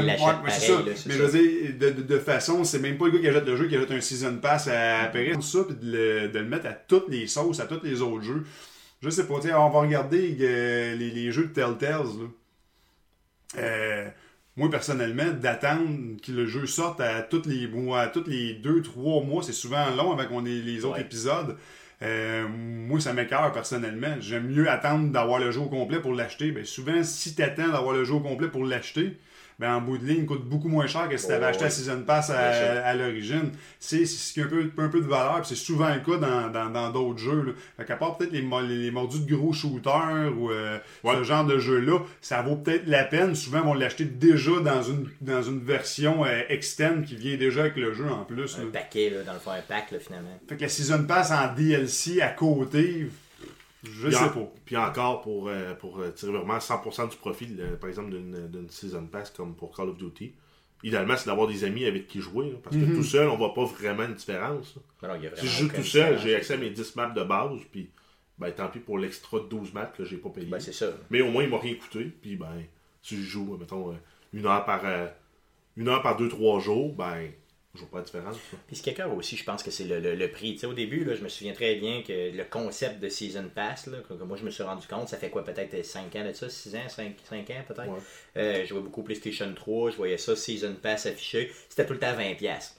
ça. 0.60 0.72
là, 0.72 0.82
Mais 0.86 0.94
ça. 0.94 1.10
je 1.10 1.22
veux 1.22 1.30
dire, 1.38 1.74
de, 1.78 1.90
de, 1.90 2.02
de 2.02 2.18
façon, 2.18 2.64
c'est 2.64 2.78
même 2.78 2.98
pas 2.98 3.06
le 3.06 3.12
gars 3.12 3.18
qui 3.20 3.28
achète 3.28 3.46
le 3.46 3.56
jeu 3.56 3.66
qui 3.68 3.76
achète 3.76 3.90
un 3.90 4.00
season 4.00 4.36
pass 4.38 4.68
à 4.68 5.00
après 5.02 5.32
ça, 5.40 5.58
puis 5.64 5.76
de 5.76 5.92
le, 5.96 6.28
de 6.28 6.38
le 6.38 6.44
mettre 6.46 6.66
à 6.66 6.72
toutes 6.72 7.08
les 7.08 7.26
sauces, 7.26 7.60
à 7.60 7.66
tous 7.66 7.80
les 7.82 8.00
autres 8.02 8.22
jeux. 8.22 8.44
Je 9.02 9.10
sais 9.10 9.26
pas, 9.26 9.34
on 9.34 9.70
va 9.70 9.80
regarder 9.80 10.36
euh, 10.40 10.94
les, 10.96 11.10
les 11.10 11.30
jeux 11.32 11.44
de 11.44 11.52
Telltales, 11.52 12.02
là. 12.06 12.26
Euh, 13.58 14.08
moi, 14.56 14.70
personnellement, 14.70 15.30
d'attendre 15.32 16.16
que 16.24 16.32
le 16.32 16.46
jeu 16.46 16.66
sorte 16.66 17.00
à 17.00 17.20
tous 17.22 17.42
les 17.46 17.66
mois, 17.66 18.00
à 18.00 18.06
tous 18.08 18.24
les 18.26 18.54
deux, 18.54 18.80
trois 18.82 19.22
mois, 19.22 19.42
c'est 19.42 19.52
souvent 19.52 19.90
long 19.94 20.12
avant 20.12 20.26
qu'on 20.26 20.46
ait 20.46 20.50
les 20.50 20.84
autres 20.84 20.94
Ouais. 20.96 21.02
épisodes. 21.02 21.56
Euh, 22.02 22.46
moi, 22.48 23.00
ça 23.00 23.12
m'écœure 23.12 23.52
personnellement. 23.52 24.16
J'aime 24.20 24.48
mieux 24.48 24.68
attendre 24.68 25.10
d'avoir 25.10 25.38
le 25.38 25.50
jeu 25.50 25.60
au 25.60 25.68
complet 25.68 26.00
pour 26.00 26.12
l'acheter. 26.12 26.52
Ben, 26.52 26.64
souvent, 26.64 27.02
si 27.02 27.34
tu 27.34 27.42
attends 27.42 27.68
d'avoir 27.68 27.94
le 27.94 28.04
jeu 28.04 28.14
au 28.14 28.20
complet 28.20 28.48
pour 28.48 28.64
l'acheter, 28.64 29.16
ben, 29.58 29.74
en 29.74 29.80
bout 29.80 29.96
de 29.98 30.04
ligne, 30.04 30.20
il 30.20 30.26
coûte 30.26 30.44
beaucoup 30.44 30.68
moins 30.68 30.86
cher 30.86 31.08
que 31.08 31.16
si 31.16 31.26
tu 31.26 31.32
avais 31.32 31.46
Oh, 31.46 31.48
acheté 31.48 31.64
la. 31.64 31.70
Season 31.70 32.02
Pass 32.06 32.30
à, 32.30 32.36
à 32.86 32.94
l'origine. 32.94 33.50
C'est 33.80 34.04
c'est 34.04 34.16
ce 34.28 34.32
qui 34.34 34.40
a 34.40 34.44
un 34.44 34.48
peu, 34.48 34.70
un 34.78 34.88
peu 34.88 35.00
de 35.00 35.06
valeur, 35.06 35.36
puis 35.40 35.48
c'est 35.48 35.54
souvent 35.54 35.88
le 35.94 36.00
cas 36.00 36.18
dans 36.18 36.50
dans- 36.50 36.70
dans 36.70 36.90
d'autres 36.90 37.18
jeux. 37.18 37.42
Là. 37.42 37.52
Fait 37.78 37.84
qu'à 37.84 37.96
part 37.96 38.16
peut-être 38.18 38.32
les, 38.32 38.42
les, 38.42 38.76
les 38.76 38.90
mordus 38.90 39.20
de 39.20 39.34
gros 39.34 39.52
shooters 39.52 40.32
ou 40.38 40.50
euh, 40.50 40.78
Ouais. 41.04 41.14
ce 41.16 41.22
genre 41.24 41.44
de 41.44 41.58
jeu-là, 41.58 42.00
ça 42.20 42.42
vaut 42.42 42.56
peut-être 42.56 42.86
la 42.86 43.04
peine. 43.04 43.34
Souvent, 43.34 43.58
ils 43.60 43.64
vont 43.64 43.74
l'acheter 43.74 44.04
déjà 44.04 44.52
dans 44.62 44.82
une, 44.82 45.08
dans 45.20 45.42
une 45.42 45.60
version 45.60 46.24
euh, 46.24 46.42
externe 46.48 47.04
qui 47.04 47.16
vient 47.16 47.36
déjà 47.36 47.60
avec 47.62 47.76
le 47.76 47.94
jeu 47.94 48.06
en 48.10 48.24
plus. 48.24 48.58
là. 48.58 48.64
Un 48.64 48.70
paquet, 48.70 49.10
là, 49.10 49.22
dans 49.22 49.32
le 49.32 49.38
fond, 49.38 49.52
un 49.52 49.62
pack, 49.66 49.90
là, 49.90 49.98
finalement. 49.98 50.38
Fait 50.48 50.56
que 50.56 50.62
la 50.62 50.68
Season 50.68 51.04
Pass 51.04 51.30
en 51.30 51.54
DLC 51.54 52.20
à 52.20 52.28
côté, 52.28 53.08
je 53.90 54.08
Puis 54.08 54.16
sais 54.16 54.24
en- 54.24 54.28
pas. 54.30 54.52
Puis 54.64 54.76
encore, 54.76 55.20
pour, 55.22 55.48
euh, 55.48 55.74
pour 55.74 55.98
euh, 56.00 56.10
tirer 56.10 56.32
vraiment 56.32 56.58
100% 56.58 57.06
du 57.08 57.16
profit, 57.16 57.48
euh, 57.58 57.76
par 57.76 57.88
exemple, 57.88 58.10
d'une 58.10 58.48
d'une 58.48 58.68
Season 58.70 59.06
Pass 59.06 59.30
comme 59.30 59.54
pour 59.54 59.74
Call 59.76 59.88
of 59.90 59.96
Duty, 59.98 60.32
idéalement, 60.82 61.16
c'est 61.16 61.26
d'avoir 61.26 61.46
des 61.48 61.64
amis 61.64 61.84
avec 61.84 62.06
qui 62.06 62.20
jouer. 62.20 62.50
là, 62.50 62.56
parce 62.62 62.76
que 62.76 62.82
Mhm. 62.82 62.94
tout 62.94 63.02
seul, 63.02 63.28
on 63.28 63.36
voit 63.36 63.54
pas 63.54 63.64
vraiment 63.64 64.04
une 64.04 64.14
différence. 64.14 64.74
là. 64.76 64.82
Alors, 65.08 65.16
il 65.16 65.24
y 65.24 65.26
a 65.26 65.36
Si 65.36 65.46
je 65.46 65.62
joue 65.64 65.68
tout 65.68 65.82
seul, 65.82 66.18
j'ai 66.18 66.34
accès 66.34 66.54
à 66.54 66.56
mes 66.56 66.70
10 66.70 66.94
maps 66.96 67.10
de 67.10 67.22
base, 67.22 67.60
puis 67.72 67.88
ben, 68.38 68.50
tant 68.52 68.68
pis 68.68 68.80
pour 68.80 68.98
l'extra 68.98 69.38
de 69.40 69.46
12 69.46 69.72
maps 69.72 69.86
que 69.96 70.04
j'ai 70.04 70.16
pas 70.18 70.28
payé. 70.30 70.46
Ben, 70.46 70.60
c'est 70.60 70.72
ça. 70.72 70.88
Mais 71.10 71.22
au 71.22 71.30
moins, 71.30 71.42
il 71.44 71.48
m'a 71.50 71.58
rien 71.58 71.74
coûté. 71.74 72.04
Puis, 72.20 72.36
ben, 72.36 72.62
si 73.02 73.16
je 73.16 73.22
joue, 73.22 73.56
mettons, 73.58 73.90
euh, 73.92 73.94
une 74.34 74.44
heure 74.46 74.64
par 74.64 74.80
euh, 74.84 75.06
une 75.76 75.88
heure 75.88 76.02
par 76.02 76.16
deux, 76.16 76.28
trois 76.28 76.58
jours, 76.60 76.94
ben, 76.94 77.30
je 77.76 77.80
vois 77.82 77.90
pas 77.90 77.98
la 77.98 78.04
différence. 78.04 78.34
là. 78.52 78.58
Puis 78.66 78.76
ce 78.76 78.82
qui 78.82 78.90
écoeure 78.90 79.14
aussi, 79.14 79.36
je 79.36 79.44
pense 79.44 79.62
que 79.62 79.70
c'est 79.70 79.84
le, 79.84 80.00
le- 80.00 80.14
le 80.14 80.30
prix. 80.30 80.58
Au 80.64 80.72
début, 80.72 81.04
là, 81.04 81.14
je 81.14 81.22
me 81.22 81.28
souviens 81.28 81.52
très 81.52 81.76
bien 81.76 82.02
que 82.02 82.36
le 82.36 82.44
concept 82.44 83.00
de 83.00 83.08
Season 83.08 83.48
Pass, 83.54 83.86
là, 83.86 83.98
que, 84.08 84.14
que 84.14 84.22
moi 84.24 84.36
je 84.36 84.44
me 84.44 84.50
suis 84.50 84.62
rendu 84.62 84.86
compte, 84.86 85.08
ça 85.08 85.16
fait 85.16 85.30
quoi, 85.30 85.44
peut-être 85.44 85.84
5 85.84 86.14
ans 86.16 86.24
de 86.26 86.32
ça, 86.32 86.48
6 86.48 86.74
ans, 86.76 86.88
5, 86.88 87.06
ans 87.06 87.64
peut-être? 87.68 87.88
Ouais. 87.88 87.98
Euh, 88.36 88.60
je 88.62 88.66
jouais 88.66 88.80
beaucoup 88.80 89.02
PlayStation 89.02 89.52
3, 89.54 89.90
je 89.92 89.96
voyais 89.96 90.18
ça, 90.18 90.34
Season 90.34 90.74
Pass 90.82 91.06
affiché. 91.06 91.52
C'était 91.68 91.86
tout 91.86 91.92
le 91.92 91.98
temps 92.00 92.14
20$. 92.16 92.36
piastres. 92.36 92.74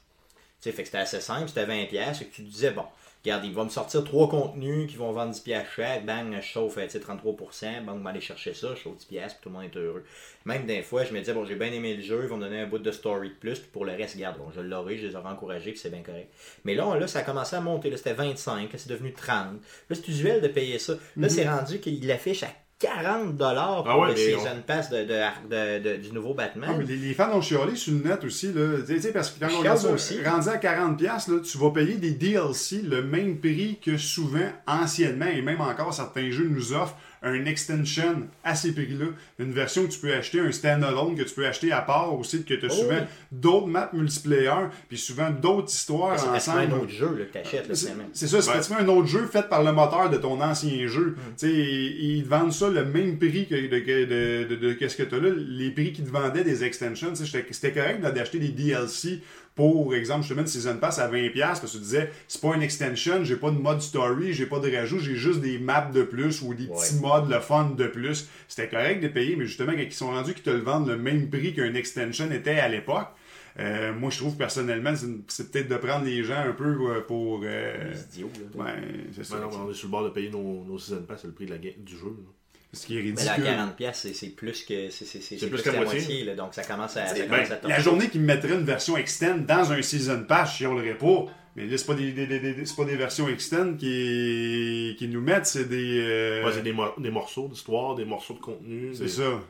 Tu 0.61 0.69
sais, 0.69 0.71
fait 0.71 0.81
que 0.81 0.87
c'était 0.87 0.97
assez 0.97 1.21
simple, 1.21 1.47
c'était 1.47 1.65
20$. 1.65 1.87
piastres, 1.87 2.23
et 2.23 2.25
que 2.25 2.35
tu 2.35 2.43
te 2.43 2.49
disais, 2.49 2.71
bon, 2.71 2.85
regarde, 3.27 3.45
il 3.45 3.53
va 3.53 3.65
me 3.65 3.69
sortir 3.69 4.03
trois 4.03 4.29
contenus 4.29 4.89
qui 4.89 4.95
vont 4.95 5.11
vendre 5.11 5.31
10 5.31 5.41
pièces 5.41 5.67
chaque, 5.75 6.05
bang, 6.05 6.33
je 6.33 6.41
chauffe 6.41 6.75
tu 6.75 6.89
sais, 6.89 6.99
33%, 6.99 7.83
bang, 7.83 7.97
on 7.97 7.99
va 7.99 8.11
aller 8.11 8.21
chercher 8.21 8.53
ça, 8.53 8.69
je 8.73 8.81
chauffe 8.81 8.97
10 8.97 9.05
pièces, 9.05 9.33
puis 9.33 9.41
tout 9.43 9.49
le 9.49 9.55
monde 9.55 9.65
est 9.65 9.77
heureux. 9.77 10.05
Même 10.45 10.65
des 10.65 10.81
fois, 10.81 11.03
je 11.03 11.13
me 11.13 11.19
disais, 11.19 11.33
bon, 11.33 11.43
j'ai 11.43 11.55
bien 11.55 11.71
aimé 11.71 11.95
le 11.95 12.01
jeu, 12.01 12.21
ils 12.23 12.29
vont 12.29 12.37
me 12.37 12.43
donner 12.43 12.61
un 12.61 12.67
bout 12.67 12.79
de 12.79 12.91
story 12.91 13.29
de 13.29 13.35
plus, 13.35 13.59
puis 13.59 13.69
pour 13.71 13.83
le 13.83 13.91
reste, 13.91 14.15
regarde, 14.15 14.37
bon, 14.37 14.49
je 14.55 14.61
l'aurai, 14.61 14.97
je 14.97 15.07
les 15.07 15.15
aurais 15.15 15.29
encouragés, 15.29 15.73
que 15.73 15.79
c'est 15.79 15.89
bien 15.89 16.03
correct. 16.03 16.31
Mais 16.63 16.75
là, 16.75 16.97
là, 16.97 17.07
ça 17.07 17.19
a 17.19 17.23
commencé 17.23 17.55
à 17.55 17.61
monter, 17.61 17.89
là, 17.89 17.97
c'était 17.97 18.13
25, 18.13 18.71
là, 18.71 18.79
c'est 18.79 18.89
devenu 18.89 19.11
30. 19.11 19.59
Là, 19.89 19.95
c'est 19.95 20.07
usuel 20.07 20.41
de 20.41 20.47
payer 20.47 20.79
ça. 20.79 20.93
Là, 21.17 21.27
c'est 21.27 21.47
rendu 21.47 21.79
qu'il 21.79 22.09
affiche 22.11 22.43
à 22.43 22.49
40 22.79 23.35
dollars 23.35 23.83
pour 23.83 23.91
Ah 23.91 23.99
ouais, 23.99 24.09
le 24.11 24.15
Season 24.15 24.61
Pass 24.65 24.89
de, 24.91 24.97
de- 24.97 25.49
de- 25.49 25.83
de- 25.83 25.95
du 25.97 26.11
nouveau 26.11 26.33
Batman. 26.35 26.69
Ah, 26.71 26.75
mais 26.77 26.85
les, 26.85 26.95
les 26.97 27.13
fans 27.15 27.31
ont 27.35 27.41
chialé 27.41 27.75
sur 27.75 27.93
le 27.93 27.99
net 28.07 28.23
aussi. 28.23 28.53
Là. 28.53 28.77
Tu 28.87 28.99
sais, 29.01 29.11
parce 29.11 29.31
que 29.31 29.39
quand 29.39 29.51
on 29.55 29.59
regarde 29.59 29.79
ça, 29.79 29.89
aussi. 29.91 30.23
rendu 30.23 30.49
à 30.49 30.57
40$, 30.57 31.01
là, 31.03 31.39
tu 31.43 31.57
vas 31.57 31.71
payer 31.71 31.95
des 31.95 32.11
DLC 32.11 32.81
le 32.83 33.01
même 33.01 33.39
prix 33.39 33.79
que 33.83 33.97
souvent, 33.97 34.47
anciennement, 34.67 35.25
et 35.25 35.41
même 35.41 35.59
encore 35.61 35.91
certains 35.93 36.29
jeux 36.29 36.47
nous 36.47 36.73
offrent 36.73 36.95
un 37.23 37.45
extension 37.45 38.27
à 38.43 38.55
ces 38.55 38.73
prix-là. 38.73 39.07
Une 39.39 39.51
version 39.51 39.85
que 39.85 39.91
tu 39.91 39.99
peux 39.99 40.13
acheter, 40.13 40.39
un 40.39 40.51
standalone 40.51 41.15
que 41.15 41.23
tu 41.23 41.33
peux 41.33 41.45
acheter 41.45 41.71
à 41.71 41.81
part 41.81 42.13
aussi, 42.17 42.43
que 42.43 42.53
tu 42.53 42.65
as 42.65 42.69
Oh 42.71 42.73
souvent 42.75 43.07
d'autres 43.31 43.67
maps 43.67 43.89
multiplayer, 43.93 44.51
puis 44.87 44.97
souvent 44.97 45.29
d'autres 45.31 45.69
histoires 45.71 46.19
c'est 46.19 46.27
pratiquement 46.27 46.53
ensemble. 46.55 46.73
un 46.73 46.77
autre 46.77 46.89
jeu 46.91 47.15
là, 47.17 47.25
que 47.25 47.33
t'achètes, 47.33 47.67
là, 47.67 47.75
C'est 47.75 47.85
finalement. 47.87 48.09
c'est 48.13 48.27
ça, 48.27 48.41
c'est 48.41 48.47
Ouais. 48.49 48.53
pratiquement 48.55 48.77
un 48.79 48.87
autre 48.97 49.07
jeu 49.07 49.25
fait 49.25 49.47
par 49.49 49.63
le 49.63 49.71
moteur 49.71 50.09
de 50.09 50.17
ton 50.17 50.39
ancien 50.41 50.87
jeu. 50.87 51.15
Tu 51.37 51.47
sais, 51.47 51.53
ils 51.53 52.17
ils 52.17 52.23
te 52.23 52.29
vendent 52.29 52.53
ça 52.53 52.69
le 52.69 52.85
même 52.85 53.17
prix 53.17 53.47
que 53.47 53.55
de, 53.55 53.79
que- 53.79 54.05
de, 54.05 54.47
de, 54.49 54.55
de- 54.55 54.73
qu'est-ce 54.73 54.95
que 54.95 55.03
tu 55.03 55.15
as 55.15 55.19
là. 55.19 55.29
Les 55.35 55.71
prix 55.71 55.91
qu'ils 55.93 56.05
te 56.05 56.09
vendaient 56.11 56.43
des 56.43 56.63
extensions, 56.63 57.13
tu 57.13 57.25
c'était 57.25 57.71
correct 57.71 58.01
d'acheter 58.01 58.39
des 58.39 58.49
DLC 58.49 59.21
pour 59.57 59.93
exemple, 59.93 60.23
je 60.23 60.29
te 60.29 60.33
mets 60.35 60.41
une 60.41 60.47
Season 60.47 60.77
Pass 60.77 60.99
à 60.99 61.09
20$ 61.11 61.33
parce 61.37 61.59
que 61.59 61.67
tu 61.67 61.79
disais, 61.79 62.09
c'est 62.29 62.39
pas 62.39 62.55
une 62.55 62.61
extension, 62.61 63.23
j'ai 63.25 63.35
pas 63.35 63.51
de 63.51 63.57
mode 63.57 63.81
story, 63.81 64.31
j'ai 64.31 64.45
pas 64.45 64.59
de 64.59 64.73
rajout, 64.73 64.99
j'ai 64.99 65.15
juste 65.17 65.41
des 65.41 65.59
maps 65.59 65.89
de 65.93 66.03
plus 66.03 66.41
ou 66.43 66.53
des 66.53 66.67
Ouais. 66.67 66.75
petits 66.75 66.95
modes, 67.01 67.29
le 67.29 67.39
fun 67.41 67.71
de 67.77 67.87
plus. 67.87 68.29
C'était 68.47 68.69
correct 68.69 69.01
de 69.03 69.09
payer, 69.09 69.35
mais 69.35 69.45
justement, 69.45 69.73
quand 69.73 69.81
ils 69.81 69.91
sont 69.91 70.11
rendus 70.11 70.33
qu'ils 70.33 70.43
te 70.43 70.49
le 70.51 70.59
vendent 70.61 70.87
le 70.87 70.97
même 70.97 71.29
prix 71.29 71.53
qu'un 71.53 71.73
extension 71.73 72.31
était 72.31 72.51
à 72.59 72.69
l'époque, 72.69 73.07
euh, 73.59 73.91
moi, 73.91 74.11
je 74.11 74.19
trouve 74.19 74.37
personnellement, 74.37 74.93
c'est 75.27 75.51
peut-être 75.51 75.67
de 75.67 75.77
prendre 75.77 76.05
les 76.05 76.23
gens 76.23 76.37
un 76.37 76.51
peu 76.53 76.65
euh, 76.91 77.01
pour. 77.01 77.41
euh, 77.43 77.91
C'est 77.95 78.13
idiot, 78.19 78.31
là. 78.55 78.63
Ouais, 78.65 78.71
c'est 79.15 79.25
ça. 79.25 79.37
Ben 79.37 79.41
non, 79.41 79.65
on 79.67 79.71
est 79.71 79.73
sur 79.73 79.87
le 79.87 79.91
bord 79.91 80.03
de 80.03 80.09
payer 80.09 80.29
nos, 80.29 80.63
nos 80.63 80.77
season 80.77 81.01
pass, 81.07 81.21
c'est 81.21 81.27
le 81.27 81.33
prix 81.33 81.47
de 81.47 81.51
la 81.51 81.57
du 81.57 81.97
jeu. 81.97 82.05
là. 82.05 82.31
Ce 82.77 82.85
qui 82.87 82.97
est 82.97 83.01
Mais 83.03 83.23
là, 83.23 83.31
à 83.31 83.33
ridicule. 83.35 83.43
40 83.55 83.75
pièces, 83.75 84.07
c'est 84.13 84.29
plus 84.29 84.63
que 84.63 84.89
c'est 84.89 85.05
c'est- 85.05 85.21
c'est- 85.21 85.37
c'est 85.37 85.47
plus 85.47 85.55
plus 85.55 85.63
que 85.63 85.69
la 85.69 85.81
moitié. 85.83 85.99
moitié, 85.99 86.23
là, 86.23 86.35
donc 86.35 86.53
ça 86.53 86.63
commence 86.63 86.95
à, 86.97 87.07
ça 87.07 87.13
Ben, 87.15 87.29
commence 87.29 87.51
à 87.51 87.55
tomber. 87.57 87.73
la 87.73 87.79
journée 87.79 88.09
qui 88.09 88.19
me 88.19 88.25
mettrait 88.25 88.53
une 88.53 88.63
version 88.65 88.95
extend 88.97 89.37
dans 89.37 89.71
un 89.71 89.81
season 89.81 90.23
pass, 90.27 90.53
je 90.53 90.57
chialerais 90.59 90.97
pas. 90.97 91.25
Mais 91.55 91.65
là, 91.65 91.75
c'est 91.77 91.87
pas 91.87 91.95
des, 91.95 92.11
des- 92.11 92.27
des- 92.27 92.39
des- 92.39 92.65
c'est 92.65 92.75
pas 92.75 92.85
des 92.85 92.95
versions 92.95 93.27
extend 93.29 93.73
qui, 93.75 94.95
qui 94.97 95.07
nous 95.07 95.21
mettent, 95.21 95.45
c'est 95.47 95.67
des. 95.67 95.99
euh, 96.01 96.45
Ouais, 96.45 96.51
c'est 96.53 96.61
des, 96.63 96.73
mo- 96.73 96.93
des 96.97 97.09
morceaux 97.09 97.47
d'histoire, 97.47 97.95
des 97.95 98.05
morceaux 98.05 98.35
de 98.35 98.39
contenu. 98.39 98.89
c'est 98.93 99.03
des, 99.03 99.09
ça. 99.09 99.41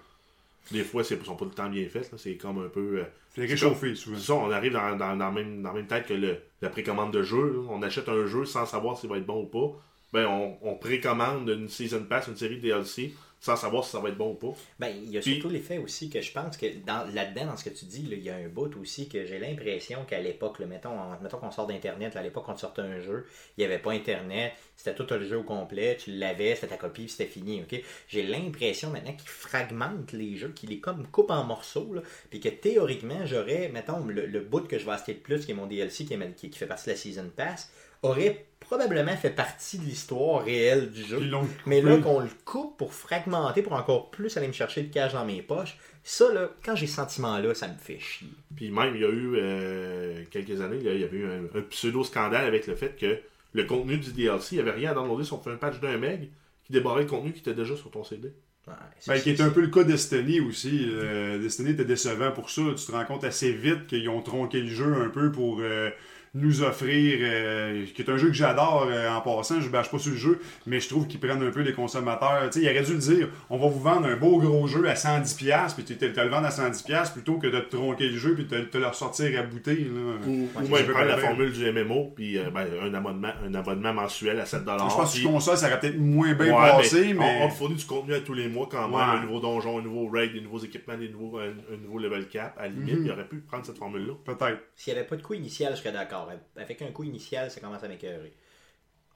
Des 0.72 0.84
fois, 0.84 1.02
ils 1.10 1.26
sont 1.26 1.36
pas 1.36 1.46
tout 1.46 1.46
le 1.46 1.52
temps 1.56 1.70
bien 1.70 1.88
faits. 1.90 2.12
là. 2.12 2.18
C'est 2.18 2.36
comme 2.36 2.60
un 2.66 2.70
peu. 2.70 3.00
euh, 3.00 3.04
C'est 3.36 3.46
réchauffé 3.46 3.94
souvent. 3.96 4.18
C'est 4.18 4.26
ça, 4.26 4.34
on 4.36 4.52
arrive 4.52 4.74
dans, 4.74 4.96
dans, 4.98 5.16
dans, 5.16 5.26
la 5.26 5.32
même, 5.32 5.62
dans 5.62 5.70
la 5.70 5.76
même 5.76 5.88
tête 5.88 6.08
que 6.08 6.14
le, 6.14 6.38
la 6.62 6.70
précommande 6.70 7.14
de 7.14 7.24
jeu. 7.24 7.54
là. 7.54 7.68
On 7.70 7.82
achète 7.84 8.10
un 8.10 8.26
jeu 8.26 8.46
sans 8.46 8.66
savoir 8.66 8.98
s'il 8.98 9.10
va 9.10 9.18
être 9.18 9.26
bon 9.26 9.44
ou 9.44 9.46
pas. 9.46 9.80
Ben, 10.14 10.26
on, 10.26 10.58
on 10.62 10.76
précommande 10.76 11.50
une 11.50 11.68
Season 11.70 12.04
Pass, 12.06 12.28
une 12.28 12.38
série 12.38 12.58
de 12.58 12.62
DLC, 12.62 13.14
sans 13.40 13.56
savoir 13.56 13.84
si 13.84 13.92
ça 13.92 14.00
va 14.00 14.10
être 14.10 14.18
bon 14.18 14.32
ou 14.32 14.34
pas. 14.34 14.58
Ben, 14.80 14.88
il 14.88 15.12
y 15.12 15.18
a 15.18 15.22
Puis- 15.22 15.34
surtout 15.34 15.50
l'effet 15.50 15.78
aussi 15.78 16.10
que 16.10 16.22
je 16.22 16.32
pense 16.32 16.58
que 16.58 16.66
dans, 16.86 17.06
là-dedans, 17.14 17.48
dans 17.48 17.58
ce 17.58 17.66
que 17.66 17.70
tu 17.70 17.86
dis, 17.86 18.02
là, 18.04 18.16
il 18.16 18.24
y 18.24 18.30
a 18.32 18.36
un 18.36 18.48
bout 18.48 18.76
aussi 18.78 19.08
que 19.10 19.26
j'ai 19.26 19.38
l'impression 19.38 20.06
qu'à 20.06 20.20
l'époque, 20.20 20.58
là, 20.60 20.66
mettons, 20.66 20.98
en- 20.98 21.20
mettons 21.22 21.38
qu'on 21.38 21.52
sort 21.52 21.68
d'Internet, 21.68 22.16
là, 22.16 22.22
à 22.22 22.24
l'époque, 22.24 22.46
quand 22.48 22.54
tu 22.56 22.62
sortais 22.62 22.82
un 22.82 23.00
jeu, 23.00 23.28
il 23.58 23.62
n'y 23.62 23.66
avait 23.66 23.78
pas 23.78 23.92
Internet, 23.92 24.54
c'était 24.76 24.96
tout 24.96 25.06
le 25.14 25.24
jeu 25.24 25.38
au 25.38 25.44
complet, 25.44 25.98
tu 26.00 26.12
l'avais, 26.14 26.56
c'était 26.56 26.68
ta 26.68 26.78
copie, 26.78 27.04
puis 27.04 27.12
c'était 27.12 27.30
fini, 27.30 27.62
ok? 27.62 27.80
J'ai 28.08 28.24
l'impression 28.24 28.90
maintenant 28.90 29.14
qu'ils 29.14 29.30
fragmentent 29.30 30.14
les 30.14 30.36
jeux, 30.36 30.50
qu'ils 30.56 30.70
les 30.70 30.80
comme 30.80 31.06
coupent 31.08 31.30
en 31.32 31.44
morceaux, 31.44 31.94
là, 31.94 32.02
puis 32.32 32.40
que 32.40 32.50
théoriquement, 32.50 33.26
j'aurais, 33.26 33.70
mettons, 33.70 34.04
le, 34.06 34.26
le 34.26 34.40
bout 34.40 34.68
que 34.68 34.80
je 34.80 34.86
vais 34.86 34.94
acheter 34.94 35.14
de 35.14 35.20
plus, 35.20 35.46
qui 35.46 35.52
est 35.52 35.56
mon 35.56 35.68
DLC, 35.68 36.06
qui, 36.06 36.14
est 36.16 36.36
qui 36.36 36.50
fait 36.58 36.66
partie 36.66 36.86
de 36.86 36.92
la 36.92 36.98
Season 36.98 37.30
Pass, 37.36 37.72
aurait 38.02 38.47
probablement 38.68 39.16
fait 39.18 39.30
partie 39.30 39.78
de 39.80 39.84
l'histoire 39.86 40.44
réelle 40.44 40.92
du 40.92 41.04
jeu. 41.04 41.20
Mais 41.66 41.82
là, 41.82 41.98
qu'on 41.98 42.20
le 42.20 42.30
coupe 42.46 42.78
pour 42.78 42.94
fragmenter, 42.94 43.62
pour 43.62 43.74
encore 43.74 44.12
plus 44.12 44.36
aller 44.38 44.48
me 44.48 44.54
chercher 44.54 44.84
de 44.84 44.94
cash 44.94 45.14
dans 45.14 45.26
mes 45.26 45.42
poches, 45.42 45.78
ça, 46.04 46.32
là, 46.34 46.50
quand 46.64 46.76
j'ai 46.76 46.88
ce 46.88 46.96
sentiment-là, 46.96 47.54
ça 47.54 47.68
me 47.68 47.74
fait 47.78 48.00
chier. 48.00 48.28
Puis 48.56 48.70
même, 48.72 48.96
il 48.96 49.02
y 49.02 49.06
a 49.06 49.10
eu 49.10 49.36
euh, 49.38 50.24
quelques 50.32 50.62
années, 50.62 50.82
là, 50.82 50.94
il 50.94 51.02
y 51.02 51.04
avait 51.04 51.18
eu 51.18 51.26
un, 51.26 51.60
un 51.60 51.62
pseudo-scandale 51.64 52.46
avec 52.46 52.68
le 52.68 52.76
fait 52.76 52.96
que 53.00 53.18
le 53.54 53.64
contenu 53.64 53.98
du 53.98 54.12
DLC, 54.12 54.56
il 54.56 54.64
n'y 54.64 54.70
avait 54.70 54.78
rien 54.78 54.92
à 54.92 54.94
downloader 54.94 55.24
sur 55.26 55.42
un 55.48 55.56
patch 55.56 55.80
d'un 55.80 55.98
meg 55.98 56.30
qui 56.66 56.74
débarrait 56.74 57.04
le 57.04 57.10
contenu 57.10 57.32
qui 57.34 57.40
était 57.40 57.54
déjà 57.54 57.76
sur 57.76 57.90
ton 57.92 58.04
CD. 58.04 58.34
Ouais, 58.68 58.74
c'est- 59.00 59.12
Ben, 59.14 59.22
qui 59.22 59.30
est 59.30 59.42
un 59.42 59.50
peu 59.50 59.62
le 59.62 59.68
cas 59.70 59.84
Destiny 59.86 60.42
aussi. 60.42 60.90
Euh, 60.92 61.40
Destiny 61.40 61.70
était 61.72 61.86
décevant 61.86 62.32
pour 62.32 62.50
ça. 62.50 62.62
Tu 62.76 62.86
te 62.86 62.92
rends 62.92 63.06
compte 63.06 63.24
assez 63.24 63.54
vite 63.54 63.88
qu'ils 63.88 64.10
ont 64.10 64.22
tronqué 64.22 64.60
le 64.60 64.68
jeu 64.70 64.94
un 65.02 65.08
peu 65.10 65.32
pour 65.32 65.60
euh, 65.62 65.90
nous 66.38 66.62
offrir, 66.62 67.20
euh, 67.22 67.86
qui 67.94 68.02
est 68.02 68.10
un 68.10 68.18
jeu 68.18 68.28
que 68.28 68.34
j'adore 68.34 68.88
euh, 68.90 69.10
en 69.10 69.22
passant, 69.22 69.60
je 69.62 69.70
bâche 69.70 69.90
pas 69.92 69.98
sur 70.00 70.12
le 70.12 70.18
jeu, 70.18 70.40
mais 70.66 70.80
je 70.80 70.88
trouve 70.90 71.08
qu'ils 71.08 71.20
prennent 71.20 71.42
un 71.44 71.52
peu 71.52 71.62
les 71.62 71.74
consommateurs. 71.74 72.50
Tu 72.52 72.60
sais, 72.62 72.66
il 72.66 72.70
aurait 72.70 72.84
dû 72.86 72.94
le 72.94 73.00
dire, 73.00 73.30
on 73.50 73.58
va 73.58 73.68
vous 73.68 73.80
vendre 73.80 74.08
un 74.08 74.16
beau 74.16 74.38
gros 74.38 74.68
jeu 74.68 74.88
à 74.88 74.94
110$, 74.94 75.74
puis 75.76 75.84
tu 75.84 75.98
te 75.98 76.06
te 76.06 76.20
le 76.22 76.30
vendre 76.30 76.48
à 76.48 76.50
110$ 76.50 77.14
plutôt 77.14 77.38
que 77.38 77.48
de 77.48 77.60
te 77.60 77.76
tronquer 77.76 78.08
le 78.10 78.18
jeu 78.18 78.36
puis 78.36 78.46
de 78.46 78.50
te, 78.50 78.62
te 78.70 78.78
le 78.78 78.88
ressortir 78.88 79.40
à 79.40 79.44
bouteille. 79.44 79.86
Là. 79.86 80.14
Ou, 80.28 80.48
Ouais, 80.72 80.82
ou 80.88 80.92
prendre 80.92 81.08
la 81.08 81.18
formule 81.18 81.52
du 81.52 81.72
MMO, 81.72 82.12
puis 82.16 82.38
euh, 82.38 82.50
ben, 82.50 82.66
un, 82.84 82.94
abonnement, 82.94 83.32
un 83.46 83.54
abonnement 83.54 83.94
mensuel 83.94 84.40
à 84.40 84.44
7$. 84.46 84.60
je 84.60 84.96
pense 84.96 85.14
que 85.14 85.20
sur 85.20 85.32
console, 85.32 85.58
ça 85.58 85.68
aurait 85.68 85.80
peut-être 85.80 85.98
moins 85.98 86.34
bien 86.34 86.48
Ouais, 86.54 86.70
passé, 86.72 87.14
on- 87.16 87.20
mais. 87.20 87.40
On, 87.44 87.48
te 87.50 87.54
fournit 87.54 87.76
du 87.76 87.86
contenu 87.86 88.14
à 88.14 88.20
tous 88.20 88.34
les 88.34 88.48
mois 88.48 88.68
quand 88.70 88.88
même. 88.88 88.98
Un 89.00 89.22
nouveau 89.24 89.40
donjon, 89.40 89.80
un 89.80 89.82
nouveau 89.82 90.08
raid, 90.10 90.34
des 90.34 90.42
nouveaux 90.42 90.60
équipements, 90.60 90.98
des 90.98 91.10
nouveaux, 91.10 91.38
un, 91.40 91.50
un 91.74 91.78
nouveau 91.82 92.00
level 92.00 92.28
cap. 92.28 92.56
À 92.58 92.64
la 92.64 92.68
limite, 92.70 93.00
Mhm. 93.00 93.06
il 93.06 93.12
aurait 93.12 93.28
pu 93.28 93.38
prendre 93.38 93.66
cette 93.66 93.78
formule-là. 93.78 94.14
Peut-être. 94.26 94.60
S'il 94.76 94.94
n'y 94.94 95.00
avait 95.00 95.08
pas 95.08 95.16
de 95.16 95.22
coût 95.22 95.34
initial, 95.34 95.74
je 95.76 95.80
serais 95.82 95.92
d'accord. 95.92 96.27
Avec 96.56 96.82
un 96.82 96.92
coût 96.92 97.04
initial, 97.04 97.52
ça 97.52 97.60
commence 97.60 97.84
à 97.84 97.88
m'écœurer. 97.88 98.34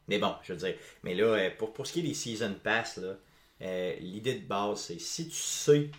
Mais 0.07 0.19
bon, 0.19 0.33
je 0.43 0.53
veux 0.53 0.59
dire. 0.59 0.75
Mais 1.03 1.15
là, 1.15 1.25
euh, 1.25 1.49
pour, 1.57 1.73
pour 1.73 1.87
ce 1.87 1.93
qui 1.93 1.99
est 1.99 2.03
des 2.03 2.13
Season 2.13 2.55
Pass, 2.63 2.99
euh, 3.61 3.95
l'idée 3.99 4.35
de 4.35 4.45
base, 4.45 4.81
c'est 4.81 4.99
si 4.99 5.29
tu 5.29 5.35
sais 5.35 5.89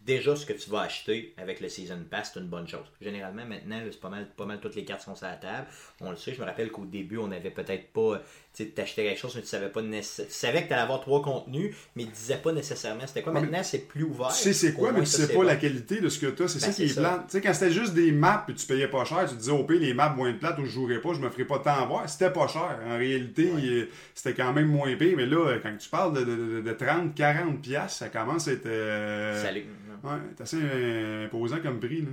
déjà 0.00 0.34
ce 0.36 0.46
que 0.46 0.52
tu 0.54 0.70
vas 0.70 0.82
acheter 0.82 1.34
avec 1.36 1.60
le 1.60 1.68
Season 1.68 2.02
Pass, 2.10 2.32
c'est 2.32 2.40
une 2.40 2.46
bonne 2.46 2.66
chose. 2.66 2.86
Généralement, 3.00 3.44
maintenant, 3.44 3.80
c'est 3.84 4.00
pas 4.00 4.08
mal, 4.08 4.30
pas 4.34 4.46
mal 4.46 4.60
toutes 4.60 4.74
les 4.74 4.84
cartes 4.84 5.02
sont 5.02 5.14
sur 5.14 5.26
la 5.26 5.36
table. 5.36 5.68
On 6.00 6.10
le 6.10 6.16
sait, 6.16 6.32
je 6.32 6.40
me 6.40 6.46
rappelle 6.46 6.70
qu'au 6.70 6.86
début, 6.86 7.18
on 7.18 7.28
n'avait 7.28 7.50
peut-être 7.50 7.92
pas. 7.92 8.22
Tu 8.58 8.64
sais, 8.64 8.70
t'achetais 8.70 9.04
quelque 9.04 9.20
chose, 9.20 9.36
mais 9.36 9.42
tu 9.42 9.46
savais 9.46 9.68
pas 9.68 9.82
nécess- 9.82 10.26
Tu 10.26 10.32
savais 10.34 10.62
que 10.64 10.66
tu 10.66 10.72
allais 10.72 10.82
avoir 10.82 11.00
trois 11.00 11.22
contenus, 11.22 11.76
mais 11.94 12.02
tu 12.04 12.10
disais 12.10 12.38
pas 12.38 12.50
nécessairement 12.50 13.06
c'était 13.06 13.22
quoi. 13.22 13.32
Ouais, 13.32 13.40
mais 13.40 13.46
Maintenant, 13.46 13.62
c'est 13.62 13.86
plus 13.86 14.02
ouvert. 14.02 14.28
Tu 14.28 14.34
sais 14.42 14.52
c'est 14.52 14.72
quoi, 14.72 14.90
mais 14.90 15.00
tu 15.00 15.06
sais 15.06 15.22
c'est 15.22 15.28
pas 15.28 15.34
bon. 15.34 15.42
la 15.42 15.54
qualité 15.54 16.00
de 16.00 16.08
ce 16.08 16.18
que 16.18 16.26
tu 16.26 16.42
as. 16.42 16.48
C'est 16.48 16.58
Ben, 16.60 16.66
ça 16.66 16.72
qui 16.72 16.82
est 16.84 16.88
ça. 16.88 17.00
plate. 17.00 17.26
Tu 17.26 17.32
sais, 17.32 17.40
quand 17.40 17.54
c'était 17.54 17.70
juste 17.70 17.94
des 17.94 18.10
maps 18.10 18.44
et 18.48 18.54
tu 18.54 18.66
payais 18.66 18.88
pas 18.88 19.04
cher, 19.04 19.24
tu 19.28 19.34
te 19.34 19.38
disais, 19.38 19.52
au 19.52 19.62
pire, 19.62 19.78
les 19.78 19.94
maps 19.94 20.08
moins 20.10 20.32
de 20.32 20.38
plate 20.38 20.58
ou 20.58 20.64
je 20.64 20.70
jouerais 20.72 21.00
pas, 21.00 21.12
je 21.14 21.20
me 21.20 21.30
ferais 21.30 21.44
pas 21.44 21.60
tant 21.60 21.80
avoir. 21.82 22.08
C'était 22.08 22.32
pas 22.32 22.48
cher. 22.48 22.80
En 22.84 22.98
réalité, 22.98 23.48
euh, 23.62 23.84
c'était 24.12 24.34
quand 24.34 24.52
même 24.52 24.66
moins 24.66 24.92
payé. 24.96 25.14
Mais 25.14 25.26
là, 25.26 25.56
quand 25.62 25.76
tu 25.78 25.88
parles 25.88 26.14
de, 26.18 26.24
de, 26.24 26.36
de- 26.56 26.60
de 26.62 26.72
30, 26.72 27.14
40 27.14 27.62
piastres, 27.62 27.98
ça 27.98 28.08
commence 28.08 28.48
à 28.48 28.52
être. 28.54 28.66
euh, 28.66 29.40
Salut. 29.40 29.66
Ouais, 30.02 30.10
c'est 30.36 30.42
assez 30.42 30.58
euh, 30.60 31.26
imposant 31.26 31.58
comme 31.60 31.78
prix. 31.78 32.02
Là. 32.02 32.08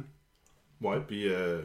Ouais, 0.82 0.98
puis 1.08 1.28
euh, 1.28 1.62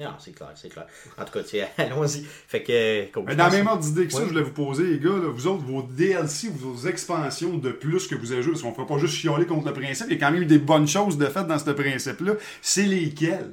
Non, 0.00 0.14
c'est 0.18 0.32
clair, 0.32 0.50
c'est 0.54 0.68
clair. 0.70 0.86
En 1.18 1.24
tout 1.24 1.32
cas, 1.32 1.42
tu 1.42 1.50
sais, 1.50 1.68
allons-y. 1.78 2.24
Fait 2.24 2.62
que. 2.62 3.12
dans 3.14 3.36
la 3.36 3.50
même 3.50 3.66
ordre 3.66 3.82
d'idée 3.82 4.06
que 4.06 4.12
ça, 4.12 4.20
je 4.22 4.28
voulais 4.28 4.42
vous 4.42 4.52
poser, 4.52 4.84
les 4.84 4.98
gars, 4.98 5.10
là, 5.10 5.28
vous 5.30 5.46
autres, 5.46 5.62
vos 5.64 5.82
DLC, 5.82 6.48
vos 6.54 6.88
expansions 6.88 7.56
de 7.58 7.70
plus 7.70 8.06
que 8.08 8.14
vous 8.14 8.32
avez 8.32 8.42
joué, 8.42 8.52
parce 8.52 8.62
qu'on 8.62 8.70
ne 8.70 8.74
fera 8.74 8.86
pas 8.86 8.98
juste 8.98 9.14
chialer 9.14 9.46
contre 9.46 9.66
le 9.68 9.72
principe, 9.74 10.06
il 10.08 10.14
y 10.14 10.16
a 10.16 10.20
quand 10.26 10.32
même 10.32 10.42
eu 10.42 10.46
des 10.46 10.58
bonnes 10.58 10.88
choses 10.88 11.18
de 11.18 11.26
fait 11.26 11.44
dans 11.46 11.58
ce 11.58 11.70
principe-là. 11.70 12.32
C'est 12.62 12.82
lesquelles? 12.84 13.52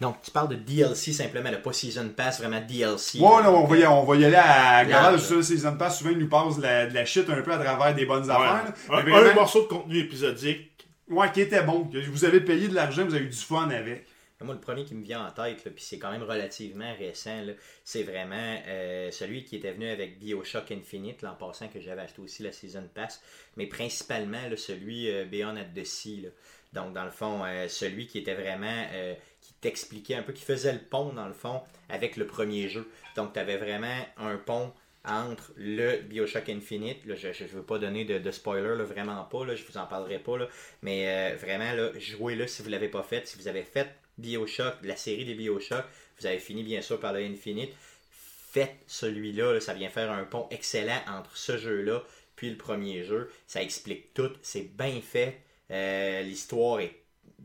Donc, 0.00 0.22
tu 0.22 0.30
parles 0.30 0.48
de 0.50 0.54
DLC 0.54 1.12
simplement, 1.12 1.50
là, 1.50 1.56
pas 1.56 1.72
Season 1.72 2.08
Pass, 2.16 2.38
vraiment 2.40 2.60
DLC. 2.60 3.18
Ouais, 3.18 3.42
là, 3.42 3.50
on 3.50 3.64
va 3.66 3.76
y, 3.76 3.84
on 3.84 4.04
va 4.04 4.14
y 4.16 4.24
aller 4.24 4.36
à. 4.36 5.18
Ça, 5.18 5.42
Season 5.42 5.76
Pass, 5.76 5.98
souvent, 5.98 6.10
ils 6.10 6.18
nous 6.18 6.28
passent 6.28 6.58
de 6.58 6.62
la, 6.62 6.86
la 6.88 7.04
shit 7.04 7.28
un 7.28 7.42
peu 7.42 7.52
à 7.52 7.58
travers 7.58 7.92
des 7.96 8.06
bonnes 8.06 8.30
affaires. 8.30 8.64
là. 8.64 8.74
un, 8.90 9.00
vraiment- 9.02 9.16
un 9.16 9.34
morceau 9.34 9.62
de 9.62 9.66
contenu 9.66 9.98
épisodique. 9.98 10.70
Ouais, 11.10 11.32
qui 11.32 11.40
était 11.40 11.62
bon. 11.62 11.84
que 11.86 11.98
Vous 12.10 12.24
avez 12.24 12.40
payé 12.40 12.68
de 12.68 12.74
l'argent, 12.74 13.04
vous 13.06 13.14
avez 13.14 13.24
eu 13.24 13.28
du 13.28 13.36
fun 13.36 13.68
avec. 13.70 14.06
Moi, 14.40 14.54
le 14.54 14.60
premier 14.60 14.84
qui 14.84 14.94
me 14.94 15.02
vient 15.02 15.26
en 15.26 15.32
tête, 15.32 15.64
puis 15.64 15.82
c'est 15.82 15.98
quand 15.98 16.12
même 16.12 16.22
relativement 16.22 16.94
récent, 16.96 17.44
c'est 17.82 18.04
vraiment 18.04 18.62
euh, 18.68 19.10
celui 19.10 19.44
qui 19.44 19.56
était 19.56 19.72
venu 19.72 19.88
avec 19.88 20.20
Bioshock 20.20 20.70
Infinite, 20.70 21.22
l'an 21.22 21.34
passant, 21.34 21.66
que 21.66 21.80
j'avais 21.80 22.02
acheté 22.02 22.22
aussi 22.22 22.44
la 22.44 22.52
Season 22.52 22.88
Pass, 22.94 23.20
mais 23.56 23.66
principalement 23.66 24.38
celui 24.56 25.10
euh, 25.10 25.24
Beyond 25.24 25.56
at 25.56 25.64
the 25.74 25.84
Sea. 25.84 26.28
Donc, 26.72 26.92
dans 26.92 27.04
le 27.04 27.10
fond, 27.10 27.44
euh, 27.44 27.66
celui 27.66 28.06
qui 28.06 28.18
était 28.18 28.34
vraiment, 28.34 28.86
euh, 28.92 29.14
qui 29.40 29.54
t'expliquait 29.54 30.14
un 30.14 30.22
peu, 30.22 30.32
qui 30.32 30.44
faisait 30.44 30.72
le 30.72 30.78
pont, 30.78 31.12
dans 31.12 31.26
le 31.26 31.34
fond, 31.34 31.60
avec 31.88 32.16
le 32.16 32.26
premier 32.28 32.68
jeu. 32.68 32.88
Donc, 33.16 33.32
tu 33.32 33.40
avais 33.40 33.56
vraiment 33.56 34.06
un 34.18 34.36
pont 34.36 34.72
entre 35.04 35.52
le 35.56 35.96
Bioshock 36.02 36.48
Infinite, 36.48 36.98
je 37.06 37.26
ne 37.26 37.48
veux 37.48 37.62
pas 37.62 37.78
donner 37.78 38.04
de, 38.04 38.30
spoiler, 38.30 38.76
là, 38.76 38.84
vraiment 38.84 39.24
pas, 39.24 39.44
là, 39.44 39.56
je 39.56 39.64
vous 39.64 39.78
en 39.78 39.86
parlerai 39.86 40.20
pas, 40.20 40.36
mais 40.82 41.34
vraiment, 41.36 41.72
jouez-le 41.98 42.46
si 42.46 42.62
vous 42.62 42.68
l'avez 42.68 42.88
pas 42.88 43.02
fait. 43.02 43.26
Si 43.26 43.38
vous 43.38 43.48
avez 43.48 43.62
fait 43.62 43.88
Bioshock, 44.18 44.74
la 44.82 44.96
série 44.96 45.24
des 45.24 45.34
Bioshock, 45.34 45.84
vous 46.20 46.26
avez 46.26 46.38
fini 46.38 46.62
bien 46.62 46.82
sûr 46.82 46.98
par 47.00 47.12
le 47.12 47.20
Infinite, 47.20 47.72
fait 48.10 48.76
celui-là. 48.86 49.54
là. 49.54 49.60
Ça 49.60 49.74
vient 49.74 49.88
faire 49.88 50.10
un 50.10 50.24
pont 50.24 50.48
excellent 50.50 51.00
entre 51.08 51.36
ce 51.36 51.56
jeu-là 51.56 52.02
puis 52.36 52.50
le 52.50 52.56
premier 52.56 53.04
jeu. 53.04 53.30
Ça 53.46 53.62
explique 53.62 54.14
tout. 54.14 54.30
C'est 54.42 54.76
bien 54.76 55.00
fait. 55.00 55.40
Euh, 55.70 56.22
L'histoire 56.22 56.80
est 56.80 56.94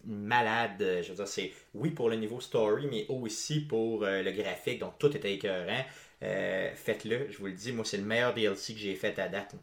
malade. 0.05 0.77
Je 0.79 1.09
veux 1.09 1.15
dire, 1.15 1.27
c'est 1.27 1.51
oui 1.73 1.89
pour 1.89 2.09
le 2.09 2.15
niveau 2.15 2.39
story, 2.39 2.87
mais 2.89 3.05
aussi 3.09 3.61
pour 3.61 4.03
euh, 4.03 4.21
le 4.21 4.31
graphique. 4.31 4.79
Donc 4.79 4.97
tout 4.99 5.15
était 5.15 5.33
écœurant. 5.33 5.83
Euh, 6.21 6.71
Faites-le, 6.75 7.29
je 7.31 7.37
vous 7.39 7.47
le 7.47 7.53
dis. 7.53 7.71
Moi, 7.71 7.85
c'est 7.85 7.97
le 7.97 8.03
meilleur 8.03 8.33
DLC 8.33 8.73
que 8.73 8.79
j'ai 8.79 8.95
fait 8.95 9.17
à 9.19 9.27
date. 9.27 9.55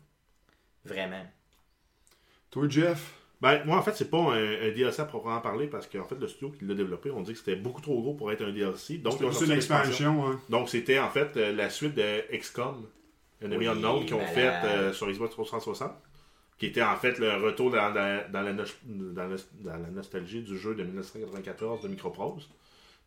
Vraiment. 0.85 1.25
Toi, 2.51 2.69
Jeff, 2.69 3.15
Ben, 3.41 3.63
moi, 3.65 3.79
en 3.79 3.83
fait, 3.83 3.93
c'est 3.97 4.11
pas 4.11 4.19
un, 4.19 4.69
un 4.69 4.71
DLC 4.71 5.01
à 5.01 5.07
proprement 5.07 5.41
parler 5.41 5.67
parce 5.67 5.87
qu'en 5.87 6.05
fait, 6.05 6.17
le 6.17 6.29
studio 6.29 6.51
qui 6.51 6.67
l'a 6.67 6.75
développé, 6.75 7.11
on 7.11 7.23
dit 7.23 7.33
que 7.33 7.39
c'était 7.39 7.57
beaucoup 7.57 7.81
trop 7.81 8.01
gros 8.03 8.13
pour 8.15 8.31
être 8.31 8.43
un 8.45 8.53
DLC. 8.53 8.99
Donc, 8.99 9.15
c'est 9.33 9.45
une 9.47 9.53
expansion. 9.53 10.27
Hein. 10.29 10.41
Donc, 10.51 10.69
c'était 10.69 10.99
en 10.99 11.09
fait 11.09 11.37
euh, 11.37 11.53
la 11.53 11.71
suite 11.71 11.95
de 11.95 12.37
XCOM, 12.37 12.87
Enemy 13.43 13.57
Oui, 13.57 13.69
Unknown, 13.69 14.05
qu'ils 14.05 14.15
ont 14.15 14.19
malade. 14.19 14.35
fait 14.35 14.49
euh, 14.67 14.93
sur 14.93 15.11
Xbox 15.11 15.31
360, 15.33 15.93
qui 16.59 16.67
était 16.67 16.83
en 16.83 16.97
fait 16.97 17.19
le 17.19 17.37
retour 17.37 17.71
dans, 17.71 17.89
la- 17.89 18.25
dans 18.25 18.43
la, 18.43 18.53
no- 18.53 18.65
dans 18.85 19.27
la- 19.27 19.37
dans 19.63 19.79
la 19.83 19.91
nostalgie 19.91 20.43
du 20.43 20.59
jeu 20.59 20.75
de 20.75 20.83
1994 20.83 21.81
de 21.83 21.89
Microprose, 21.89 22.47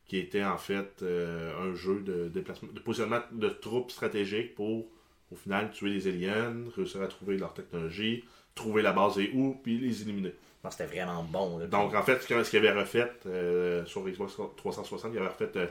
qui 0.07 0.17
était 0.17 0.43
en 0.43 0.57
fait 0.57 1.03
euh, 1.03 1.53
un 1.61 1.75
jeu 1.75 1.99
de, 2.01 2.27
déplacement, 2.29 2.69
de 2.73 2.79
positionnement 2.79 3.21
de 3.31 3.49
troupes 3.49 3.91
stratégiques 3.91 4.55
pour, 4.55 4.87
au 5.31 5.35
final, 5.35 5.69
tuer 5.71 5.91
les 5.91 6.07
aliens, 6.07 6.55
réussir 6.75 7.03
à 7.03 7.07
trouver 7.07 7.37
leur 7.37 7.53
technologie, 7.53 8.23
trouver 8.55 8.81
la 8.81 8.91
base 8.93 9.17
et 9.19 9.31
où, 9.33 9.59
puis 9.63 9.77
les 9.77 10.01
éliminer. 10.03 10.33
Non, 10.63 10.71
C'était 10.71 10.85
vraiment 10.85 11.23
bon. 11.23 11.57
là. 11.59 11.67
Donc, 11.67 11.93
en 11.93 12.03
fait, 12.03 12.21
ce 12.21 12.49
qu'il 12.49 12.59
avait 12.59 12.71
refait 12.79 13.11
euh, 13.25 13.85
sur 13.85 14.01
Xbox 14.05 14.37
360, 14.57 15.11
il 15.13 15.17
avait 15.19 15.27
refait 15.27 15.49
euh, 15.57 15.67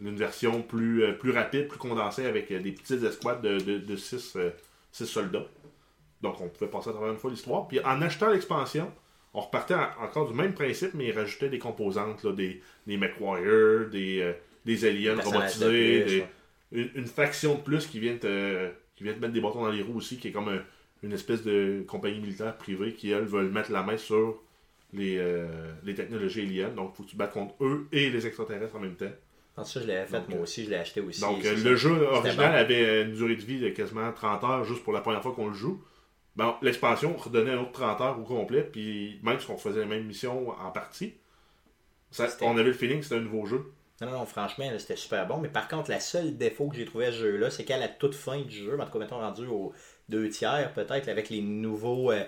une 0.00 0.16
version 0.16 0.62
plus, 0.62 1.02
euh, 1.04 1.12
plus 1.12 1.30
rapide, 1.32 1.68
plus 1.68 1.78
condensée, 1.78 2.24
avec 2.26 2.48
des 2.50 2.72
petites 2.72 3.02
escouades 3.02 3.42
de 3.42 3.96
6 3.96 4.36
soldats. 4.92 5.46
Donc, 6.22 6.40
on 6.40 6.48
pouvait 6.48 6.70
passer 6.70 6.90
à 6.90 6.92
travers 6.92 7.10
une 7.12 7.18
fois 7.18 7.30
l'histoire. 7.30 7.66
Puis, 7.68 7.80
en 7.80 8.00
achetant 8.02 8.30
l'expansion, 8.30 8.90
on 9.34 9.40
repartait 9.40 9.74
en- 9.74 10.04
encore 10.04 10.26
du 10.28 10.34
même 10.34 10.54
principe, 10.54 10.94
mais 10.94 11.06
il 11.08 11.12
rajoutait 11.18 11.48
des 11.48 11.58
composantes, 11.58 12.22
là, 12.24 12.32
des, 12.32 12.62
des 12.86 12.96
MechWarriors, 12.96 13.88
des, 13.90 14.34
des 14.64 14.84
aliens 14.86 15.16
Des 15.16 15.22
de 15.22 15.26
robotisés, 15.26 15.66
plus, 15.66 16.04
des- 16.04 16.20
ouais. 16.20 16.28
une, 16.72 16.90
une 16.94 17.06
faction 17.06 17.54
de 17.56 17.60
plus 17.60 17.86
qui 17.86 18.00
vient, 18.00 18.16
te, 18.16 18.68
qui 18.96 19.04
vient 19.04 19.12
te 19.14 19.18
mettre 19.18 19.32
des 19.34 19.40
bâtons 19.40 19.62
dans 19.62 19.70
les 19.70 19.82
roues 19.82 19.96
aussi, 19.98 20.16
qui 20.18 20.28
est 20.28 20.32
comme 20.32 20.48
un- 20.48 20.62
une 21.02 21.12
espèce 21.12 21.42
de 21.42 21.84
compagnie 21.86 22.20
militaire 22.20 22.56
privée 22.56 22.94
qui, 22.94 23.10
elles, 23.10 23.24
veulent 23.24 23.50
mettre 23.50 23.72
la 23.72 23.82
main 23.82 23.96
sur 23.96 24.42
les, 24.92 25.16
euh, 25.18 25.46
les 25.84 25.94
technologies 25.94 26.42
aliens. 26.42 26.68
Donc, 26.68 26.92
il 26.92 26.96
faut 26.96 27.02
que 27.04 27.10
tu 27.10 27.16
battes 27.16 27.32
contre 27.32 27.54
eux 27.64 27.86
et 27.92 28.10
les 28.10 28.26
extraterrestres 28.26 28.76
en 28.76 28.80
même 28.80 28.96
temps. 28.96 29.10
Ça, 29.64 29.80
je 29.80 29.86
l'avais 29.86 30.06
fait 30.06 30.18
Donc, 30.20 30.28
moi 30.28 30.38
euh, 30.38 30.42
aussi. 30.42 30.64
Je 30.64 30.70
l'ai 30.70 30.76
acheté 30.76 31.00
aussi. 31.00 31.20
Donc, 31.20 31.44
euh, 31.44 31.54
le 31.54 31.76
jeu 31.76 31.90
original 32.06 32.52
bon. 32.52 32.58
avait 32.58 33.02
une 33.02 33.12
durée 33.12 33.36
de 33.36 33.42
vie 33.42 33.60
de 33.60 33.68
quasiment 33.70 34.10
30 34.12 34.44
heures 34.44 34.64
juste 34.64 34.82
pour 34.82 34.92
la 34.92 35.00
première 35.00 35.22
fois 35.22 35.32
qu'on 35.32 35.48
le 35.48 35.54
joue. 35.54 35.82
Bon, 36.36 36.54
l'expansion 36.62 37.16
redonnait 37.16 37.52
un 37.52 37.58
autre 37.58 37.72
30 37.72 38.00
heures 38.00 38.18
au 38.18 38.22
complet, 38.22 38.62
puis 38.62 39.18
même 39.22 39.38
si 39.40 39.50
on 39.50 39.58
faisait 39.58 39.80
la 39.80 39.86
même 39.86 40.06
mission 40.06 40.50
en 40.50 40.70
partie, 40.70 41.14
ça- 42.10 42.28
on 42.40 42.56
avait 42.56 42.68
le 42.68 42.72
feeling 42.72 42.98
que 42.98 43.04
c'était 43.04 43.16
un 43.16 43.20
nouveau 43.20 43.44
jeu. 43.46 43.64
Non, 44.00 44.06
non, 44.06 44.18
non, 44.20 44.26
franchement, 44.26 44.64
c'était 44.78 44.96
super 44.96 45.26
bon. 45.26 45.38
Mais 45.38 45.48
par 45.48 45.68
contre, 45.68 45.90
la 45.90 46.00
seule 46.00 46.38
défaut 46.38 46.68
que 46.68 46.76
j'ai 46.76 46.86
trouvé 46.86 47.06
à 47.06 47.12
ce 47.12 47.18
jeu-là, 47.18 47.50
c'est 47.50 47.64
qu'à 47.64 47.76
la 47.76 47.88
toute 47.88 48.14
fin 48.14 48.40
du 48.40 48.56
jeu, 48.56 48.80
en 48.80 48.86
tout 48.86 48.92
cas, 48.92 48.98
mettons 48.98 49.18
rendu 49.18 49.46
aux 49.46 49.74
deux 50.10 50.28
tiers, 50.28 50.72
peut-être, 50.74 51.08
avec 51.08 51.30
les 51.30 51.40
nouveaux, 51.42 52.12
euh, 52.12 52.24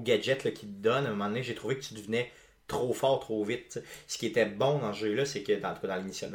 gadgets 0.00 0.52
qu'ils 0.54 0.68
te 0.68 0.82
donnent, 0.82 1.06
à 1.06 1.08
un 1.08 1.12
moment 1.12 1.28
donné, 1.28 1.42
j'ai 1.42 1.54
trouvé 1.54 1.76
que 1.76 1.82
tu 1.84 1.94
devenais 1.94 2.30
trop 2.68 2.92
fort, 2.92 3.20
trop 3.20 3.44
vite. 3.44 3.80
Ce 4.06 4.18
qui 4.18 4.26
était 4.26 4.46
bon 4.46 4.78
dans 4.78 4.92
ce 4.92 5.00
jeu-là, 5.06 5.24
c'est 5.24 5.42
que, 5.42 5.52
dans, 5.52 5.74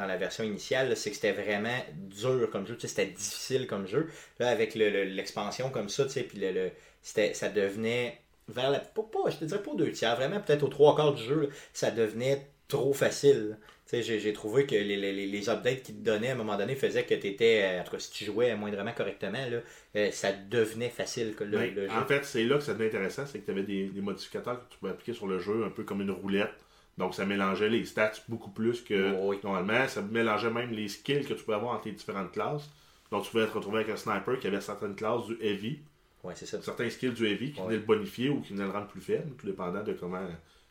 la 0.07 0.17
version 0.17 0.43
initiale, 0.43 0.95
c'est 0.95 1.09
que 1.09 1.15
c'était 1.15 1.31
vraiment 1.31 1.77
dur 1.95 2.49
comme 2.51 2.67
jeu, 2.67 2.77
c'était 2.79 3.07
difficile 3.07 3.67
comme 3.67 3.87
jeu. 3.87 4.09
Avec 4.39 4.75
le- 4.75 4.89
le- 4.89 5.03
l'expansion 5.05 5.69
comme 5.69 5.89
ça, 5.89 6.05
puis 6.05 6.39
le, 6.39 6.71
ça 7.01 7.49
devenait 7.49 8.19
vers 8.47 8.69
la. 8.69 8.79
Pas, 8.79 9.03
pas- 9.03 9.29
je 9.29 9.37
te 9.37 9.45
dirais 9.45 9.63
pas 9.63 9.73
deux 9.75 9.91
tiers, 9.91 10.15
vraiment, 10.15 10.39
peut-être 10.39 10.63
aux 10.63 10.67
trois 10.69 10.95
quarts 10.95 11.13
du 11.13 11.23
jeu, 11.23 11.49
ça 11.73 11.91
devenait 11.91 12.47
trop 12.67 12.93
facile. 12.93 13.57
Tu 13.89 14.03
sais, 14.03 14.19
j'ai, 14.19 14.33
trouvé 14.33 14.65
que 14.65 14.75
les, 14.75 14.97
les, 14.97 15.13
les 15.27 15.49
updates 15.49 15.81
qu'ils 15.81 15.95
te 15.95 16.03
donnaient 16.03 16.29
à 16.29 16.33
un 16.33 16.35
moment 16.35 16.57
donné 16.57 16.75
faisaient 16.75 17.05
que 17.05 17.13
tu 17.15 17.27
étais, 17.27 17.77
en 17.79 17.83
tout 17.85 17.91
cas, 17.91 17.99
si 17.99 18.11
tu 18.11 18.25
jouais 18.25 18.53
moindrement 18.55 18.91
correctement, 18.91 19.39
là, 19.49 19.59
euh, 19.95 20.11
ça 20.11 20.33
devenait 20.33 20.89
facile 20.89 21.33
le, 21.39 21.57
Mais, 21.57 21.71
le 21.71 21.87
jeu. 21.87 21.95
en 21.95 22.05
fait, 22.05 22.25
c'est 22.25 22.43
là 22.43 22.57
que 22.57 22.63
ça 22.63 22.73
devenait 22.73 22.89
intéressant, 22.89 23.25
c'est 23.25 23.39
que 23.39 23.45
tu 23.45 23.51
avais 23.51 23.63
des, 23.63 23.85
des 23.85 24.01
modificateurs 24.01 24.59
que 24.67 24.73
tu 24.73 24.77
pouvais 24.79 24.91
appliquer 24.91 25.13
sur 25.13 25.25
le 25.27 25.39
jeu, 25.39 25.63
un 25.63 25.69
peu 25.69 25.83
comme 25.83 26.01
une 26.01 26.11
roulette. 26.11 26.65
Donc, 26.97 27.15
ça 27.15 27.25
mélangeait 27.25 27.69
les 27.69 27.85
stats 27.85 28.11
beaucoup 28.27 28.49
plus 28.49 28.81
que 28.81 29.13
Oh, 29.17 29.27
oui. 29.29 29.37
normalement. 29.43 29.87
Ça 29.87 30.01
mélangeait 30.01 30.49
même 30.49 30.71
les 30.71 30.89
skills 30.89 31.23
que 31.23 31.33
tu 31.33 31.43
pouvais 31.43 31.55
avoir 31.55 31.75
entre 31.75 31.87
les 31.87 31.93
différentes 31.93 32.33
classes. 32.33 32.69
Donc, 33.11 33.23
tu 33.23 33.31
pouvais 33.31 33.45
te 33.47 33.51
retrouver 33.53 33.81
avec 33.81 33.89
un 33.93 33.95
sniper 33.95 34.37
qui 34.39 34.47
avait 34.47 34.59
certaines 34.59 34.95
classes 34.95 35.25
du 35.27 35.37
heavy, 35.41 35.79
Ouais, 36.25 36.33
c'est 36.35 36.45
ça. 36.47 36.61
certains 36.61 36.89
skills 36.89 37.11
du 37.13 37.25
heavy 37.25 37.53
qui 37.53 37.59
Ouais. 37.61 37.67
venaient 37.67 37.77
le 37.77 37.83
bonifier 37.83 38.27
ou 38.29 38.41
qui 38.41 38.51
venaient 38.51 38.65
le 38.65 38.71
rendre 38.71 38.87
plus 38.87 38.99
faible, 38.99 39.31
tout 39.37 39.45
dépendant 39.47 39.81
de 39.83 39.93
comment, 39.93 40.27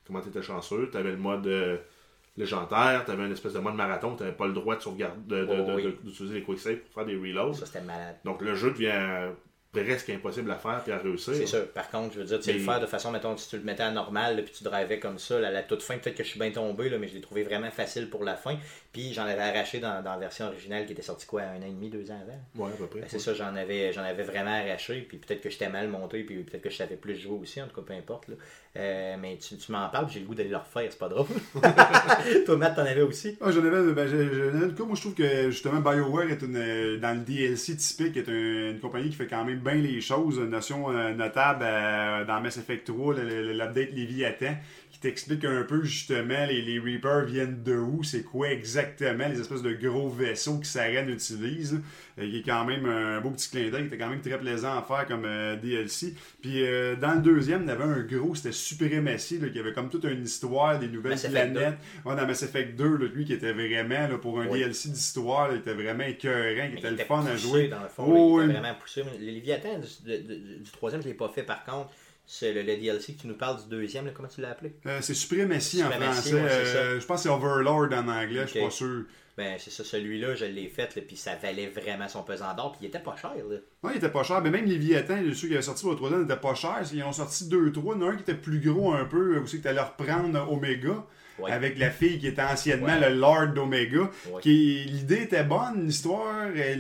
comment 0.06 0.20
tu 0.20 0.28
étais 0.28 0.42
chanceux. 0.42 0.90
Tu 0.92 0.98
avais 0.98 1.12
le 1.12 1.16
mode 1.16 1.46
euh, 1.46 1.78
légendaire, 2.36 3.04
tu 3.04 3.10
avais 3.10 3.24
une 3.26 3.32
espèce 3.32 3.52
de 3.54 3.58
mode 3.60 3.74
marathon, 3.74 4.14
tu 4.16 4.22
n'avais 4.22 4.34
pas 4.36 4.46
le 4.46 4.52
droit 4.52 4.76
de 4.76 4.80
sauvegarder, 4.82 5.18
de- 5.26 5.44
de- 5.46 5.64
Oh, 5.66 5.72
oui. 5.76 5.96
d'utiliser 6.04 6.34
les 6.36 6.42
quick 6.42 6.58
save 6.58 6.76
pour 6.76 6.92
faire 6.94 7.04
des 7.06 7.16
reloads. 7.16 7.54
Ça, 7.54 7.66
c'était 7.66 7.80
malade. 7.82 8.16
Donc, 8.24 8.42
le 8.42 8.54
jeu 8.54 8.70
devient 8.70 9.30
presque 9.84 10.10
impossible 10.10 10.50
à 10.50 10.56
faire 10.56 10.82
et 10.86 10.92
à 10.92 10.98
réussir. 10.98 11.34
C'est 11.34 11.46
sûr. 11.46 11.66
Par 11.72 11.90
contre, 11.90 12.14
je 12.14 12.20
veux 12.20 12.24
dire, 12.24 12.38
tu 12.38 12.44
sais 12.44 12.52
Mais- 12.52 12.58
le 12.58 12.64
faire 12.64 12.80
de 12.80 12.86
façon, 12.86 13.10
mettons, 13.10 13.36
si 13.36 13.48
tu 13.50 13.56
le 13.56 13.62
mettais 13.64 13.82
à 13.82 13.90
normal, 13.90 14.36
là, 14.36 14.42
puis 14.42 14.52
tu 14.56 14.64
drivais 14.64 14.98
comme 14.98 15.18
ça, 15.18 15.38
là, 15.40 15.48
à 15.48 15.50
la 15.50 15.62
toute 15.62 15.82
fin, 15.82 15.98
peut-être 15.98 16.16
que 16.16 16.24
je 16.24 16.28
suis 16.30 16.38
bien 16.40 16.50
tombé, 16.50 16.88
là, 16.88 16.98
mais 16.98 17.08
je 17.08 17.14
l'ai 17.14 17.20
trouvé 17.20 17.42
vraiment 17.42 17.70
facile 17.70 18.08
pour 18.10 18.24
la 18.24 18.34
fin. 18.36 18.56
Puis 18.92 19.12
j'en 19.12 19.24
avais 19.24 19.42
arraché 19.42 19.78
dans, 19.78 20.02
dans 20.02 20.12
la 20.12 20.18
version 20.18 20.46
originale 20.46 20.86
qui 20.86 20.92
était 20.92 21.02
sortie 21.02 21.26
quoi, 21.26 21.42
un 21.42 21.58
an 21.62 21.66
et 21.66 21.70
demi, 21.70 21.90
deux 21.90 22.10
ans 22.10 22.18
avant. 22.22 22.64
Ouais, 22.66 22.72
à 22.72 22.76
peu 22.76 22.86
près. 22.86 23.00
Ben, 23.00 23.06
c'est 23.08 23.18
ça, 23.18 23.34
j'en 23.34 23.54
avais, 23.54 23.92
j'en 23.92 24.02
avais 24.02 24.22
vraiment 24.22 24.52
arraché, 24.54 25.04
puis 25.08 25.18
peut-être 25.18 25.42
que 25.42 25.50
j'étais 25.50 25.68
mal 25.68 25.88
monté, 25.88 26.22
puis 26.24 26.36
peut-être 26.44 26.62
que 26.62 26.70
je 26.70 26.76
savais 26.76 26.96
plus 26.96 27.16
jouer 27.16 27.38
aussi, 27.42 27.60
en 27.60 27.66
tout 27.66 27.76
cas, 27.80 27.82
peu 27.86 27.92
importe. 27.92 28.28
Là. 28.28 28.34
Euh, 28.78 29.16
mais 29.20 29.36
tu, 29.38 29.56
tu 29.56 29.72
m'en 29.72 29.88
parles, 29.88 30.06
puis 30.06 30.14
j'ai 30.14 30.20
le 30.20 30.26
goût 30.26 30.34
d'aller 30.34 30.48
le 30.50 30.56
refaire, 30.56 30.86
c'est 30.90 30.98
pas 30.98 31.08
drôle. 31.08 31.26
Toi, 32.46 32.56
Matt, 32.56 32.76
t'en 32.76 32.82
avais 32.82 33.02
aussi? 33.02 33.36
Ah, 33.40 33.50
j'en 33.50 33.64
avais, 33.64 33.92
ben, 33.92 34.06
j'en 34.06 34.16
avais. 34.16 34.84
Moi, 34.84 34.94
je 34.94 35.00
trouve 35.00 35.14
que 35.14 35.50
justement 35.50 35.80
BioWare 35.80 36.30
est 36.30 36.42
une, 36.42 36.98
dans 37.00 37.14
le 37.14 37.20
DLC 37.24 37.76
typique, 37.76 38.16
est 38.16 38.28
un- 38.28 38.70
une 38.72 38.80
compagnie 38.80 39.10
qui 39.10 39.16
fait 39.16 39.26
quand 39.26 39.44
même 39.44 39.58
les 39.74 40.00
choses. 40.00 40.38
Une 40.38 40.50
notion 40.50 40.90
euh, 40.90 41.12
notable 41.14 41.64
euh, 41.64 42.24
dans 42.24 42.40
Mass 42.40 42.56
Effect 42.58 42.86
3, 42.86 43.14
le- 43.14 43.22
le- 43.22 43.52
l'update 43.52 43.92
Léviathan, 43.92 44.54
qui 44.96 45.02
t'explique 45.02 45.44
un 45.44 45.62
peu 45.62 45.82
justement 45.84 46.46
les, 46.46 46.62
les 46.62 46.78
Reapers 46.78 47.24
viennent 47.26 47.62
de 47.62 47.76
où, 47.76 48.02
c'est 48.02 48.22
quoi 48.22 48.50
exactement 48.50 49.28
les 49.28 49.40
espèces 49.40 49.62
de 49.62 49.72
gros 49.74 50.08
vaisseaux 50.08 50.58
que 50.58 50.66
Saren 50.66 51.08
utilise. 51.08 51.74
là. 51.74 51.80
Euh, 52.18 52.30
qui 52.30 52.38
est 52.38 52.42
quand 52.42 52.64
même 52.64 52.86
un 52.86 53.20
beau 53.20 53.28
petit 53.30 53.50
clin 53.50 53.68
d'œil, 53.68 53.82
qui 53.82 53.86
était 53.88 53.98
quand 53.98 54.08
même 54.08 54.22
très 54.22 54.38
plaisant 54.38 54.78
à 54.78 54.82
faire 54.82 55.06
comme 55.06 55.26
euh, 55.26 55.54
DLC. 55.56 56.14
Puis 56.40 56.64
euh, 56.64 56.96
dans 56.96 57.12
le 57.16 57.20
deuxième, 57.20 57.64
il 57.64 57.68
y 57.68 57.70
avait 57.70 57.84
un 57.84 58.00
gros, 58.00 58.34
c'était 58.34 58.52
Suprématie, 58.52 59.38
là, 59.38 59.50
qui 59.50 59.58
avait 59.58 59.74
comme 59.74 59.90
toute 59.90 60.04
une 60.04 60.24
histoire, 60.24 60.78
des 60.78 60.88
nouvelles 60.88 61.12
Mass 61.12 61.26
planètes. 61.26 61.74
Ouais, 62.06 62.16
dans 62.16 62.26
Mass 62.26 62.42
Effect 62.42 62.74
2, 62.76 62.96
là, 62.96 63.06
lui 63.14 63.26
qui 63.26 63.34
était 63.34 63.52
vraiment, 63.52 64.08
là, 64.08 64.16
pour 64.16 64.40
un 64.40 64.46
Oui. 64.46 64.60
DLC 64.60 64.88
d'histoire, 64.88 65.50
il 65.52 65.58
était 65.58 65.74
vraiment 65.74 66.04
écœurant, 66.04 66.70
qui 66.70 66.78
était 66.78 66.90
le 66.90 66.96
fun 66.96 67.22
à 67.26 67.36
jouer. 67.36 67.68
Dans 67.68 67.82
le 67.82 67.88
fond, 67.88 68.04
Oh, 68.06 68.38
là, 68.38 68.44
il 68.44 68.48
oui. 68.48 68.52
était 68.54 68.60
vraiment 68.62 68.78
poussé. 68.80 69.02
Le 69.20 69.26
Léviathan 69.26 69.78
du, 69.78 70.58
du 70.62 70.70
troisième, 70.70 71.02
je 71.02 71.08
l'ai 71.08 71.14
pas 71.14 71.28
fait 71.28 71.42
par 71.42 71.64
contre. 71.66 71.90
C'est 72.26 72.52
le, 72.52 72.62
le 72.62 72.76
DLC 72.76 73.14
que 73.14 73.20
tu 73.22 73.26
nous 73.28 73.36
parles 73.36 73.62
du 73.62 73.68
deuxième, 73.68 74.04
là, 74.06 74.12
comment 74.14 74.28
tu 74.28 74.40
l'as 74.40 74.50
appelé? 74.50 74.74
Euh, 74.86 74.98
c'est 75.00 75.14
Suprématie 75.14 75.82
en 75.84 75.90
français. 75.90 76.34
ouais. 76.34 76.40
Euh, 76.42 77.00
je 77.00 77.06
pense 77.06 77.22
que 77.22 77.28
c'est 77.28 77.34
Overlord 77.34 77.92
en 77.92 78.08
anglais, 78.08 78.42
je 78.42 78.50
suis 78.50 78.60
pas 78.60 78.70
sûr. 78.70 79.04
Ben, 79.36 79.56
c'est 79.58 79.70
ça, 79.70 79.84
celui-là, 79.84 80.34
je 80.34 80.46
l'ai 80.46 80.66
fait, 80.66 80.96
là, 80.96 81.02
puis 81.06 81.14
ça 81.16 81.36
valait 81.36 81.68
vraiment 81.68 82.08
son 82.08 82.22
pesant 82.22 82.54
d'or, 82.54 82.72
puis 82.72 82.80
il 82.82 82.88
était 82.88 82.98
pas 82.98 83.14
cher. 83.16 83.32
Là. 83.36 83.56
Ouais, 83.82 83.92
il 83.94 83.98
était 83.98 84.08
pas 84.08 84.22
cher, 84.22 84.40
mais 84.40 84.50
même 84.50 84.64
Léviathan, 84.64 85.18
ceux 85.34 85.46
qui 85.48 85.52
avaient 85.52 85.62
sorti 85.62 85.82
pour 85.82 85.90
le 85.90 85.96
troisième, 85.98 86.22
n'étaient 86.22 86.40
pas 86.40 86.54
chers. 86.54 86.82
Ils 86.92 87.02
ont 87.02 87.12
sorti 87.12 87.46
deux, 87.48 87.70
trois. 87.70 87.94
Il 87.94 88.00
y 88.00 88.04
en 88.04 88.08
a 88.08 88.10
un 88.12 88.16
qui 88.16 88.22
était 88.22 88.34
plus 88.34 88.60
gros 88.60 88.94
un 88.94 89.04
peu, 89.04 89.38
aussi 89.38 89.58
que 89.58 89.62
tu 89.62 89.68
allais 89.68 89.80
reprendre 89.82 90.50
Omega. 90.50 91.04
Ouais. 91.38 91.50
Avec 91.52 91.78
la 91.78 91.90
fille 91.90 92.18
qui 92.18 92.26
était 92.28 92.40
anciennement 92.42 92.86
Ouais. 92.86 93.10
le 93.10 93.14
Lord 93.16 93.48
d'Omega. 93.48 94.10
Ouais. 94.30 94.40
Qui 94.40 94.84
L'idée 94.86 95.22
était 95.22 95.44
bonne, 95.44 95.84
l'histoire, 95.86 96.46
euh, 96.54 96.74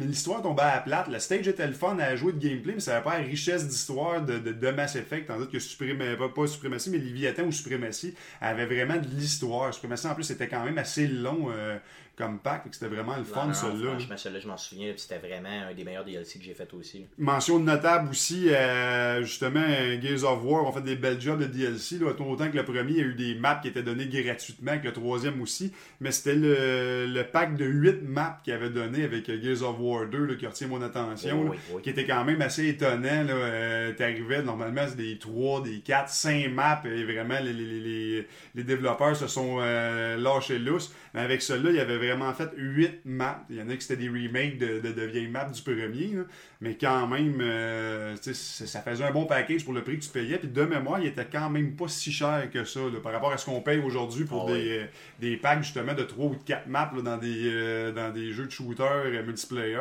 l'histoire 0.00 0.42
tombait 0.42 0.62
à 0.62 0.74
la 0.76 0.80
plate. 0.80 1.08
Le 1.08 1.18
stage 1.18 1.46
était 1.46 1.66
le 1.66 1.72
fun 1.72 1.96
à 1.98 2.16
jouer 2.16 2.32
de 2.32 2.38
gameplay, 2.38 2.74
mais 2.74 2.80
ça 2.80 2.92
n'avait 2.92 3.04
pas 3.04 3.18
la 3.18 3.24
richesse 3.24 3.68
d'histoire 3.68 4.22
de, 4.22 4.38
de, 4.38 4.52
de 4.52 4.70
Mass 4.70 4.96
Effect. 4.96 5.26
Tandis 5.28 5.48
que 5.48 5.58
Suprém- 5.58 6.16
pas, 6.16 6.28
pas 6.28 6.46
Suprématie, 6.46 6.90
mais 6.90 6.98
Léviathan 6.98 7.44
ou 7.44 7.52
Suprématie 7.52 8.14
avait 8.40 8.66
vraiment 8.66 8.96
de 8.96 9.06
l'histoire. 9.16 9.72
Suprématie 9.72 10.06
en 10.06 10.14
plus 10.14 10.24
c'était 10.24 10.48
quand 10.48 10.64
même 10.64 10.78
assez 10.78 11.06
long 11.06 11.46
euh, 11.50 11.76
comme 12.20 12.38
pack, 12.38 12.68
que 12.68 12.74
c'était 12.74 12.94
vraiment 12.94 13.16
le 13.16 13.24
fun 13.24 13.52
celui-là. 13.52 13.90
Franchement, 13.92 14.16
celui-là, 14.16 14.40
je 14.40 14.48
m'en 14.48 14.56
souviens, 14.56 14.92
c'était 14.96 15.18
vraiment 15.18 15.68
un 15.70 15.74
des 15.74 15.84
meilleurs 15.84 16.04
DLC 16.04 16.38
que 16.38 16.44
j'ai 16.44 16.54
fait 16.54 16.72
aussi. 16.74 17.06
Mention 17.18 17.58
notable 17.58 18.10
aussi, 18.10 18.48
euh, 18.50 19.22
justement, 19.22 19.64
Gears 20.00 20.24
of 20.24 20.44
War 20.44 20.66
ont 20.66 20.72
fait 20.72 20.82
des 20.82 20.96
belles 20.96 21.20
jobs 21.20 21.40
de 21.40 21.46
DLC. 21.46 21.98
Là, 21.98 22.08
autant 22.08 22.50
que 22.50 22.56
le 22.56 22.64
premier, 22.64 22.92
il 22.92 22.96
y 22.96 23.00
a 23.00 23.04
eu 23.04 23.14
des 23.14 23.34
maps 23.34 23.58
qui 23.60 23.68
étaient 23.68 23.82
données 23.82 24.04
donné 24.04 24.22
gratuitement, 24.22 24.72
avec 24.72 24.84
le 24.84 24.92
troisième 24.92 25.40
aussi. 25.40 25.72
Mais 26.00 26.10
c'était 26.10 26.34
le, 26.34 27.06
le 27.06 27.24
pack 27.24 27.56
de 27.56 27.64
8 27.64 28.02
maps 28.02 28.38
qu'il 28.44 28.52
avait 28.52 28.70
donné 28.70 29.04
avec 29.04 29.26
Gears 29.26 29.62
of 29.62 29.76
War 29.78 30.06
2 30.06 30.18
là, 30.24 30.34
qui 30.34 30.46
retient 30.46 30.68
mon 30.68 30.82
attention. 30.82 31.42
Oui, 31.42 31.56
là, 31.56 31.62
oui. 31.72 31.82
Qui 31.82 31.90
était 31.90 32.06
quand 32.06 32.24
même 32.24 32.42
assez 32.42 32.68
étonnant. 32.68 33.24
Là. 33.24 33.32
Euh, 33.32 33.92
T'arrivais, 33.92 34.42
normalement, 34.42 34.82
c'est 34.88 34.96
des 34.96 35.18
3, 35.18 35.62
des 35.62 35.80
4, 35.80 36.08
5 36.08 36.48
maps. 36.50 36.82
Et 36.84 37.04
vraiment, 37.04 37.38
les, 37.42 37.52
les, 37.52 37.80
les, 37.80 38.26
les 38.54 38.64
développeurs 38.64 39.16
se 39.16 39.26
sont 39.26 39.58
euh, 39.60 40.16
lâchés 40.16 40.58
lousses. 40.58 40.94
Mais 41.14 41.20
avec 41.20 41.42
cela, 41.42 41.70
il 41.70 41.76
y 41.76 41.80
avait 41.80 41.96
vraiment 41.96 42.09
fait 42.34 42.50
8 42.56 43.00
maps. 43.04 43.44
Il 43.50 43.56
y 43.56 43.62
en 43.62 43.68
a 43.68 43.74
qui 43.76 43.82
c'était 43.82 43.96
des 44.02 44.08
remakes 44.08 44.58
de, 44.58 44.80
de, 44.80 44.92
de 44.92 45.02
vieilles 45.02 45.28
maps 45.28 45.48
du 45.50 45.62
premier. 45.62 46.14
là. 46.16 46.22
Mais 46.60 46.76
quand 46.76 47.06
même, 47.06 47.40
euh, 47.40 48.16
ça 48.20 48.82
faisait 48.82 49.04
un 49.04 49.10
bon 49.12 49.26
package 49.26 49.64
pour 49.64 49.72
le 49.72 49.82
prix 49.82 49.98
que 49.98 50.04
tu 50.04 50.10
payais. 50.10 50.38
Puis 50.38 50.48
de 50.48 50.62
mémoire, 50.62 51.00
il 51.00 51.06
était 51.06 51.26
quand 51.26 51.50
même 51.50 51.74
pas 51.76 51.88
si 51.88 52.12
cher 52.12 52.48
que 52.52 52.64
ça 52.64 52.80
là, 52.80 53.00
par 53.02 53.12
rapport 53.12 53.32
à 53.32 53.38
ce 53.38 53.46
qu'on 53.46 53.60
paye 53.60 53.78
aujourd'hui 53.78 54.24
pour 54.24 54.48
Ah 54.48 54.52
des, 54.52 54.78
euh, 54.78 54.84
des 55.18 55.36
packs 55.36 55.62
justement 55.62 55.94
de 55.94 56.02
3 56.02 56.26
ou 56.26 56.34
de 56.36 56.42
4 56.42 56.66
maps 56.66 56.92
là, 56.94 57.02
dans, 57.02 57.16
des, 57.18 57.50
euh, 57.52 57.92
dans 57.92 58.10
des 58.12 58.32
jeux 58.32 58.46
de 58.46 58.50
shooter 58.50 59.22
multiplayer. 59.24 59.78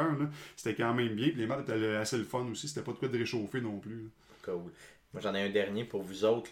C'était 0.56 0.76
quand 0.82 0.94
même 0.94 1.16
bien. 1.16 1.30
Puis 1.30 1.38
les 1.40 1.48
maps 1.48 1.60
étaient 1.62 1.96
assez 1.96 2.18
le 2.18 2.24
fun 2.24 2.46
aussi. 2.52 2.68
C'était 2.68 2.82
pas 2.82 2.92
de 2.92 2.98
quoi 2.98 3.08
de 3.08 3.18
réchauffer 3.18 3.62
non 3.62 3.78
plus. 3.80 4.10
Cool. 4.44 4.72
Moi, 5.14 5.22
j'en 5.24 5.34
ai 5.34 5.42
un 5.42 5.50
dernier 5.50 5.86
pour 5.86 6.04
vous 6.04 6.24
autres. 6.24 6.50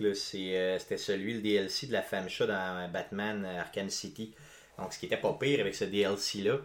euh, 0.56 0.80
c'était 0.80 0.98
celui, 0.98 1.36
le 1.36 1.42
DLC 1.42 1.88
de 1.88 1.94
la 1.94 2.02
Famcha 2.02 2.48
dans 2.48 2.92
Batman 2.92 3.46
Arkham 3.46 3.90
City. 3.90 4.34
Donc, 4.78 4.94
ce 4.94 5.00
qui 5.00 5.06
était 5.08 5.18
pas 5.18 5.34
pire 5.40 5.60
avec 5.60 5.76
ce 5.76 5.86
DLC-là, 5.86 6.58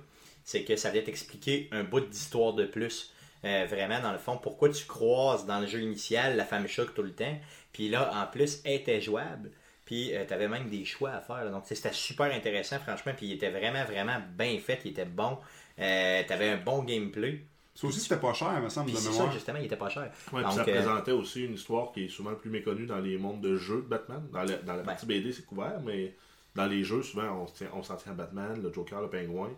c'est 0.45 0.65
que 0.65 0.77
ça 0.77 0.89
allait 0.89 1.03
t'expliquer 1.05 1.69
un 1.73 1.85
bout 1.85 2.01
d'histoire 2.01 2.53
de 2.53 2.65
plus. 2.67 3.13
Euh, 3.45 3.67
vraiment, 3.69 4.01
dans 4.01 4.13
le 4.13 4.19
fond, 4.19 4.37
pourquoi 4.37 4.69
tu 4.69 4.85
croises 4.87 5.47
dans 5.47 5.59
le 5.61 5.67
jeu 5.67 5.81
initial 5.81 6.37
la 6.37 6.45
Famcha 6.45 6.85
tout 6.85 7.03
le 7.03 7.13
temps. 7.13 7.39
Puis 7.73 7.89
là, 7.89 8.11
en 8.15 8.27
plus, 8.31 8.61
elle 8.65 8.75
était 8.75 9.01
jouable. 9.01 9.51
Puis 9.85 10.13
tu 10.29 10.33
avais 10.35 10.49
même 10.49 10.69
des 10.71 10.85
choix 10.85 11.11
à 11.11 11.21
faire. 11.21 11.45
là. 11.45 11.51
Donc, 11.51 11.63
tu 11.65 11.71
sais, 11.71 11.75
c'était 11.75 11.93
super 11.95 12.27
intéressant, 12.33 12.79
franchement. 12.79 13.13
Puis 13.17 13.27
il 13.27 13.33
était 13.33 13.51
vraiment, 13.51 13.85
vraiment 13.85 14.19
bien 14.39 14.57
fait. 14.59 14.81
Il 14.85 14.93
était 14.93 15.05
bon. 15.05 15.39
Euh, 15.81 16.23
tu 16.27 16.33
avais 16.33 16.51
un 16.51 16.57
bon 16.59 16.83
gameplay. 16.85 17.45
Ça 17.75 17.87
aussi, 17.87 18.01
c'était 18.01 18.21
pas 18.21 18.33
cher, 18.35 18.61
me 18.61 18.69
semble, 18.69 18.87
Puis 18.87 18.95
de 18.95 19.01
c'est 19.01 19.09
mémoire. 19.11 19.29
ça, 19.29 19.33
justement, 19.35 19.59
il 19.59 19.65
était 19.65 19.77
pas 19.77 19.89
cher. 19.89 20.11
Ouais, 20.33 20.43
Donc, 20.43 20.53
ça 20.53 20.61
euh, 20.61 20.65
présentait 20.65 21.13
aussi 21.13 21.45
une 21.47 21.55
histoire 21.55 21.91
qui 21.93 22.05
est 22.05 22.09
souvent 22.09 22.35
plus 22.35 22.51
méconnue 22.51 22.85
dans 22.87 22.99
les 23.01 23.17
mondes 23.17 23.41
de 23.41 23.57
jeux 23.57 23.77
de 23.83 23.89
Batman. 23.89 24.23
Dans, 24.33 24.43
le- 24.45 24.59
dans 24.65 24.75
la 24.75 24.83
partie 24.83 25.07
BD, 25.07 25.33
c'est 25.33 25.45
couvert, 25.47 25.81
mais 25.85 26.15
dans 26.55 26.67
les 26.67 26.85
jeux, 26.85 27.03
souvent, 27.03 27.47
on, 27.73 27.83
s'en 27.83 27.97
tient 27.97 28.13
à 28.13 28.15
Batman, 28.15 28.61
le 28.63 28.73
Joker, 28.73 29.01
le 29.01 29.09
Pingouin. 29.09 29.51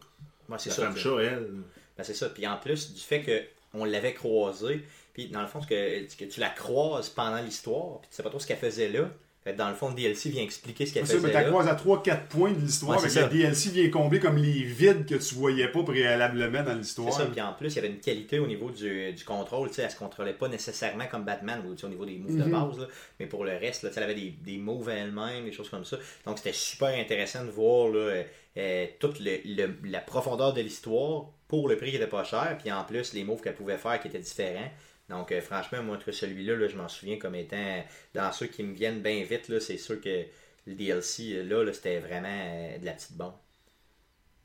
moi, 0.49 0.59
c'est 0.59 0.71
La 0.71 0.77
ça. 0.77 0.83
femme 0.83 0.97
chat, 0.97 1.21
elle. 1.21 1.51
Ben, 1.97 2.05
c'est 2.05 2.15
ça. 2.15 2.29
Puis 2.29 2.47
en 2.47 2.57
plus 2.57 2.93
du 2.93 3.01
fait 3.01 3.23
que 3.23 3.43
on 3.73 3.85
l'avait 3.85 4.15
croisée, 4.15 4.85
puis 5.13 5.29
dans 5.29 5.41
le 5.43 5.49
fond, 5.49 5.61
que 5.61 6.25
tu 6.25 6.41
la 6.41 6.51
croises 6.51 7.09
pendant 7.09 7.41
l'histoire, 7.41 8.01
puis 8.01 8.11
tu 8.11 8.17
sais 8.17 8.23
pas 8.23 8.31
trop 8.31 8.39
ce 8.39 8.47
qu'elle 8.47 8.59
faisait 8.59 8.89
là. 8.89 9.11
Dans 9.59 9.69
le 9.69 9.75
fond, 9.75 9.91
le 9.91 9.95
DLC 9.95 10.31
vient 10.31 10.43
expliquer 10.43 10.87
ce 10.87 10.95
qu'elle 10.95 11.07
C'est 11.07 11.17
faisait 11.17 11.27
mais 11.27 11.33
t'as 11.35 11.43
là. 11.43 11.49
croisé 11.51 11.69
à 11.69 11.75
3-4 11.75 12.29
points 12.29 12.53
de 12.53 12.61
l'histoire, 12.61 12.99
mais 13.03 13.11
c'est 13.11 13.21
le. 13.23 13.29
DLC 13.29 13.69
vient 13.71 13.91
combler 13.91 14.19
comme 14.19 14.39
les 14.39 14.63
vides 14.63 15.05
que 15.05 15.17
tu 15.17 15.35
voyais 15.35 15.69
pas 15.69 15.83
préalablement 15.83 16.63
dans 16.63 16.71
C'est 16.73 16.79
l'histoire. 16.79 17.13
ça, 17.13 17.27
puis 17.27 17.41
en 17.43 17.53
plus, 17.53 17.73
il 17.73 17.77
y 17.77 17.79
avait 17.81 17.89
une 17.89 18.01
qualité 18.01 18.39
au 18.39 18.47
niveau 18.47 18.71
du, 18.71 19.13
du 19.13 19.25
contrôle, 19.25 19.71
tu 19.71 19.83
elle 19.83 19.91
se 19.91 19.97
contrôlait 19.99 20.33
pas 20.33 20.49
nécessairement 20.49 21.05
comme 21.11 21.25
Batman, 21.25 21.61
tu 21.77 21.85
au 21.85 21.89
niveau 21.91 22.07
des 22.07 22.17
moves 22.17 22.39
de 22.39 22.51
base, 22.51 22.79
là, 22.79 22.87
mais 23.21 23.27
pour 23.27 23.45
le 23.45 23.53
reste, 23.57 23.83
là, 23.83 23.91
tu 23.91 23.99
elle 23.99 24.05
avait 24.05 24.15
des, 24.15 24.31
des 24.43 24.57
moves 24.57 24.89
à 24.89 24.95
elle-même, 24.95 25.45
des 25.45 25.53
choses 25.53 25.69
comme 25.69 25.85
ça. 25.85 25.99
Donc 26.25 26.39
c'était 26.39 26.55
super 26.55 26.89
intéressant 26.99 27.45
de 27.45 27.51
voir 27.51 27.89
là, 27.91 27.99
euh, 27.99 28.23
euh, 28.57 28.87
toute 28.99 29.21
le- 29.21 29.41
le- 29.45 29.75
la 29.85 30.01
profondeur 30.01 30.55
de 30.55 30.63
l'histoire 30.63 31.27
pour 31.49 31.69
le 31.69 31.77
prix 31.77 31.91
qui 31.91 31.97
était 31.97 32.07
pas 32.07 32.25
cher, 32.25 32.57
puis 32.59 32.73
en 32.73 32.83
plus, 32.85 33.13
les 33.13 33.25
moves 33.25 33.43
qu'elle 33.43 33.55
pouvait 33.55 33.77
faire 33.77 34.01
qui 34.01 34.09
étaient 34.09 34.19
différents. 34.19 34.71
Donc 35.09 35.33
euh, 35.33 35.41
franchement, 35.41 35.83
moi, 35.83 35.97
entre 35.97 36.13
celui-là, 36.13 36.57
là, 36.57 36.69
je 36.69 36.77
m'en 36.77 36.89
souviens 36.89 37.19
comme 37.19 37.35
étant, 37.35 37.85
dans 38.15 38.33
ceux 38.33 38.47
qui 38.47 38.63
me 38.63 38.75
viennent 38.75 39.03
bien 39.03 39.23
vite, 39.23 39.49
là, 39.49 39.61
c'est 39.61 39.77
sûr 39.77 40.01
que 40.01 40.25
le 40.67 40.75
DLC, 40.75 41.43
là, 41.45 41.63
là, 41.63 41.73
c'était 41.73 41.99
vraiment 41.99 42.29
euh, 42.29 42.79
de 42.79 42.85
la 42.87 42.93
petite 42.93 43.17
bombe. 43.17 43.35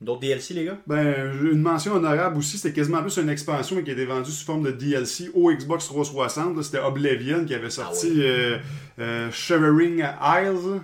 D'autres 0.00 0.20
DLC, 0.20 0.54
les 0.54 0.64
gars? 0.64 0.78
Ben, 0.86 1.30
une 1.42 1.60
mention 1.60 1.92
honorable 1.92 2.38
aussi, 2.38 2.56
c'était 2.56 2.74
quasiment 2.74 3.02
plus 3.02 3.18
une 3.18 3.28
expansion 3.28 3.76
mais 3.76 3.84
qui 3.84 3.90
était 3.90 4.06
vendue 4.06 4.30
sous 4.30 4.46
forme 4.46 4.62
de 4.62 4.70
DLC 4.70 5.30
au 5.34 5.52
Xbox 5.52 5.84
360. 5.86 6.56
là. 6.56 6.62
C'était 6.62 6.78
Oblivion 6.78 7.44
qui 7.44 7.54
avait 7.54 7.68
sorti 7.68 8.10
Ah 8.16 8.22
euh, 8.22 8.58
euh, 8.98 9.30
Shivering 9.30 9.98
Isles. 9.98 10.80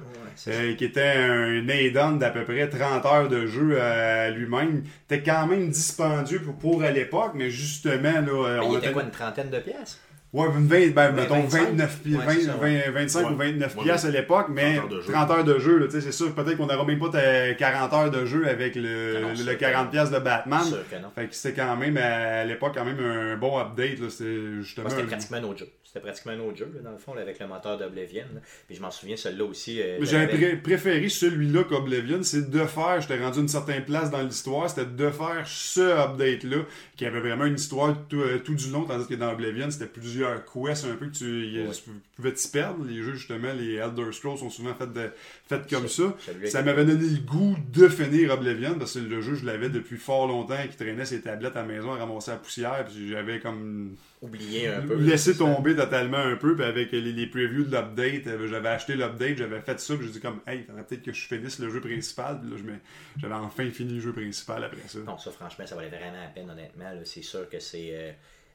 Euh, 0.48 0.74
qui 0.74 0.84
était 0.84 1.02
un 1.02 1.68
add-on 1.68 2.12
d'à 2.16 2.30
peu 2.30 2.44
près 2.44 2.68
30 2.68 3.04
heures 3.06 3.28
de 3.28 3.46
jeu 3.46 3.80
à 3.80 4.30
lui-même. 4.30 4.84
C'était 5.08 5.22
quand 5.22 5.46
même 5.46 5.68
dispendieux 5.70 6.40
pour, 6.40 6.54
pour 6.56 6.82
à 6.82 6.90
l'époque, 6.90 7.32
mais 7.34 7.50
justement, 7.50 8.02
là, 8.02 8.20
Mais 8.22 8.58
on 8.60 8.72
il 8.72 8.78
était- 8.78 8.92
quoi, 8.92 9.02
une 9.02 9.10
trentaine 9.10 9.50
de 9.50 9.58
pièces? 9.58 10.00
Ouais, 10.36 10.46
une 10.56 10.66
20, 10.66 10.90
ben, 10.92 11.06
Ouais, 11.06 11.12
mettons 11.12 11.40
25. 11.42 11.68
29 11.70 11.98
pi- 12.02 12.14
Ouais, 12.16 12.24
20, 12.24 12.32
c'est 12.34 12.40
ça, 12.42 12.56
ouais. 12.58 12.82
20, 12.86 12.90
25 12.92 13.26
Ouais. 13.26 13.32
ou 13.32 13.36
29 13.36 13.76
Ouais, 13.76 13.82
piastres 13.84 14.06
à 14.06 14.10
l'époque, 14.10 14.46
mais 14.50 14.76
30 14.76 14.84
heures 14.84 14.88
de 14.88 15.00
jeu. 15.00 15.12
30 15.12 15.30
heures 15.30 15.44
de 15.44 15.58
jeu, 15.58 15.78
là, 15.78 15.86
tu 15.86 15.92
sais, 15.92 16.00
c'est 16.02 16.12
sûr, 16.12 16.34
peut-être 16.34 16.56
qu'on 16.58 16.66
n'aura 16.66 16.84
même 16.84 16.98
pas 16.98 17.08
ta- 17.08 17.54
40 17.54 17.92
heures 17.94 18.10
de 18.10 18.26
jeu 18.26 18.46
avec 18.48 18.74
le, 18.76 19.14
Ah 19.16 19.20
non, 19.20 19.28
le- 19.30 19.36
sûr 19.36 19.46
le 19.46 19.54
que 19.54 19.60
40 19.60 19.90
piastres 19.90 20.14
de 20.18 20.22
Batman. 20.22 20.62
Sûr 20.62 20.78
que 20.90 20.96
non. 20.96 21.08
Fait 21.14 21.26
que 21.26 21.34
c'était 21.34 21.60
quand 21.60 21.76
même, 21.76 21.96
à 21.96 22.44
l'époque, 22.44 22.72
quand 22.74 22.84
même 22.84 23.00
un 23.00 23.36
bon 23.36 23.58
update, 23.58 23.98
là, 24.00 24.10
c'était 24.10 24.62
justement... 24.62 24.90
C'était 24.90 25.04
pratiquement 25.04 25.36
un 25.38 25.44
autre 25.44 25.58
jeu. 25.60 25.68
C'était 25.84 26.00
pratiquement 26.00 26.32
un 26.32 26.40
autre 26.40 26.56
jeu, 26.58 26.70
là, 26.74 26.80
dans 26.82 26.90
le 26.90 26.98
fond, 26.98 27.14
là, 27.14 27.22
avec 27.22 27.38
le 27.38 27.46
moteur 27.46 27.78
d'Oblivion. 27.78 28.24
Puis 28.66 28.76
je 28.76 28.82
m'en 28.82 28.90
souviens, 28.90 29.16
celui-là 29.16 29.44
aussi. 29.44 29.80
euh, 29.80 29.96
J'avais 30.02 30.26
pré- 30.26 30.56
préféré 30.56 31.08
celui-là 31.08 31.64
qu'Oblivion, 31.64 32.18
c'est 32.22 32.50
de 32.50 32.64
faire, 32.64 33.00
j'étais 33.00 33.18
rendu 33.18 33.38
une 33.40 33.48
certaine 33.48 33.82
place 33.84 34.10
dans 34.10 34.20
l'histoire, 34.20 34.68
c'était 34.68 34.84
de 34.84 35.08
faire 35.10 35.42
ce 35.46 35.80
update-là, 35.80 36.58
qui 36.96 37.06
avait 37.06 37.20
vraiment 37.20 37.46
une 37.46 37.54
histoire 37.54 37.94
tout, 38.10 38.20
euh, 38.20 38.38
tout 38.44 38.54
du 38.54 38.70
long, 38.70 38.82
tandis 38.84 39.06
que 39.06 39.14
dans 39.14 39.32
Oblivion, 39.32 39.70
c'était 39.70 39.86
plusieurs 39.86 40.25
quests 40.52 40.84
un 40.86 40.96
peu 40.96 41.06
que 41.06 41.14
tu, 41.16 41.46
y- 41.46 41.60
Ouais. 41.66 41.70
tu 41.72 41.90
pouvais 42.16 42.32
t'y 42.32 42.48
perdre. 42.48 42.84
Les 42.84 43.02
jeux, 43.02 43.14
justement, 43.14 43.52
les 43.52 43.74
Elder 43.74 44.12
Scrolls 44.12 44.38
sont 44.38 44.50
souvent 44.50 44.74
faits, 44.74 44.92
de, 44.92 45.10
faits 45.48 45.68
comme 45.70 45.88
ça. 45.88 46.14
Ça 46.46 46.62
m'avait 46.62 46.84
donné 46.84 47.06
le 47.08 47.20
goût 47.20 47.56
de 47.72 47.88
finir 47.88 48.32
Oblivion, 48.32 48.78
parce 48.78 48.94
que 48.94 49.00
le 49.00 49.20
jeu, 49.20 49.34
je 49.34 49.44
l'avais 49.46 49.68
depuis 49.68 49.96
fort 49.96 50.26
longtemps, 50.26 50.56
qui 50.70 50.76
traînait 50.76 51.04
ses 51.04 51.20
tablettes 51.20 51.56
à 51.56 51.60
la 51.62 51.66
maison 51.66 51.92
à 51.92 51.96
ramasser 51.96 52.30
la 52.32 52.36
poussière, 52.38 52.84
puis 52.86 53.08
j'avais 53.10 53.40
comme 53.40 53.96
oublié 54.22 54.68
un 54.68 54.80
peu. 54.80 54.94
laissé 54.96 55.32
ça. 55.34 55.38
tomber 55.40 55.76
totalement 55.76 56.16
un 56.18 56.36
peu, 56.36 56.56
puis 56.56 56.64
avec 56.64 56.90
les, 56.92 57.00
les 57.12 57.26
previews 57.26 57.64
de 57.64 57.76
l'update, 57.76 58.26
euh, 58.26 58.48
j'avais 58.48 58.70
acheté 58.70 58.94
l'update, 58.94 59.36
j'avais 59.36 59.60
fait 59.60 59.78
ça, 59.78 59.94
puis 59.94 60.06
j'ai 60.06 60.12
dit 60.14 60.20
comme, 60.20 60.40
hey, 60.46 60.64
faudrait 60.64 60.84
peut-être 60.84 61.02
que 61.02 61.12
je 61.12 61.26
finisse 61.26 61.58
le 61.58 61.70
jeu 61.70 61.80
principal, 61.80 62.40
puis 62.40 62.50
là, 62.50 62.74
j'avais 63.18 63.34
enfin 63.34 63.70
fini 63.70 63.94
le 63.94 64.00
jeu 64.00 64.12
principal 64.12 64.64
après 64.64 64.80
ça. 64.88 64.98
Non, 65.00 65.18
ça, 65.18 65.30
franchement, 65.30 65.66
ça 65.66 65.76
valait 65.76 65.88
vraiment 65.90 66.20
la 66.20 66.28
peine, 66.28 66.48
honnêtement. 66.50 66.90
C'est 67.04 67.22
sûr 67.22 67.48
que 67.48 67.60
c'est. 67.60 67.90
euh, 67.92 68.12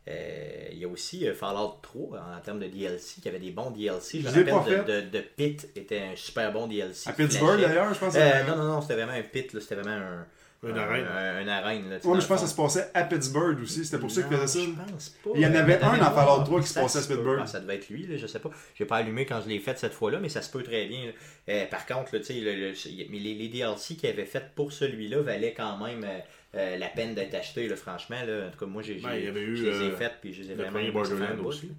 il 0.08 0.78
y 0.80 0.86
a 0.86 0.88
aussi 0.88 1.28
euh, 1.28 1.34
Fallout 1.36 1.76
3 1.82 2.20
en 2.38 2.39
termes 2.41 2.60
de 2.60 2.68
DLC, 2.68 3.22
qui 3.22 3.30
avait 3.30 3.39
des 3.39 3.52
bons 3.52 3.70
DLC. 3.72 4.22
Je 4.22 4.39
me 4.39 4.52
rappelle 4.52 4.84
de, 4.86 5.02
de, 5.02 5.10
de 5.10 5.20
Pit 5.20 5.70
était 5.76 5.99
un 5.99 6.16
super 6.16 6.52
bon 6.52 6.68
DLC. 6.68 7.10
À 7.10 7.14
Pittsburgh, 7.14 7.62
d'ailleurs, 7.62 7.93
je 7.93 7.99
pense. 7.99 8.16
Euh, 8.16 8.20
euh, 8.20 8.43
non, 8.45 8.56
non, 8.58 8.64
non, 8.64 8.82
c'était 8.82 8.95
vraiment 8.95 9.12
un 9.14 9.22
pit, 9.22 9.52
c'était 9.60 9.76
vraiment 9.76 9.91
un. 9.95 10.26
Une 10.64 10.78
arène. 10.78 11.06
Un, 11.08 11.47
arène, 11.47 11.89
là, 11.89 11.95
Ouais, 12.04 12.14
mais 12.16 12.22
je 12.22 12.28
pense 12.28 12.39
que 12.41 12.45
ça 12.45 12.47
se 12.47 12.56
passait 12.56 12.91
à 12.93 13.04
Pittsburgh 13.04 13.60
aussi, 13.64 13.84
c'était 13.84 13.97
pour 13.97 14.12
ça 14.12 14.22
faisait 14.22 14.45
ça. 14.45 14.60
Je 14.60 14.91
pense 14.91 15.10
pas. 15.10 15.30
Il 15.34 15.41
y 15.41 15.45
en 15.47 15.56
avait 15.56 15.82
un 15.82 15.97
dans 15.97 16.12
Fallout 16.12 16.43
3 16.43 16.62
qui 16.62 16.68
se 16.68 16.80
passait 16.80 16.99
à. 16.99 17.02
Pittsburgh. 17.02 17.39
Ah, 17.41 17.47
ça 17.47 17.60
devait 17.62 17.76
être 17.78 17.89
lui, 17.89 18.06
là, 18.06 18.16
je 18.18 18.28
sais 18.28 18.38
pas. 18.38 18.52
J'ai 18.76 18.86
pas 18.86 18.97
allumé 18.97 19.26
quand 19.26 19.41
je 19.41 19.49
l'ai 19.49 19.58
fait 19.58 19.80
cette 19.80 19.93
fois-là, 19.93 20.20
mais 20.20 20.30
ça 20.30 20.43
se 20.43 20.52
peut 20.52 20.62
très 20.62 20.86
bien. 20.86 21.12
Euh, 21.49 21.66
par 21.66 21.88
contre, 21.88 22.16
là, 22.16 22.22
le- 22.30 22.70
le- 22.70 22.74
les, 23.12 23.34
les 23.34 23.47
DLC 23.49 23.95
qu'il 23.95 24.08
avait 24.10 24.26
fait 24.26 24.54
pour 24.54 24.72
celui-là 24.72 25.22
valaient 25.24 25.56
quand 25.56 25.78
même 25.84 26.04
euh, 26.04 26.20
euh, 26.56 26.78
la 26.78 26.88
peine 26.89 27.14
d'être 27.16 27.34
acheté, 27.36 27.68
là, 27.68 27.76
franchement. 27.76 28.18
Là. 28.28 28.47
En 28.47 28.52
tout 28.52 28.60
cas, 28.60 28.66
moi, 28.66 28.82
j'ai, 28.82 28.95
Ben, 28.95 29.10
avait 29.10 29.41
eu, 29.41 29.56
je 29.56 29.64
les 29.64 29.70
ai 29.70 29.91
euh, 29.91 29.95
faites, 29.95 30.18
puis 30.22 30.34
je 30.34 30.41
les 30.41 30.47
ai 30.47 30.56
Le 30.56 30.56
vraiment 30.64 30.72
premier 30.80 30.88
aimés, 30.89 30.99
ça 31.04 31.10
fait 31.10 31.14
un 31.16 31.18
Borderland 31.20 31.41
bout, 31.43 31.47
aussi. 31.49 31.72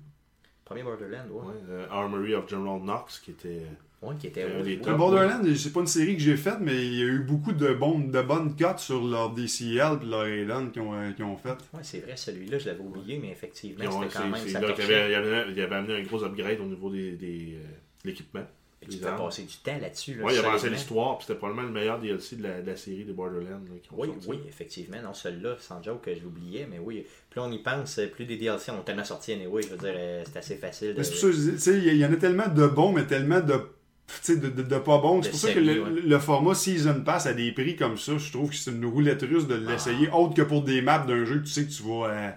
Premier 0.65 0.83
Borderland, 0.83 1.31
ouais. 1.31 1.47
Ouais, 1.47 1.55
euh, 1.71 1.87
Armory 1.91 2.35
of 2.35 2.49
General 2.49 2.81
Knox, 2.81 3.19
qui 3.19 3.33
était. 3.33 3.63
Ouais, 4.01 4.15
qui 4.19 4.27
était. 4.29 4.43
Euh, 4.45 4.63
les 4.63 4.79
top. 4.79 4.97
Borderlands, 4.97 5.43
c'est 5.55 5.73
pas 5.73 5.81
une 5.81 5.87
série 5.87 6.17
que 6.17 6.23
j'ai 6.23 6.37
faite, 6.37 6.57
mais 6.61 6.75
il 6.87 6.95
y 6.95 7.03
a 7.03 7.05
eu 7.07 7.19
beaucoup 7.21 7.53
de, 7.53 7.73
bons, 7.75 7.99
de 8.01 8.23
bonnes 8.23 8.57
cotes 8.57 8.79
sur 8.81 9.05
leur 9.05 9.31
DCL 9.31 9.99
et 10.03 10.07
leur 10.07 10.23
Alan 10.23 10.69
qui 10.71 10.81
ont, 10.81 10.95
euh, 10.95 11.13
qui 11.13 11.23
ont 11.23 11.37
fait. 11.37 11.51
Ouais, 11.73 11.83
c'est 11.83 12.01
vrai, 12.01 12.17
celui-là, 12.17 12.59
je 12.59 12.67
l'avais 12.67 12.81
oublié, 12.81 13.19
mais 13.23 13.31
effectivement, 13.31 13.85
c'était 13.85 14.13
quand 14.13 14.23
c'est- 14.25 14.29
même. 14.31 14.41
c'est 14.43 14.49
Ça 14.51 14.61
là 14.61 14.67
qu'il 14.69 14.77
torchait. 14.77 14.95
avait, 15.03 15.13
il 15.13 15.15
avait, 15.15 15.53
il 15.53 15.61
avait 15.61 15.75
amené 15.77 15.95
un 16.01 16.03
gros 16.03 16.25
upgrade 16.25 16.59
au 16.61 16.65
niveau 16.67 16.91
des, 16.91 17.13
des, 17.13 17.59
euh, 17.61 17.67
de 18.05 18.09
l'équipement. 18.09 18.45
Tu 18.91 18.99
peux 18.99 19.07
passer 19.17 19.43
du 19.43 19.57
temps 19.57 19.79
là-dessus. 19.81 20.15
Là, 20.15 20.25
Ouais, 20.25 20.35
il 20.35 20.39
a 20.45 20.49
avancé 20.49 20.69
l'histoire, 20.71 21.19
puis 21.19 21.27
c'était 21.27 21.39
probablement 21.39 21.67
le 21.69 21.73
meilleur 21.73 21.99
DLC 22.01 22.37
de 22.37 22.43
la, 22.43 22.61
de 22.63 22.67
la 22.71 22.77
série 22.77 23.05
des 23.05 23.13
Borderlands. 23.13 23.49
là, 23.51 23.79
qui 23.83 23.93
ont 23.93 23.97
Oui, 24.01 24.09
sorti. 24.09 24.29
oui, 24.29 24.39
effectivement. 24.49 24.97
Non, 25.03 25.15
celui-là, 25.15 25.57
sans 25.59 25.83
joke, 25.83 26.09
je 26.15 26.23
l'oubliais, 26.23 26.67
mais 26.71 26.79
oui. 26.79 27.07
Plus 27.31 27.41
on 27.41 27.51
y 27.53 27.59
pense, 27.63 28.01
plus 28.13 28.25
des 28.25 28.37
DLC 28.37 28.71
ont 28.73 28.83
tellement 28.83 29.05
sorti 29.05 29.33
anyway. 29.33 29.63
Je 29.63 29.69
veux 29.69 29.77
dire, 29.79 29.95
euh, 29.95 30.23
c'est 30.27 30.39
assez 30.39 30.57
facile. 30.57 30.95
De... 30.95 30.99
Mais 30.99 31.05
C'est 31.05 31.11
pour 31.13 31.21
ça 31.21 31.27
que 31.29 31.33
je 31.33 31.39
dis, 31.41 31.53
tu 31.53 31.59
sais, 31.59 31.79
il 31.79 31.97
y 31.97 32.05
en 32.05 32.13
a 32.13 32.17
tellement 32.17 32.49
de 32.49 32.67
bons, 32.67 32.93
mais 32.93 33.05
tellement 33.07 33.41
de, 33.41 33.55
tu 33.55 34.15
sais, 34.23 34.37
de, 34.37 34.49
de- 34.49 34.63
de 34.63 34.79
pas 34.79 34.99
bons. 34.99 35.23
C'est 35.23 35.31
pour 35.31 35.39
ça 35.39 35.53
que 35.53 35.59
le, 35.61 35.83
ouais. 35.83 36.01
le 36.03 36.19
format 36.19 36.55
Season 36.55 37.03
Pass 37.05 37.27
à 37.27 37.33
des 37.35 37.53
prix 37.53 37.77
comme 37.77 37.97
ça, 37.97 38.19
je 38.19 38.33
trouve 38.33 38.51
que 38.51 38.57
c'est 38.57 38.71
une 38.71 38.85
roulette 38.85 39.23
russe 39.23 39.47
de 39.47 39.55
l'essayer, 39.55 40.09
Ah. 40.13 40.17
autre 40.19 40.35
que 40.35 40.43
pour 40.43 40.63
des 40.63 40.83
maps 40.83 41.05
d'un 41.07 41.25
jeu 41.25 41.39
que 41.39 41.45
tu 41.47 41.51
sais 41.53 41.65
que 41.65 41.71
tu 41.73 41.83
vas 41.85 42.07
euh, 42.09 42.31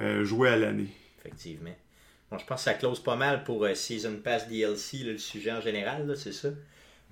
euh, 0.00 0.24
jouer 0.24 0.48
à 0.50 0.56
l'année. 0.56 0.88
Effectivement. 1.20 1.70
Je 2.38 2.44
pense 2.44 2.60
que 2.60 2.64
ça 2.64 2.74
close 2.74 3.02
pas 3.02 3.16
mal 3.16 3.44
pour 3.44 3.64
euh, 3.64 3.74
Season 3.74 4.16
Pass 4.22 4.48
DLC, 4.48 4.98
le 4.98 5.18
sujet 5.18 5.52
en 5.52 5.60
général, 5.60 6.16
c'est 6.16 6.32
ça. 6.32 6.48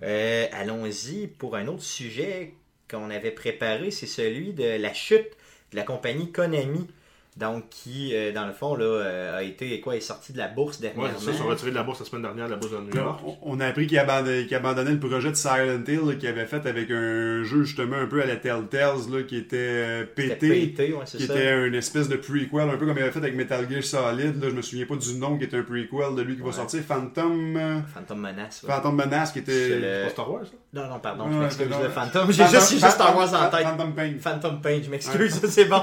Euh, 0.03 0.47
Allons-y 0.53 1.27
pour 1.29 1.57
un 1.57 1.67
autre 1.69 1.83
sujet 1.83 2.55
qu'on 2.91 3.11
avait 3.11 3.31
préparé, 3.31 3.91
c'est 3.91 4.07
celui 4.07 4.53
de 4.53 4.65
la 4.65 4.93
chute 4.93 5.31
de 5.71 5.77
la 5.77 5.83
compagnie 5.85 6.33
Konami. 6.33 6.87
Donc, 7.39 7.71
qui, 7.71 8.15
euh, 8.15 8.31
dans 8.31 8.45
le 8.47 8.53
fond, 8.53 8.75
là, 8.77 8.85
euh, 8.85 9.39
a 9.39 9.43
été, 9.43 9.81
quoi, 9.81 9.97
est 9.97 10.01
sorti 10.01 10.35
de 10.35 10.39
la 10.39 10.49
bourse 10.49 10.77
Ouais, 10.81 10.89
dernièrement. 10.89 11.15
c'est 11.19 11.25
ça, 11.25 11.31
ils 11.33 11.39
sont 11.39 11.47
retirés 11.47 11.71
de 11.71 11.77
la 11.77 11.83
bourse 11.83 12.01
la 12.01 12.05
semaine 12.05 12.21
dernière, 12.21 12.45
de 12.45 12.51
la 12.51 12.57
bourse 12.59 12.73
de 12.73 12.77
New 12.77 12.95
York. 12.95 13.21
On- 13.27 13.37
On 13.55 13.61
a 13.61 13.69
appris 13.69 13.87
qu'il 13.87 13.99
abandonnait, 13.99 14.45
qu'il 14.45 14.55
abandonnait 14.55 14.91
le 14.91 14.99
projet 15.01 15.31
de 15.31 15.35
Silent 15.35 15.83
Hill 15.89 16.01
là, 16.09 16.15
qu'il 16.17 16.29
avait 16.29 16.45
fait 16.45 16.67
avec 16.67 16.91
un 16.91 17.43
jeu 17.43 17.65
justement 17.65 17.97
un 17.97 18.05
peu 18.07 18.21
à 18.23 18.27
la 18.27 18.37
Telltales 18.37 19.09
là, 19.11 19.23
qui 19.27 19.39
était 19.39 19.57
euh, 19.57 20.05
C'était 20.15 20.29
pété. 20.37 20.67
pété, 20.67 20.93
ouais, 20.93 21.01
c'est 21.07 21.17
qui 21.17 21.27
ça. 21.27 21.35
était 21.35 21.67
une 21.69 21.75
espèce 21.75 22.11
de 22.11 22.17
prequel, 22.17 22.69
un 22.69 22.77
peu 22.77 22.85
comme 22.87 22.99
il 22.99 23.03
avait 23.03 23.11
fait 23.11 23.19
avec 23.21 23.35
Metal 23.35 23.67
Gear 23.71 23.83
Solid. 23.83 24.43
Là, 24.43 24.51
je 24.51 24.55
me 24.55 24.61
souviens 24.61 24.85
pas 24.85 24.97
du 24.97 25.15
nom 25.15 25.39
qui 25.39 25.45
était 25.45 25.57
un 25.57 25.63
prequel 25.63 26.15
de 26.15 26.21
lui 26.23 26.35
qui 26.35 26.43
va 26.43 26.49
Ouais. 26.49 26.53
sortir. 26.53 26.83
Phantom. 26.87 27.83
Phantom 27.95 28.21
Menace. 28.21 28.63
ouais. 28.63 28.71
Phantom 28.75 28.95
Menace 28.95 29.33
qui 29.33 29.39
était. 29.39 29.69
le- 29.71 29.81
C'est 29.81 30.03
pas 30.05 30.11
Star 30.11 30.31
Wars, 30.31 30.45
ça? 30.45 30.53
Non, 30.75 30.87
non, 30.89 30.99
pardon, 31.01 31.25
Ouais, 31.29 31.33
je 31.33 31.39
m'excuse, 31.39 31.67
le. 31.83 31.89
Phantom. 31.89 32.31
J'ai 32.31 32.45
juste, 32.47 32.91
Star 32.91 33.17
Wars 33.17 33.33
en 33.35 33.49
tête. 33.51 33.63
Phantom 33.67 33.95
Pain. 33.95 34.13
Phantom 34.21 34.61
Pain, 34.61 34.81
je 34.85 34.91
m'excuse, 34.91 35.41
c'est 35.49 35.65
bon. 35.65 35.81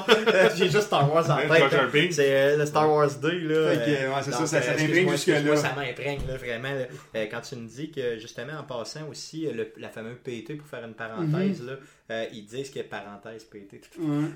J'ai 0.56 0.66
juste 0.70 0.82
Star 0.84 1.12
Wars 1.12 1.28
en 1.30 1.36
Ouais, 1.36 1.39
tête. 1.39 1.39
Hein. 1.48 1.90
Binks. 1.94 2.14
C'est 2.14 2.36
euh, 2.36 2.58
le 2.58 2.66
Star 2.66 2.90
Wars 2.92 3.10
2, 3.22 3.30
là. 3.30 3.72
Fait 3.72 3.78
que, 3.86 3.90
euh, 4.04 4.10
ouais, 4.10 4.22
c'est 4.24 4.32
ça, 4.32 4.46
ça- 4.48 4.58
euh, 4.58 5.10
jusque-là. 5.12 5.56
Ça 5.58 5.74
m'imprègne, 5.76 6.22
là, 6.28 6.38
vraiment. 6.38 6.72
là. 6.74 6.86
Euh, 7.16 7.26
quand 7.32 7.42
tu 7.42 7.56
me 7.56 7.68
dis 7.68 7.92
que, 7.92 8.18
justement, 8.18 8.54
en 8.60 8.64
passant 8.64 9.08
aussi, 9.10 9.48
le- 9.52 9.72
la 9.78 9.90
fameuse 9.90 10.18
PT, 10.24 10.56
pour 10.56 10.68
faire 10.68 10.84
une 10.86 10.94
parenthèse, 10.94 11.64
là, 11.64 11.74
euh, 12.12 12.26
ils 12.34 12.46
disent 12.46 12.72
que, 12.72 12.80
parenthèse 12.82 13.44
PT, 13.44 13.82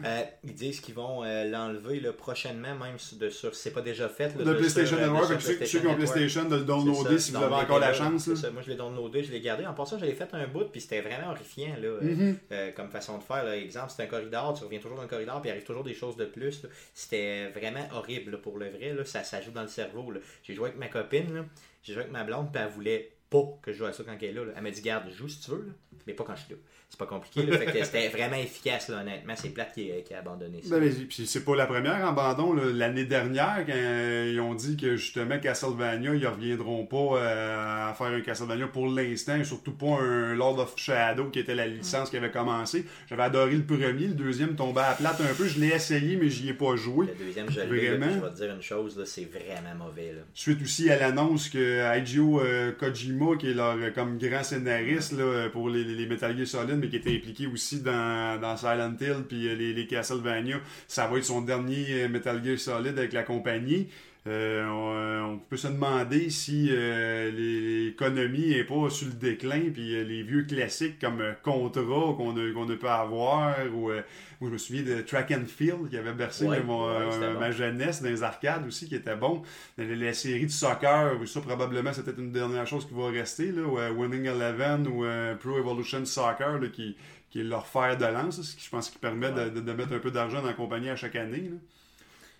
euh, 0.05 0.21
ils 0.43 0.53
disent 0.53 0.79
qu'ils 0.79 0.93
vont 0.93 1.23
euh, 1.23 1.45
l'enlever 1.49 1.99
là, 1.99 2.13
prochainement, 2.13 2.75
même 2.75 2.99
sur, 2.99 3.17
de, 3.17 3.29
sur 3.29 3.55
c'est 3.55 3.71
pas 3.71 3.81
déjà 3.81 4.07
fait. 4.09 4.27
Là, 4.37 4.43
De 4.43 4.43
de 4.43 4.53
PlayStation 4.53 4.95
sur, 4.95 4.97
de 4.97 5.01
Network, 5.11 5.27
PlayStation 5.29 5.65
ceux 5.65 5.79
qui 5.79 5.87
ont. 5.87 5.95
PlayStation, 5.95 6.45
de 6.45 6.55
le 6.57 6.63
downloader 6.63 7.17
si 7.19 7.31
vous 7.31 7.37
avez 7.37 7.55
encore 7.55 7.79
la 7.79 7.87
là, 7.87 7.93
chance. 7.93 8.27
là. 8.27 8.51
Moi, 8.51 8.61
je 8.63 8.69
l'ai 8.71 8.75
downloadé, 8.77 9.23
je 9.23 9.31
l'ai 9.31 9.41
gardé. 9.41 9.65
En 9.65 9.73
passant, 9.73 9.97
je 9.97 10.05
l'ai 10.05 10.13
fait 10.13 10.29
un 10.33 10.45
bout, 10.47 10.65
puis 10.71 10.81
c'était 10.81 11.01
vraiment 11.01 11.31
horrifiant. 11.31 11.75
Là, 11.81 11.89
Mhm. 12.01 12.37
comme 12.75 12.89
façon 12.89 13.17
de 13.17 13.23
faire. 13.23 13.43
Là. 13.43 13.57
Exemple, 13.57 13.91
c'est 13.95 14.03
un 14.03 14.07
corridor, 14.07 14.53
tu 14.57 14.63
reviens 14.65 14.79
toujours 14.79 14.97
dans 14.97 15.03
le 15.03 15.09
corridor, 15.09 15.41
puis 15.41 15.49
il 15.49 15.51
arrive 15.53 15.63
toujours 15.63 15.83
des 15.83 15.93
choses 15.95 16.15
de 16.15 16.25
plus. 16.25 16.61
C'était 16.93 17.47
vraiment 17.49 17.87
horrible 17.91 18.39
pour 18.41 18.57
le 18.57 18.69
vrai. 18.69 18.95
Ça, 19.05 19.41
joue 19.41 19.51
dans 19.51 19.63
le 19.63 19.67
cerveau. 19.67 20.13
J'ai 20.43 20.53
joué 20.53 20.69
avec 20.69 20.79
ma 20.79 20.87
copine, 20.87 21.47
j'ai 21.81 21.93
joué 21.93 22.03
avec 22.03 22.13
ma 22.13 22.23
blonde, 22.23 22.51
puis 22.51 22.61
elle 22.61 22.69
voulait 22.69 23.13
pas 23.29 23.43
que 23.61 23.71
je 23.71 23.79
joue 23.79 23.85
à 23.85 23.93
ça 23.93 24.03
quand 24.03 24.15
elle 24.21 24.23
est 24.23 24.31
là. 24.33 24.43
Elle 24.55 24.63
m'a 24.63 24.71
dit, 24.71 24.81
garde, 24.81 25.09
joue 25.09 25.27
si 25.27 25.41
tu 25.41 25.51
veux, 25.51 25.73
mais 26.07 26.13
pas 26.13 26.23
quand 26.23 26.35
je 26.35 26.43
suis 26.43 26.53
là. 26.53 26.59
C'est 26.89 26.99
pas 26.99 27.05
compliqué. 27.07 27.43
là. 27.43 27.57
Fait 27.57 27.65
que 27.65 27.83
c'était 27.83 28.07
vraiment 28.15 28.35
efficace, 28.35 28.87
là, 28.87 29.01
honnêtement. 29.01 29.33
C'est 29.35 29.49
plate 29.49 29.73
qui, 29.73 29.89
qui 30.05 30.13
a 30.13 30.19
abandonné 30.19 30.61
ça. 30.61 30.77
Ben, 30.77 30.83
mais, 30.85 31.05
puis 31.05 31.25
c'est 31.25 31.43
pas 31.43 31.55
la 31.55 31.65
première 31.65 32.05
abandon. 32.05 32.53
L'année 32.53 33.05
dernière, 33.05 33.63
quand 33.65 33.73
euh, 33.73 34.31
ils 34.31 34.39
ont 34.39 34.53
dit 34.53 34.77
que 34.77 34.95
justement 34.95 35.39
Castlevania, 35.39 36.13
ils 36.13 36.27
reviendront 36.27 36.85
pas 36.85 37.17
euh, 37.17 37.89
à 37.89 37.93
faire 37.95 38.07
un 38.07 38.21
Castlevania 38.21 38.67
pour 38.67 38.87
l'instant, 38.87 39.35
et 39.37 39.43
surtout 39.43 39.71
pas 39.71 39.99
un 40.01 40.35
Lord 40.35 40.59
of 40.59 40.73
Shadow 40.75 41.29
qui 41.29 41.39
était 41.39 41.55
la 41.55 41.65
licence 41.65 42.11
qui 42.11 42.17
avait 42.17 42.29
commencé. 42.31 42.85
J'avais 43.07 43.23
adoré 43.23 43.55
le 43.55 43.65
premier, 43.65 44.07
le 44.07 44.13
deuxième 44.13 44.55
tombait 44.55 44.81
à 44.81 44.93
plate 44.93 45.19
un 45.21 45.33
peu. 45.33 45.47
Je 45.47 45.59
l'ai 45.59 45.69
essayé, 45.69 46.15
mais 46.15 46.29
j'y 46.29 46.49
ai 46.49 46.53
pas 46.53 46.75
joué. 46.75 47.07
Le 47.07 47.25
deuxième, 47.25 47.49
je 47.49 47.61
l'ai, 47.61 47.89
Vraiment? 47.89 48.13
je 48.13 48.19
vais 48.19 48.31
te 48.31 48.35
dire 48.35 48.53
une 48.53 48.61
chose, 48.61 49.03
c'est 49.05 49.25
vraiment 49.25 49.85
mauvais. 49.85 50.13
Là. 50.13 50.21
Suite 50.33 50.61
aussi 50.61 50.89
à 50.89 50.99
l'annonce 50.99 51.49
que 51.49 51.97
Hideo 51.97 52.39
euh, 52.39 52.71
Kojima, 52.71 53.35
qui 53.37 53.49
est 53.49 53.53
leur 53.53 53.77
euh, 53.77 53.91
comme 53.91 54.17
grand 54.17 54.43
scénariste 54.43 55.13
là, 55.13 55.49
pour 55.49 55.69
les, 55.69 55.82
les 55.83 56.05
Metal 56.05 56.35
Gear 56.37 56.47
Solid, 56.47 56.75
mais 56.75 56.89
qui 56.89 56.97
était 56.97 57.15
impliqué 57.15 57.47
aussi 57.47 57.81
dans, 57.81 58.57
Silent 58.57 58.95
Hill 58.99 59.23
puis 59.27 59.47
euh, 59.47 59.55
les, 59.55 59.73
les 59.73 59.87
Castlevania, 59.87 60.57
ça 60.87 61.07
va 61.07 61.17
être 61.17 61.25
son 61.25 61.41
dernier 61.41 62.03
euh, 62.03 62.09
Metal 62.09 62.43
Gear 62.43 62.57
Solid 62.57 62.97
avec 62.97 63.13
la 63.13 63.23
compagnie. 63.23 63.87
Euh, 64.25 64.65
on, 64.69 64.95
euh, 64.95 65.21
on 65.33 65.37
peut 65.37 65.57
se 65.57 65.67
demander 65.67 66.29
si 66.29 66.69
euh, 66.71 67.29
l'économie 67.29 68.53
est 68.53 68.63
pas 68.63 68.89
sur 68.89 69.07
le 69.07 69.13
déclin, 69.15 69.69
puis 69.73 69.95
euh, 69.95 70.03
les 70.05 70.23
vieux 70.23 70.43
classiques 70.43 70.97
comme 70.99 71.21
Contra 71.43 71.81
qu'on 71.83 72.31
a, 72.37 72.53
qu'on 72.53 72.69
a 72.69 72.75
pu 72.77 72.87
avoir, 72.87 73.53
ou 73.73 73.91
euh, 73.91 74.01
moi, 74.39 74.49
je 74.49 74.53
me 74.53 74.57
souviens 74.57 74.83
de 74.83 75.01
Track 75.01 75.31
and 75.31 75.45
Field 75.47 75.89
qui 75.89 75.97
avait 75.97 76.13
bercé 76.13 76.45
Ouais, 76.47 76.63
mon- 76.63 76.87
ouais, 76.87 77.11
c'était 77.11 77.33
bon. 77.33 77.39
ma 77.41 77.51
jeunesse 77.51 78.01
dans 78.01 78.07
les 78.09 78.23
arcades 78.23 78.65
aussi, 78.65 78.87
qui 78.87 78.95
était 78.95 79.17
bon. 79.17 79.41
La, 79.77 79.83
la 79.93 80.13
série 80.13 80.45
de 80.45 80.51
soccer, 80.51 81.15
ça 81.27 81.41
probablement 81.41 81.91
c'était 81.91 82.11
une 82.17 82.31
dernière 82.31 82.65
chose 82.65 82.87
qui 82.87 82.93
va 82.93 83.07
rester, 83.09 83.51
là, 83.51 83.63
ou, 83.63 83.77
Winning 83.99 84.25
Eleven 84.27 84.87
ou 84.87 85.03
Pro 85.39 85.57
Evolution 85.59 86.05
Soccer, 86.05 86.59
là, 86.61 86.67
qui, 86.69 86.95
qui 87.29 87.41
est 87.41 87.43
leur 87.43 87.67
fer 87.67 87.97
de 87.97 88.05
lance, 88.05 88.41
ce 88.41 88.55
qui 88.55 88.63
je 88.63 88.69
pense 88.69 88.89
qui 88.89 88.99
permet 88.99 89.31
de, 89.31 89.35
Ouais. 89.35 89.49
de- 89.49 89.59
de 89.59 89.71
mettre 89.73 89.91
un 89.91 89.99
peu 89.99 90.11
d'argent 90.11 90.39
dans 90.41 90.47
la 90.47 90.53
compagnie 90.53 90.89
à 90.89 90.95
chaque 90.95 91.17
année. 91.17 91.49
là. 91.51 91.57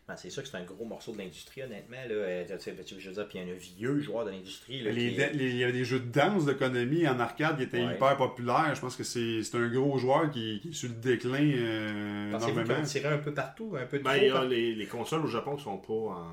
Ben, 0.06 0.18
c'est 0.18 0.30
sûr 0.30 0.43
que 0.43 0.49
c'est 0.49 0.58
un 0.58 0.64
gros 0.66 0.84
morceau 0.84 1.14
de 1.14 1.18
l'industrie, 1.20 1.64
honnêtement. 1.64 1.95
Là. 1.95 2.14
Euh, 2.14 2.43
tu 2.45 2.60
sais, 2.60 2.76
je 2.99 3.08
veux 3.08 3.14
dire, 3.14 3.28
puis 3.30 3.38
il 3.39 3.47
y 3.47 3.49
a 3.49 3.54
un 3.54 3.58
vieux 3.58 3.99
joueur 4.01 4.26
de 4.26 4.32
l'industrie. 4.32 4.82
là, 4.82 4.91
Les- 4.91 5.12
qui- 5.12 5.38
les- 5.38 5.49
il 5.51 5.58
y 5.58 5.64
avait 5.64 5.72
des 5.72 5.86
jeux 5.86 6.01
de 6.01 6.12
danse, 6.12 6.43
de 6.43 6.51
Konami 6.51 7.08
en 7.08 7.20
arcade 7.22 7.56
qui 7.56 7.64
étaient 7.64 7.86
Ouais. 7.86 7.95
hyper 7.95 8.18
populaires. 8.18 8.74
Je 8.76 8.82
pense 8.82 8.97
que 8.97 9.04
c'est 9.06 9.43
c'est 9.43 9.56
un 9.58 9.70
gros 9.70 9.97
joueur 9.97 10.30
qui, 10.30 10.60
qui 10.62 10.70
est 10.70 10.74
sur 10.74 10.89
le 10.89 10.95
déclin 10.95 11.39
euh, 11.56 12.30
énormément. 12.36 12.82
tiré 12.84 13.08
un 13.08 13.18
peu 13.18 13.34
partout, 13.34 13.76
un 13.80 13.86
peu 13.86 13.99
trop 14.01 14.10
Ben, 14.10 14.18
il 14.18 14.28
y 14.28 14.30
a 14.32 14.43
les, 14.43 14.76
les 14.76 14.86
consoles 14.88 15.22
au 15.22 15.28
Japon 15.28 15.56
qui 15.56 15.64
sont 15.64 15.78
pas 15.78 15.93
en, 15.93 16.28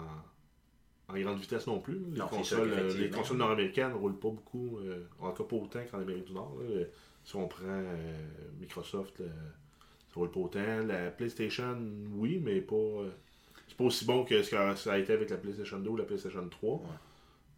en 1.15 1.21
grande 1.21 1.39
vitesse 1.39 1.69
non 1.69 1.79
plus. 1.79 2.01
Les 2.13 2.19
Non, 2.19 2.27
consoles, 2.27 2.69
sûr 2.75 2.77
euh, 2.79 2.95
les 2.99 3.09
consoles 3.11 3.37
nord-américaines 3.37 3.91
ne 3.91 3.95
roulent 3.95 4.19
pas 4.19 4.31
beaucoup, 4.31 4.79
euh, 4.79 5.05
en 5.21 5.31
tout 5.31 5.45
cas 5.45 5.49
pas 5.51 5.57
autant 5.63 5.81
qu'en 5.89 6.01
Amérique 6.01 6.25
du 6.25 6.33
Nord. 6.33 6.57
là. 6.61 6.85
Si 7.23 7.37
on 7.37 7.47
prend 7.47 7.67
euh, 7.69 7.95
Microsoft, 8.61 9.21
là, 9.21 9.27
ça 10.09 10.15
roule 10.17 10.31
pas 10.33 10.41
autant. 10.41 10.79
La 10.89 11.11
PlayStation, 11.13 11.79
oui, 12.15 12.41
mais 12.45 12.61
pas. 12.61 12.75
C'est 13.89 14.07
pas 14.07 14.13
aussi 14.13 14.19
bon 14.19 14.25
que 14.25 14.43
ce 14.43 14.51
que 14.51 14.77
ça 14.77 14.93
a 14.93 14.99
été 14.99 15.13
avec 15.13 15.31
la 15.31 15.37
PlayStation 15.37 15.79
2 15.79 15.89
ou 15.91 15.97
la 15.97 16.05
PlayStation 16.05 16.47
3. 16.49 16.83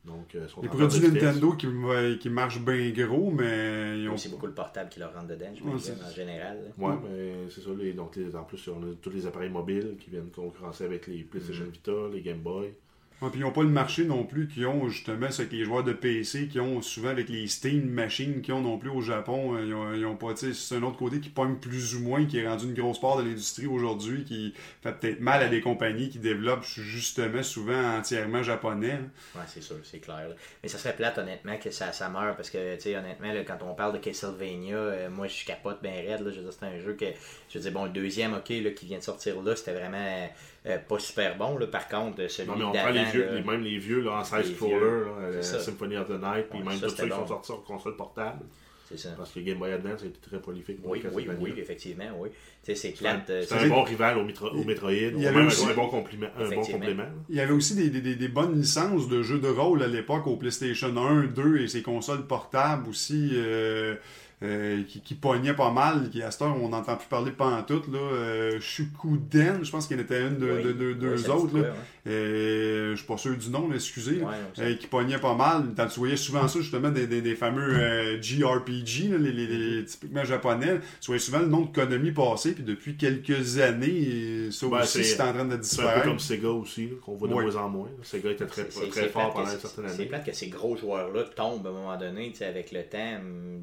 Donc, 0.05 0.35
euh, 0.35 0.47
Les 0.61 0.69
produits. 0.69 1.01
Nintendo 1.01 1.53
qui, 1.53 2.29
marchent 2.29 2.61
bien 2.61 2.91
gros, 2.91 3.31
mais 3.31 4.01
ils 4.01 4.09
ont 4.09 4.17
C'est 4.17 4.31
beaucoup 4.31 4.47
le 4.47 4.55
portable 4.55 4.89
qui 4.91 4.99
leur 4.99 5.15
rentre 5.15 5.29
dedans, 5.29 5.53
je 5.55 5.63
Ouais, 5.63 5.71
en 5.75 6.11
général. 6.11 6.59
Ouais, 6.77 6.95
mais 7.05 7.35
c'est 7.49 7.61
ça. 7.61 7.71
Les, 7.79 7.93
donc, 7.93 8.17
les- 8.17 8.35
en 8.35 8.43
plus, 8.43 8.69
on 8.69 8.83
a 8.83 8.95
tous 9.01 9.11
les 9.11 9.27
appareils 9.27 9.51
mobiles 9.51 9.97
qui 10.01 10.11
viennent 10.11 10.31
concurrencer 10.31 10.85
avec 10.85 11.07
les 11.07 11.23
PlayStation 11.23 11.67
Vita, 11.73 11.93
les 12.13 12.21
Game 12.21 12.41
Boy. 12.41 12.75
Ouais, 13.23 13.31
puis 13.31 13.39
ils 13.39 13.45
n'ont 13.45 13.53
pas 13.53 13.63
le 13.63 13.69
marché 13.69 14.05
non 14.05 14.25
plus 14.25 14.49
qu'ils 14.49 14.67
ont 14.67 14.89
justement, 14.89 15.29
c'est 15.31 15.43
avec 15.43 15.53
les 15.53 15.65
joueurs 15.65 15.85
de 15.85 15.93
PC 15.93 16.49
qui 16.49 16.59
ont 16.59 16.83
souvent 16.83 17.11
avec 17.11 17.29
les 17.29 17.47
Steam 17.47 17.89
machines 17.89 18.43
qu'ils 18.43 18.53
ont 18.53 18.61
non 18.61 18.79
plus 18.79 18.91
au 18.91 19.01
Japon. 19.01 19.55
euh, 19.55 19.65
Ils 19.65 19.73
ont, 19.75 19.95
ils 19.95 20.05
ont 20.05 20.17
pas, 20.17 20.35
c'est 20.35 20.75
un 20.75 20.83
autre 20.83 20.97
côté 20.99 21.21
qui 21.21 21.29
pogne 21.29 21.55
plus 21.55 21.95
ou 21.95 22.01
moins, 22.01 22.25
qui 22.27 22.39
est 22.39 22.49
rendu 22.49 22.65
une 22.67 22.75
grosse 22.75 23.01
part 23.01 23.17
de 23.19 23.23
l'industrie 23.23 23.67
aujourd'hui, 23.67 24.25
qui 24.25 24.53
fait 24.83 24.93
peut-être 24.99 25.21
mal 25.21 25.41
à 25.41 25.49
des 25.49 25.61
compagnies 25.61 26.09
qui 26.11 26.19
développent 26.19 26.65
justement 26.65 27.45
souvent 27.45 27.97
entièrement 27.99 28.43
japonais. 28.43 28.91
hein. 28.93 29.11
Ouais, 29.37 29.45
c'est 29.47 29.63
sûr, 29.63 29.77
c'est 29.85 30.01
clair. 30.01 30.27
Mais 30.65 30.69
ça 30.69 30.79
serait 30.79 30.97
plate, 30.97 31.17
honnêtement, 31.19 31.57
que 31.59 31.71
ça, 31.71 31.93
ça 31.93 32.09
meure 32.09 32.35
parce 32.35 32.51
que, 32.51 32.75
tu 32.75 32.81
sais, 32.83 32.97
honnêtement, 32.97 33.33
là, 33.33 33.45
quand 33.45 33.59
on 33.63 33.75
parle 33.75 33.93
de 33.93 33.99
Castlevania, 33.99 34.75
euh, 34.77 35.11
moi, 35.11 35.29
je 35.29 35.45
capote 35.45 35.81
bien 35.81 35.93
raide. 35.93 36.23
Là, 36.23 36.31
je 36.33 36.39
veux 36.41 36.43
dire, 36.43 36.53
c'est 36.53 36.67
un 36.67 36.81
jeu 36.81 36.95
que, 36.95 37.07
je 37.49 37.59
veux 37.59 37.63
dire, 37.63 37.73
bon, 37.73 37.85
le 37.85 37.91
deuxième, 37.91 38.35
ok, 38.35 38.49
là, 38.49 38.71
qui 38.73 38.87
vient 38.87 38.99
de 38.99 39.05
sortir 39.05 39.41
là, 39.43 39.55
c'était 39.55 39.75
vraiment 39.75 40.29
euh, 40.67 40.79
pas 40.79 40.99
super 40.99 41.37
bon. 41.37 41.59
Là. 41.59 41.67
Par 41.67 41.89
contre, 41.89 42.21
euh, 42.23 42.29
celui 42.29 42.49
Non, 42.51 42.57
mais 42.57 42.65
on 42.65 42.73
prend 42.73 42.91
les 42.91 43.05
vieux, 43.05 43.25
là, 43.27 43.35
les, 43.35 43.43
même 43.43 43.63
les 43.63 43.79
vieux 43.79 44.01
là, 44.01 44.13
en 44.13 44.19
Les 44.21 44.45
side-scroller, 44.45 44.75
vieux. 44.75 45.05
là, 45.05 45.11
euh. 45.21 45.43
Symphony 45.43 45.97
of 45.97 46.09
the 46.09 46.21
Night, 46.23 46.47
puis 46.51 46.59
Ouais, 46.61 46.65
même 46.67 46.79
ça, 46.79 46.87
tous 46.89 46.97
ceux 46.97 47.05
qui 47.05 47.11
sont 47.11 47.27
sortis 47.27 47.47
sur 47.47 47.65
console 47.65 47.97
portable. 47.97 48.45
c'est 48.89 48.99
ça. 48.99 49.09
Parce 49.17 49.31
que 49.33 49.41
Game 49.41 49.59
Boy 49.59 49.73
Advance 49.73 50.03
a 50.03 50.07
été 50.07 50.19
très 50.21 50.39
prolifique. 50.39 50.81
pour 50.83 50.91
Oui, 50.93 51.03
oui, 51.15 51.27
oui, 51.41 51.55
effectivement, 51.57 52.05
oui. 52.19 52.29
Tu 52.31 52.37
sais, 52.67 52.75
c'est 52.77 52.95
C'est 52.97 53.07
un, 53.09 53.21
euh, 53.29 53.45
un 53.51 53.69
bon 53.69 53.83
rival 53.83 54.19
au, 54.19 54.25
Metro- 54.25 54.51
au 54.51 54.63
Metroid. 54.65 54.93
Il 54.93 55.21
y 55.21 55.27
avait 55.27 55.43
aussi- 55.45 55.67
un 55.69 55.75
bon, 55.75 55.89
compliment, 55.89 56.29
un 56.37 56.41
bon 56.41 56.47
Effectivement. 56.53 56.79
complément. 56.79 57.05
Il 57.29 57.35
y 57.37 57.41
avait 57.41 57.53
aussi 57.55 57.75
des, 57.75 57.91
des- 57.91 58.01
des- 58.03 58.15
des 58.15 58.29
bonnes 58.29 58.55
licences 58.61 59.09
de 59.09 59.23
jeux 59.23 59.39
de 59.41 59.49
rôle 59.49 59.83
à 59.83 59.89
l'époque 59.89 60.27
au 60.29 60.37
PlayStation 60.37 60.95
1, 60.97 61.25
2 61.25 61.57
et 61.61 61.67
ses 61.69 61.83
consoles 61.83 62.27
portables 62.27 62.89
aussi 62.89 63.31
euh, 63.35 63.97
euh, 64.43 64.83
qui, 64.89 65.01
qui 65.01 65.15
pognaient 65.15 65.55
pas 65.55 65.71
mal, 65.71 66.11
qui 66.11 66.23
à 66.23 66.31
cette 66.31 66.43
heure 66.43 66.57
on 66.61 66.69
n'entend 66.71 66.97
plus 66.97 67.09
parler 67.09 67.31
pantoute. 67.31 67.87
Là, 67.93 67.99
euh, 67.99 68.61
Shukuden, 68.61 69.61
je 69.65 69.71
pense 69.71 69.87
qu'il 69.87 69.97
y 69.97 70.01
en 70.01 70.03
était 70.03 70.21
une 70.23 70.39
de, 70.39 70.51
oui, 70.53 70.63
de- 70.65 70.73
de- 70.73 70.87
oui, 70.89 70.95
deux 70.95 71.17
ça 71.19 71.35
autres. 71.37 71.55
là. 71.57 71.63
ouais. 71.63 71.69
Euh, 72.09 72.91
je 72.93 72.97
suis 72.97 73.07
pas 73.07 73.17
sûr 73.17 73.37
du 73.37 73.49
nom, 73.51 73.69
là, 73.69 73.77
excusez. 73.77 74.21
Ouais, 74.23 74.33
ça- 74.57 74.63
Euh, 74.63 74.75
qui 74.75 74.87
pognait 74.89 75.19
pas 75.19 75.35
mal. 75.35 75.67
Tu 75.93 75.99
voyais 76.01 76.17
souvent 76.17 76.49
ça, 76.49 76.59
justement, 76.61 76.91
des, 76.91 77.07
des, 77.07 77.23
des 77.23 77.37
fameux 77.37 77.63
euh, 77.79 78.21
JRPG, 78.21 79.09
là, 79.11 79.19
les, 79.19 79.31
les- 79.33 79.47
les- 79.47 79.85
typiquement 79.85 80.25
japonais. 80.25 80.81
Tu 81.01 81.07
voyais 81.07 81.21
souvent 81.21 81.39
le 81.39 81.47
nom 81.47 81.61
de 81.63 81.73
Konami 81.73 82.11
passer, 82.11 82.53
puis 82.53 82.65
depuis 82.65 82.97
quelques 82.97 83.59
années, 83.61 84.51
ça 84.51 84.67
Ben, 84.69 84.81
aussi, 84.81 84.99
c'est- 84.99 85.05
c'est 85.17 85.23
en 85.23 85.33
train 85.33 85.45
de 85.45 85.51
C'est 85.51 85.55
un 85.55 85.57
peu 85.57 85.59
disparaître. 85.63 86.05
comme 86.07 86.19
Sega 86.19 86.49
aussi, 86.49 86.89
qu'on 87.05 87.15
voit 87.15 87.29
de 87.29 87.35
moins 87.35 87.57
en 87.57 87.69
moins. 87.69 87.89
Sega 88.03 88.31
était 88.33 88.47
très, 88.47 88.63
C'est- 88.63 88.73
c'est- 88.73 88.89
très 88.89 89.01
c'est 89.03 89.09
fort 89.09 89.33
pendant 89.33 89.45
une 89.47 89.51
c'est- 89.53 89.61
certaine 89.61 89.85
C'est 89.89 89.95
année. 89.95 90.07
plate 90.07 90.27
que 90.27 90.33
ces 90.35 90.49
gros 90.49 90.77
joueurs-là 90.77 91.23
tombent 91.37 91.67
à 91.67 91.71
un 91.71 91.73
moment 91.73 91.97
donné, 91.97 92.31
tu 92.33 92.39
sais, 92.39 92.47
avec 92.47 92.73
le 92.73 92.83
temps. 92.83 92.99
hum, 93.21 93.63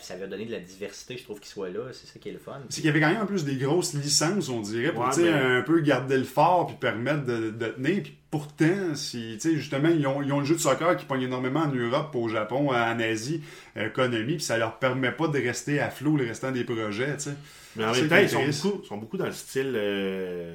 Ça, 0.00 0.14
ça 0.14 0.16
va 0.16 0.26
donner 0.26 0.46
de 0.46 0.52
la 0.52 0.60
diversité, 0.60 1.16
je 1.16 1.24
trouve, 1.24 1.38
qu'ils 1.40 1.48
soient 1.50 1.68
là. 1.70 1.80
C'est 1.92 2.06
ça 2.06 2.18
qui 2.18 2.28
est 2.28 2.32
le 2.32 2.38
fun. 2.38 2.60
C'est 2.68 2.76
qu'il 2.76 2.86
y 2.86 2.88
avait 2.88 3.00
quand 3.00 3.08
même 3.12 3.22
en 3.22 3.26
plus 3.26 3.44
des 3.44 3.56
grosses 3.56 3.94
licences, 3.94 4.48
on 4.48 4.60
dirait, 4.60 4.92
pour 4.92 5.04
Ouais, 5.04 5.10
mais- 5.18 5.30
un 5.30 5.62
peu 5.62 5.80
garder 5.80 6.16
le 6.18 6.24
fort 6.24 6.66
puis 6.66 6.76
permettre 6.80 7.24
de, 7.24 7.50
de 7.50 7.66
tenir. 7.68 8.02
Puis 8.02 8.16
pourtant, 8.30 8.94
si, 8.94 9.34
tu 9.34 9.40
sais, 9.50 9.56
justement, 9.56 9.88
ils 9.88 10.06
ont, 10.06 10.22
ils 10.22 10.32
ont 10.32 10.40
le 10.40 10.44
jeu 10.44 10.54
de 10.56 10.60
soccer 10.60 10.96
qui 10.96 11.04
pogne 11.06 11.22
énormément 11.22 11.60
en 11.60 11.72
Europe, 11.72 12.14
au 12.14 12.28
Japon, 12.28 12.70
en 12.70 12.98
Asie, 13.00 13.42
euh, 13.76 13.88
Konami, 13.90 14.34
puis 14.36 14.40
ça 14.44 14.58
leur 14.58 14.78
permet 14.78 15.12
pas 15.12 15.28
de 15.28 15.38
rester 15.38 15.80
à 15.80 15.90
flot 15.90 16.16
le 16.16 16.26
restant 16.26 16.50
des 16.50 16.64
projets, 16.64 17.16
tu 17.16 17.24
sais. 17.24 17.34
Mais 17.76 17.84
en 17.84 17.92
même 17.92 18.08
temps, 18.08 18.16
ils 18.18 18.28
sont 18.28 18.68
beaucoup, 18.70 18.84
sont 18.84 18.96
beaucoup 18.98 19.16
dans 19.16 19.26
le 19.26 19.32
style 19.32 19.72
euh, 19.76 20.54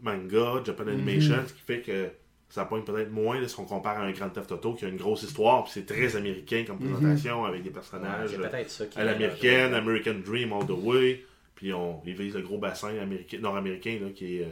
manga, 0.00 0.62
Japan 0.64 0.84
Mhm. 0.84 0.90
Animation, 0.90 1.36
ce 1.46 1.52
qui 1.52 1.60
fait 1.66 1.80
que 1.80 2.08
ça 2.52 2.66
pointe 2.66 2.84
peut-être 2.84 3.10
moins 3.10 3.40
là, 3.40 3.48
si 3.48 3.58
on 3.58 3.64
compare 3.64 3.96
à 3.98 4.02
un 4.02 4.12
Grand 4.12 4.28
Theft 4.28 4.52
Auto 4.52 4.74
qui 4.74 4.84
a 4.84 4.88
une 4.88 4.98
grosse 4.98 5.22
histoire, 5.22 5.64
puis 5.64 5.72
c'est 5.72 5.86
très 5.86 6.16
américain 6.16 6.64
comme 6.66 6.78
présentation 6.78 7.46
avec 7.46 7.62
des 7.62 7.70
Ouais, 7.70 7.74
personnages 7.74 8.36
peut-être 8.36 8.70
ça 8.70 8.84
à 8.94 9.04
l'américaine, 9.04 9.72
American 9.72 10.16
Dream 10.22 10.52
all 10.52 10.66
the 10.66 10.70
way, 10.84 11.24
puis 11.54 11.72
on, 11.72 12.02
ils 12.04 12.12
visent 12.14 12.34
le 12.34 12.42
gros 12.42 12.58
bassin 12.58 12.90
américain, 13.00 13.38
nord-américain 13.40 13.98
là, 14.02 14.10
qui 14.14 14.36
est 14.36 14.42
euh, 14.42 14.48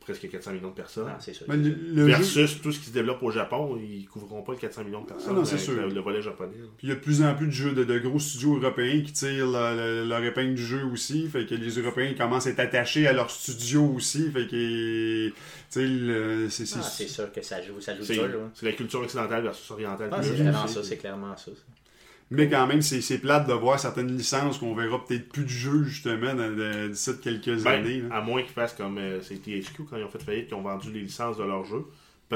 presque 0.00 0.28
400 0.28 0.52
millions 0.52 0.70
de 0.70 0.74
personnes. 0.74 1.08
Sûr. 1.20 1.46
Le, 1.48 1.56
le 1.56 1.96
jeu, 1.96 2.04
Versus 2.06 2.60
tout 2.60 2.70
ce 2.72 2.78
qui 2.78 2.86
se 2.86 2.92
développe 2.92 3.22
au 3.22 3.30
Japon, 3.30 3.76
ils 3.80 4.06
couvriront 4.06 4.42
pas 4.42 4.52
les 4.52 4.58
400 4.58 4.84
millions 4.84 5.02
de 5.02 5.06
personnes 5.06 5.30
Ah 5.30 5.38
non, 5.38 5.44
c'est 5.44 5.54
avec 5.54 5.64
sûr. 5.64 5.74
le, 5.74 5.88
le 5.88 6.00
volet 6.00 6.22
japonais. 6.22 6.52
Puis 6.78 6.86
il 6.86 6.88
y 6.88 6.92
a 6.92 6.94
de 6.94 7.00
plus 7.00 7.22
en 7.22 7.34
plus 7.34 7.46
de 7.46 7.52
jeux 7.52 7.72
de, 7.72 7.82
de 7.84 7.98
gros 7.98 8.18
studios 8.18 8.56
européens 8.58 9.00
qui 9.04 9.12
tirent 9.12 9.46
la- 9.50 9.74
la- 9.74 10.04
leur 10.04 10.22
épingle 10.24 10.54
du 10.54 10.64
jeu 10.64 10.84
aussi. 10.84 11.28
Fait 11.28 11.46
que 11.46 11.54
les 11.54 11.78
Européens 11.78 12.14
commencent 12.16 12.46
à 12.46 12.50
être 12.50 12.60
attachés 12.60 13.06
à 13.06 13.12
leur 13.12 13.30
studio 13.30 13.84
aussi. 13.96 14.30
Fait 14.30 14.46
que, 14.46 15.28
tu 15.28 15.34
sais, 15.70 15.86
le- 15.86 16.48
c'est 16.50 16.64
Ah, 16.76 16.82
sûr 16.82 17.32
que 17.32 17.42
ça 17.42 17.60
joue, 17.62 17.80
ça 17.80 17.96
joue 17.96 18.04
C'est 18.04 18.66
la 18.66 18.72
culture 18.72 19.00
occidentale 19.00 19.42
versus 19.42 19.70
orientale. 19.70 20.10
Ah, 20.12 20.22
c'est 20.22 20.30
le 20.30 20.34
vraiment 20.44 20.66
ça, 20.66 20.82
c'est 20.84 20.96
clairement 20.96 21.36
ça. 21.36 21.50
Mais 22.32 22.48
quand 22.48 22.66
même, 22.66 22.82
c'est 22.82 23.00
c'est 23.00 23.18
plate 23.18 23.46
de 23.46 23.52
voir 23.52 23.78
certaines 23.78 24.16
licences 24.16 24.58
qu'on 24.58 24.74
verra 24.74 25.04
peut-être 25.04 25.28
plus 25.28 25.44
de 25.44 25.48
jeux 25.48 25.84
justement 25.84 26.34
d'ici 26.88 27.10
quelques 27.22 27.62
Ben, 27.62 27.80
années. 27.80 28.00
là. 28.08 28.16
à 28.16 28.20
moins 28.22 28.42
qu'ils 28.42 28.52
fassent 28.52 28.74
comme 28.74 28.98
euh, 28.98 29.20
c'est 29.22 29.36
THQ 29.42 29.84
quand 29.88 29.96
ils 29.96 30.04
ont 30.04 30.08
fait 30.08 30.22
faillite, 30.22 30.46
qu'ils 30.48 30.56
ont 30.56 30.62
vendu 30.62 30.90
les 30.92 31.00
licences 31.00 31.36
de 31.38 31.44
leurs 31.44 31.64
jeux. 31.64 31.84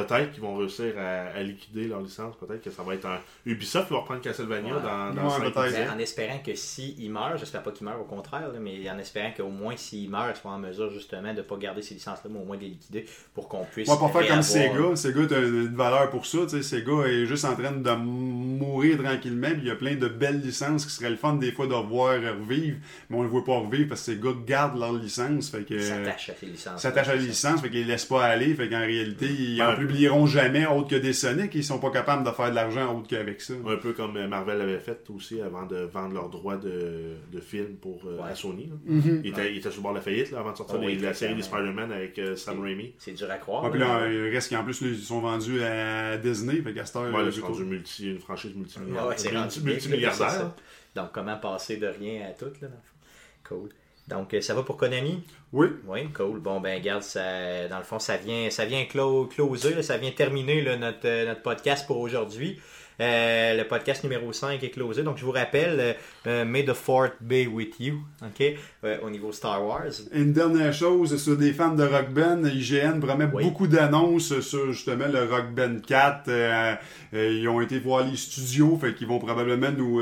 Peut-être 0.05 0.33
qu'ils 0.33 0.43
vont 0.43 0.57
réussir 0.57 0.93
à, 0.99 1.37
à 1.37 1.43
liquider 1.43 1.89
leurs 1.89 2.01
licences. 2.03 2.35
Peut-être 2.37 2.63
que 2.63 2.71
ça 2.71 2.83
va 2.83 2.95
être 2.95 3.07
un 3.07 3.19
Ubisoft 3.47 3.89
qui 3.89 3.93
va 3.95 4.01
reprendre 4.01 4.21
Castlevania 4.21 4.75
Ouais. 4.77 4.83
dans, 4.83 5.15
dans 5.15 5.25
Ouais, 5.25 5.31
5 5.45 5.53
peut-être. 5.55 5.73
Ben, 5.73 5.91
en 5.95 5.99
espérant 5.99 6.39
que 6.45 6.55
s'il 6.55 7.11
meurt, 7.11 7.39
j'espère 7.39 7.63
pas 7.63 7.71
qu'il 7.71 7.87
meurt 7.87 7.99
au 8.01 8.05
contraire, 8.05 8.49
là, 8.53 8.59
mais 8.61 8.89
en 8.91 8.99
espérant 8.99 9.31
qu'au 9.37 9.49
moins 9.49 9.77
s'il 9.77 10.11
meurt, 10.11 10.37
il 10.37 10.41
soit 10.41 10.51
en 10.51 10.59
mesure 10.59 10.91
justement 10.91 11.33
de 11.33 11.39
ne 11.39 11.43
pas 11.43 11.57
garder 11.57 11.83
ces 11.83 11.95
licences-là, 11.95 12.31
mais 12.33 12.39
au 12.41 12.45
moins 12.45 12.57
de 12.57 12.63
les 12.63 12.69
liquider 12.69 13.07
pour 13.35 13.49
qu'on 13.49 13.65
puisse. 13.65 13.89
Ouais, 13.89 13.97
pour 13.97 14.13
faire 14.13 14.27
comme 14.29 14.43
Sega. 14.43 14.95
Sega, 14.97 15.21
t'as 15.29 15.41
une 15.41 15.75
valeur 15.75 16.11
pour 16.11 16.27
ça. 16.27 16.39
Sega 16.49 17.07
est 17.07 17.27
juste 17.27 17.45
en 17.45 17.55
train 17.57 17.73
de 17.73 17.91
mourir 17.95 19.03
tranquillement. 19.03 19.49
puis 19.51 19.61
Il 19.63 19.69
y 19.69 19.71
a 19.71 19.77
plein 19.77 19.95
de 19.95 20.09
belles 20.09 20.41
licences 20.41 20.85
qui 20.87 20.93
seraient 20.93 21.11
le 21.11 21.17
fun 21.17 21.35
des 21.35 21.53
fois 21.53 21.67
de 21.67 21.75
revoir 21.75 22.15
revivre. 22.21 22.77
Mais 23.11 23.17
on 23.17 23.21
ne 23.21 23.25
le 23.25 23.31
voit 23.31 23.45
pas 23.45 23.59
revivre 23.59 23.89
parce 23.89 24.05
que 24.05 24.13
Sega 24.13 24.31
garde 24.47 24.79
leur 24.79 24.93
licence. 24.93 25.51
Fait 25.51 25.63
que, 25.63 25.75
Ils 25.75 25.83
s'attachent 25.83 26.31
à 26.31 26.35
ces 26.35 26.47
licences. 26.47 26.81
s'attachent 26.83 27.09
à 27.09 27.15
la 27.15 27.21
licence, 27.23 27.61
fait 27.61 27.71
qu'ils 27.71 27.81
les 27.81 27.85
laissent 27.85 28.05
pas 28.05 28.25
aller, 28.25 28.55
fait 28.55 28.69
qu'en 28.69 28.81
réalité, 28.81 29.27
ils 29.27 29.63
en 29.63 29.69
Ouais. 29.71 29.77
Publieront 29.87 30.27
jamais 30.27 30.67
autre 30.67 30.89
que 30.89 30.97
des 30.97 31.13
Sonic, 31.13 31.55
ils 31.55 31.65
sont 31.65 31.79
pas 31.79 31.91
capables 31.91 32.25
de 32.25 32.31
faire 32.31 32.51
de 32.51 32.55
l'argent 32.55 32.97
autre 32.99 33.09
qu'avec 33.09 33.41
ça. 33.41 33.55
Un 33.67 33.77
peu 33.77 33.93
comme 33.93 34.25
Marvel 34.27 34.59
l'avait 34.59 34.79
fait 34.79 35.05
aussi 35.15 35.41
avant 35.41 35.65
de 35.67 35.77
vendre 35.77 36.15
leurs 36.15 36.29
droits 36.29 36.57
de, 36.57 37.15
de 37.33 37.41
film 37.41 37.77
pour 37.77 38.01
euh, 38.07 38.17
Ouais. 38.23 38.31
à 38.31 38.35
Sony. 38.35 38.67
là. 38.67 38.75
Mhm. 38.85 39.21
Il, 39.25 39.31
était, 39.31 39.53
il 39.53 39.59
était 39.59 39.71
sur 39.71 39.79
le 39.79 39.83
bord 39.83 39.93
de 39.93 39.99
la 39.99 40.03
faillite 40.03 40.31
là, 40.31 40.41
avant 40.41 40.53
de 40.53 40.57
sortir 40.57 40.77
Oh, 40.81 40.85
oui, 40.85 40.97
les- 40.97 41.03
la 41.03 41.15
série 41.15 41.35
des. 41.35 41.43
Spider-Man 41.43 41.93
avec 41.93 42.19
euh, 42.19 42.37
Sam 42.37 42.61
Raimi. 42.61 42.95
C'est 42.99 43.13
dur 43.13 43.31
à 43.31 43.37
croire. 43.39 43.65
Ouais, 43.65 43.71
puis 43.71 43.81
là. 43.81 44.09
il 44.11 44.29
reste 44.35 44.51
qu'en 44.55 44.65
plus, 44.65 44.81
là, 44.83 44.89
ils 44.89 44.99
sont 44.99 45.21
vendus 45.21 45.63
à 45.63 46.17
Disney, 46.19 46.57
fait 46.63 46.73
Ouais, 47.13 47.13
là, 47.13 47.19
euh, 47.19 47.31
c'est 47.31 47.37
j'ai 47.37 47.41
rendu 47.43 47.59
tout- 47.63 47.65
multi, 47.67 48.11
une 48.11 48.19
franchise 48.19 48.53
Ouais, 48.53 48.59
multimilliardaire. 48.59 49.09
ouais, 49.09 49.17
rendu 49.37 49.61
multi- 49.61 49.65
multimilliardaire. 49.65 50.53
Donc, 50.95 51.13
comment 51.13 51.37
passer 51.37 51.77
de 51.77 51.87
rien 51.87 52.27
à 52.29 52.33
tout, 52.33 52.47
là, 52.61 52.69
dans 52.69 52.69
le 52.69 52.71
fond. 52.71 53.55
Cool. 53.57 53.69
Donc, 54.09 54.35
euh, 54.35 54.41
ça 54.41 54.55
va 54.55 54.63
pour 54.63 54.77
Konami? 54.77 55.23
Oui, 55.53 55.69
Oui, 55.87 56.09
cool. 56.13 56.41
Bon, 56.41 56.61
ben, 56.61 56.79
regarde, 56.79 57.03
ça, 57.03 57.69
dans 57.69 57.79
le 57.79 57.85
fond, 57.85 57.99
ça 57.99 58.17
vient, 58.17 58.51
ça 58.51 58.65
vient 58.65 58.83
clo- 58.85 59.27
closer, 59.29 59.75
là, 59.75 59.83
ça 59.83 59.97
vient 59.97 60.11
terminer 60.11 60.61
là, 60.61 60.77
notre, 60.77 61.07
euh, 61.07 61.27
notre 61.27 61.43
podcast 61.43 61.87
pour 61.87 61.99
aujourd'hui. 62.01 62.59
Euh, 62.99 63.55
le 63.55 63.65
podcast 63.69 64.03
numéro 64.05 64.33
5 64.33 64.63
est 64.65 64.71
closé. 64.71 65.03
Donc, 65.03 65.19
je 65.19 65.25
vous 65.27 65.31
rappelle, 65.31 65.97
euh, 66.27 66.45
May 66.47 66.65
the 66.65 66.73
Fourth 66.73 67.13
be 67.21 67.47
with 67.47 67.79
you, 67.79 68.01
OK, 68.23 68.43
euh, 68.85 68.97
au 69.03 69.11
niveau 69.11 69.33
Star 69.33 69.63
Wars. 69.63 69.91
Une 70.15 70.33
dernière 70.33 70.73
chose, 70.73 71.23
sur 71.23 71.37
des 71.37 71.53
fans 71.53 71.75
de 71.75 71.85
Rock 71.85 72.09
Band, 72.15 72.43
IGN 72.47 72.99
promet 73.01 73.29
Oui. 73.35 73.45
beaucoup 73.45 73.67
d'annonces 73.67 74.41
sur 74.41 74.73
justement 74.73 75.09
le 75.13 75.25
Rock 75.31 75.53
Band 75.55 75.77
4. 75.87 76.23
Euh, 76.29 76.75
euh, 77.13 77.33
ils 77.39 77.47
ont 77.51 77.61
été 77.61 77.79
voir 77.81 78.03
les 78.07 78.17
studios, 78.17 78.79
fait 78.81 78.95
qu'ils 78.95 79.09
vont 79.09 79.19
probablement 79.19 79.71
nous, 79.77 80.01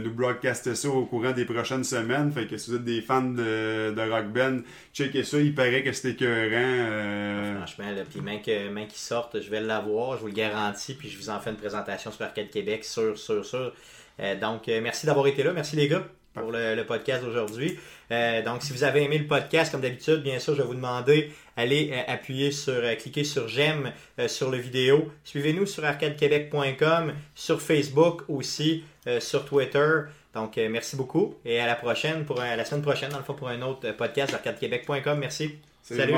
nous 0.00 0.14
broadcaster 0.14 0.74
ça 0.74 0.88
au 0.88 1.04
courant 1.04 1.32
des 1.32 1.44
prochaines 1.44 1.84
semaines. 1.84 2.32
Fait 2.32 2.46
que 2.46 2.56
si 2.56 2.70
vous 2.70 2.76
êtes 2.78 2.84
des 2.84 3.02
fans 3.02 3.20
de, 3.20 3.92
de 3.94 4.10
Rock 4.10 4.32
Band, 4.32 4.60
checkez 4.92 5.24
ça, 5.24 5.38
il 5.38 5.54
paraît 5.54 5.82
que 5.82 5.92
c'était 5.92 6.10
écœurant. 6.10 6.50
euh, 6.54 7.56
Franchement, 7.56 7.90
là, 7.92 8.02
puis 8.08 8.20
main 8.20 8.38
que, 8.38 8.68
main 8.68 8.86
qui 8.86 8.98
sortent, 8.98 9.40
je 9.40 9.50
vais 9.50 9.60
l'avoir, 9.60 10.16
je 10.16 10.22
vous 10.22 10.26
le 10.28 10.32
garantis, 10.32 10.94
puis 10.94 11.08
je 11.08 11.18
vous 11.18 11.30
en 11.30 11.40
fais 11.40 11.50
une 11.50 11.56
présentation 11.56 12.10
sur 12.10 12.22
Arcade 12.22 12.50
Québec, 12.50 12.84
sur, 12.84 13.18
sur, 13.18 13.44
sur. 13.44 13.72
Euh, 14.20 14.38
donc, 14.38 14.68
euh, 14.68 14.80
merci 14.82 15.06
d'avoir 15.06 15.26
été 15.26 15.42
là. 15.42 15.52
Merci 15.52 15.76
les 15.76 15.88
gars 15.88 16.06
pour 16.34 16.52
le, 16.52 16.82
podcast 16.84 17.24
d'aujourd'hui. 17.24 17.78
Euh, 18.12 18.42
donc, 18.42 18.62
si 18.62 18.72
vous 18.72 18.84
avez 18.84 19.02
aimé 19.02 19.18
le 19.18 19.26
podcast, 19.26 19.72
comme 19.72 19.80
d'habitude, 19.80 20.22
bien 20.22 20.38
sûr, 20.38 20.54
je 20.54 20.62
vais 20.62 20.68
vous 20.68 20.74
demander, 20.74 21.32
allez 21.56 21.90
euh, 21.92 22.12
appuyer 22.12 22.50
sur, 22.52 22.80
cliquer 22.98 23.24
sur 23.24 23.48
j'aime 23.48 23.92
sur 24.26 24.50
le 24.50 24.58
vidéo. 24.58 25.10
Suivez-nous 25.24 25.66
sur 25.66 25.84
arcadequebec.com, 25.84 27.14
sur 27.34 27.60
Facebook 27.62 28.22
aussi, 28.28 28.84
sur 29.18 29.44
Twitter. 29.44 30.02
Donc, 30.34 30.56
euh, 30.58 30.68
merci 30.70 30.96
beaucoup 30.96 31.34
et 31.44 31.58
à 31.60 31.66
la 31.66 31.74
prochaine, 31.74 32.24
pour 32.24 32.40
un- 32.40 32.50
à 32.50 32.56
la 32.56 32.64
semaine 32.64 32.82
prochaine, 32.82 33.10
dans 33.10 33.18
le 33.18 33.24
fond, 33.24 33.34
pour 33.34 33.48
un 33.48 33.60
autre 33.62 33.88
euh, 33.88 33.92
podcast 33.92 34.30
d'arcadequebec.com. 34.32 35.18
Merci. 35.18 35.56
Salut. 35.82 36.12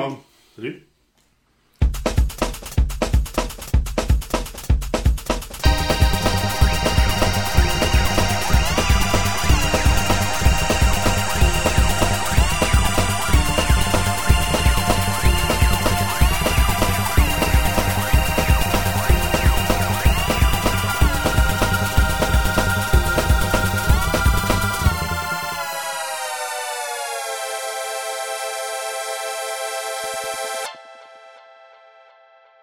Salut. 0.56 0.91